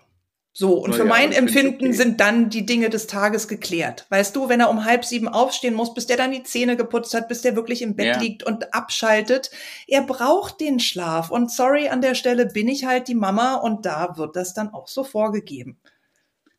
So, 0.52 0.74
und 0.74 0.90
Na 0.92 0.98
für 0.98 1.04
ja, 1.04 1.10
mein 1.10 1.32
Empfinden 1.32 1.86
okay. 1.86 1.94
sind 1.94 2.20
dann 2.20 2.50
die 2.50 2.66
Dinge 2.66 2.90
des 2.90 3.08
Tages 3.08 3.48
geklärt. 3.48 4.06
Weißt 4.10 4.36
du, 4.36 4.50
wenn 4.50 4.60
er 4.60 4.70
um 4.70 4.84
halb 4.84 5.06
sieben 5.06 5.28
aufstehen 5.28 5.74
muss, 5.74 5.94
bis 5.94 6.06
der 6.06 6.18
dann 6.18 6.32
die 6.32 6.44
Zähne 6.44 6.76
geputzt 6.76 7.14
hat, 7.14 7.30
bis 7.30 7.42
der 7.42 7.56
wirklich 7.56 7.82
im 7.82 7.96
Bett 7.96 8.16
ja. 8.16 8.20
liegt 8.20 8.44
und 8.44 8.74
abschaltet, 8.74 9.52
er 9.88 10.02
braucht 10.02 10.60
den 10.60 10.82
Schlaf. 10.82 11.32
Und 11.32 11.50
sorry, 11.50 11.88
an 11.88 12.02
der 12.02 12.14
Stelle 12.14 12.48
bin 12.48 12.68
ich 12.68 12.86
halt 12.86 13.08
die 13.08 13.16
Mama 13.16 13.56
und 13.56 13.86
da 13.86 14.18
wird 14.18 14.36
das 14.36 14.54
dann 14.54 14.74
auch 14.74 14.90
so 14.90 15.06
vorgegeben. 15.06 15.78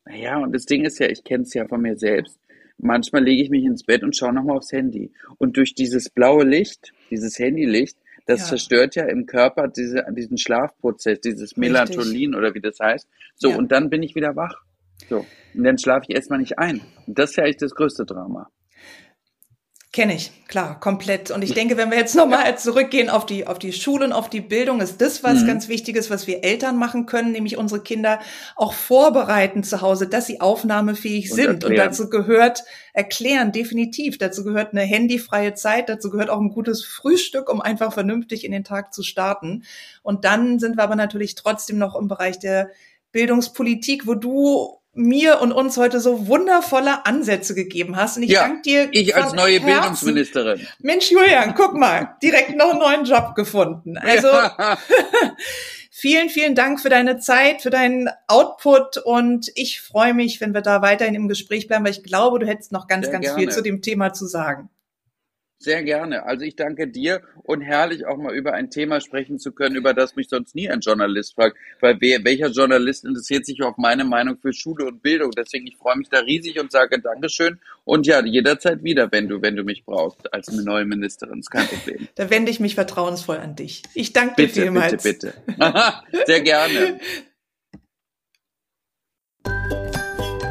Naja, 0.07 0.39
und 0.39 0.53
das 0.55 0.65
Ding 0.65 0.87
ist 0.87 0.99
ja, 0.99 1.09
ich 1.09 1.23
kenne 1.23 1.43
es 1.43 1.53
ja 1.53 1.69
von 1.69 1.83
mir 1.83 1.99
selbst 1.99 2.40
manchmal 2.83 3.25
lege 3.25 3.43
ich 3.43 3.51
mich 3.51 3.65
ins 3.65 3.85
Bett 3.85 4.03
und 4.03 4.17
schaue 4.17 4.33
nochmal 4.33 4.57
aufs 4.57 4.73
Handy. 4.73 5.13
Und 5.39 5.57
durch 5.57 5.75
dieses 5.75 6.09
blaue 6.09 6.45
Licht, 6.45 6.93
dieses 7.11 7.39
Handylicht, 7.39 7.97
das 8.27 8.41
ja. 8.41 8.47
zerstört 8.47 8.95
ja 8.95 9.05
im 9.05 9.27
Körper 9.27 9.69
diese, 9.69 10.05
diesen 10.11 10.39
Schlafprozess, 10.39 11.21
dieses 11.21 11.57
Melatonin 11.57 12.35
Richtig. 12.35 12.37
oder 12.37 12.55
wie 12.55 12.61
das 12.61 12.79
heißt. 12.79 13.09
So, 13.37 13.51
ja. 13.51 13.57
und 13.57 13.73
dann 13.73 13.91
bin 13.91 14.03
ich 14.03 14.15
wieder 14.15 14.37
wach. 14.37 14.63
So, 15.09 15.25
und 15.55 15.65
dann 15.65 15.79
schlafe 15.79 16.07
ich 16.09 16.15
erstmal 16.15 16.39
nicht 16.39 16.59
ein. 16.59 16.81
Und 17.07 17.19
das 17.19 17.31
ist 17.31 17.37
ja 17.37 17.45
eigentlich 17.45 17.57
das 17.57 17.75
größte 17.75 18.05
Drama. 18.05 18.51
Kenne 19.93 20.15
ich, 20.15 20.31
klar, 20.47 20.79
komplett. 20.79 21.33
Und 21.33 21.43
ich 21.43 21.53
denke, 21.53 21.77
wenn 21.77 21.91
wir 21.91 21.99
jetzt 21.99 22.15
nochmal 22.15 22.57
zurückgehen 22.57 23.11
auf 23.11 23.27
die, 23.27 23.49
auf 23.49 23.59
die 23.59 23.73
Schulen, 23.73 24.13
auf 24.13 24.31
die 24.31 24.41
Bildung, 24.41 24.81
ist 24.81 25.01
das 25.01 25.25
was 25.25 25.41
mhm. 25.41 25.49
ganz 25.49 25.67
Wichtiges, 25.67 26.11
was 26.11 26.29
wir 26.29 26.45
Eltern 26.45 26.77
machen 26.77 27.07
können, 27.07 27.33
nämlich 27.33 27.57
unsere 27.57 27.83
Kinder 27.83 28.21
auch 28.55 28.73
vorbereiten 28.73 29.65
zu 29.65 29.81
Hause, 29.81 30.07
dass 30.07 30.27
sie 30.27 30.41
aufnahmefähig 30.41 31.33
und 31.33 31.37
sind. 31.37 31.65
Erklären. 31.65 31.73
Und 31.73 31.77
dazu 31.79 32.09
gehört 32.09 32.63
erklären, 32.93 33.51
definitiv. 33.51 34.17
Dazu 34.17 34.45
gehört 34.45 34.71
eine 34.75 34.83
handyfreie 34.83 35.55
Zeit, 35.55 35.89
dazu 35.89 36.11
gehört 36.11 36.31
auch 36.31 36.41
ein 36.41 36.51
gutes 36.51 36.85
Frühstück, 36.85 37.53
um 37.53 37.61
einfach 37.61 37.93
vernünftig 37.93 38.45
in 38.45 38.53
den 38.53 38.63
Tag 38.63 38.95
zu 38.95 39.03
starten. 39.03 39.65
Und 40.05 40.25
dann 40.25 40.61
sind 40.61 40.77
wir 40.77 40.85
aber 40.85 40.95
natürlich 40.95 41.35
trotzdem 41.35 41.79
noch 41.79 41.97
im 41.97 42.07
Bereich 42.07 42.39
der 42.39 42.71
Bildungspolitik, 43.11 44.07
wo 44.07 44.15
du 44.15 44.80
mir 44.93 45.41
und 45.41 45.53
uns 45.53 45.77
heute 45.77 46.01
so 46.01 46.27
wundervolle 46.27 47.07
Ansätze 47.07 47.55
gegeben 47.55 47.97
hast. 47.97 48.17
Und 48.17 48.25
ich 48.25 48.31
ja, 48.31 48.41
danke 48.41 48.63
dir. 48.63 48.89
Ich 48.93 49.15
als 49.15 49.33
neue 49.33 49.61
Herzen. 49.61 49.67
Bildungsministerin. 49.67 50.67
Mensch, 50.81 51.11
Julian, 51.11 51.55
guck 51.55 51.75
mal, 51.75 52.17
direkt 52.23 52.57
noch 52.57 52.71
einen 52.71 52.79
neuen 52.79 53.05
Job 53.05 53.35
gefunden. 53.35 53.97
Also 54.11 54.29
vielen, 55.91 56.31
vielen 56.31 56.55
Dank 56.55 56.81
für 56.81 56.89
deine 56.89 57.19
Zeit, 57.19 57.63
für 57.63 57.71
deinen 57.71 58.09
Output 58.27 58.97
und 58.99 59.51
ich 59.55 59.81
freue 59.81 60.15
mich, 60.15 60.41
wenn 60.41 60.53
wir 60.53 60.63
da 60.63 60.83
weiterhin 60.83 61.15
im 61.15 61.29
Gespräch 61.29 61.69
bleiben, 61.69 61.85
weil 61.85 61.93
ich 61.93 62.03
glaube, 62.03 62.41
du 62.41 62.47
hättest 62.47 62.73
noch 62.73 62.89
ganz, 62.89 63.07
Sehr 63.07 63.13
ganz 63.13 63.27
gerne. 63.27 63.39
viel 63.39 63.51
zu 63.51 63.63
dem 63.63 63.83
Thema 63.83 64.13
zu 64.13 64.27
sagen. 64.27 64.69
Sehr 65.63 65.83
gerne. 65.83 66.25
Also 66.25 66.47
ich 66.47 66.57
danke 66.57 66.89
dir 66.89 67.21
und 67.43 67.61
herrlich 67.61 68.07
auch 68.07 68.17
mal 68.17 68.35
über 68.35 68.55
ein 68.55 68.71
Thema 68.71 69.03
sprechen 69.03 69.39
zu 69.39 69.53
können, 69.53 69.77
über 69.77 69.93
das 69.93 70.17
mich 70.17 70.31
sonst 70.31 70.55
nie 70.55 70.71
ein 70.71 70.81
Journalist 70.81 71.35
fragt. 71.35 71.59
Weil 71.81 71.99
wer, 72.01 72.25
welcher 72.25 72.49
Journalist 72.49 73.05
interessiert 73.05 73.45
sich 73.45 73.63
auf 73.63 73.77
meine 73.77 74.05
Meinung 74.05 74.39
für 74.39 74.55
Schule 74.55 74.87
und 74.87 75.03
Bildung? 75.03 75.33
Deswegen, 75.33 75.67
ich 75.67 75.77
freue 75.77 75.99
mich 75.99 76.09
da 76.09 76.21
riesig 76.21 76.59
und 76.59 76.73
sage 76.73 76.99
Dankeschön. 76.99 77.61
Und 77.85 78.07
ja, 78.07 78.25
jederzeit 78.25 78.83
wieder, 78.83 79.13
wenn 79.13 79.29
du, 79.29 79.43
wenn 79.43 79.55
du 79.55 79.63
mich 79.63 79.85
brauchst, 79.85 80.33
als 80.33 80.51
neue 80.51 80.87
Ministerin. 80.87 81.41
Ist 81.41 81.51
kein 81.51 81.67
Problem. 81.67 82.09
Da 82.15 82.31
wende 82.31 82.51
ich 82.51 82.59
mich 82.59 82.75
vertrauensvoll 82.75 83.37
an 83.37 83.55
dich. 83.55 83.83
Ich 83.93 84.15
danke 84.15 84.37
dir 84.37 84.47
bitte, 84.47 84.63
vielmals. 84.63 85.03
Bitte, 85.03 85.35
bitte. 85.47 85.93
Sehr 86.25 86.41
gerne. 86.41 87.01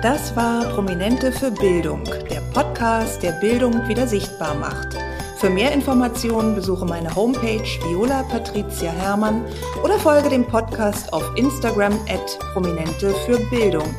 Das 0.01 0.33
war 0.33 0.63
Prominente 0.69 1.29
für 1.29 1.51
Bildung, 1.51 2.05
der 2.05 2.39
Podcast, 2.53 3.21
der 3.21 3.33
Bildung 3.33 3.85
wieder 3.89 4.07
sichtbar 4.07 4.55
macht. 4.55 4.95
Für 5.39 5.49
mehr 5.49 5.73
Informationen 5.73 6.55
besuche 6.55 6.85
meine 6.85 7.13
Homepage 7.13 7.65
Viola 7.83 8.23
Patricia 8.23 8.91
Hermann 8.91 9.43
oder 9.83 9.99
folge 9.99 10.29
dem 10.29 10.45
Podcast 10.45 11.11
auf 11.11 11.29
Instagram 11.35 11.99
at 12.07 12.39
Prominente 12.53 13.13
für 13.25 13.39
Bildung. 13.49 13.93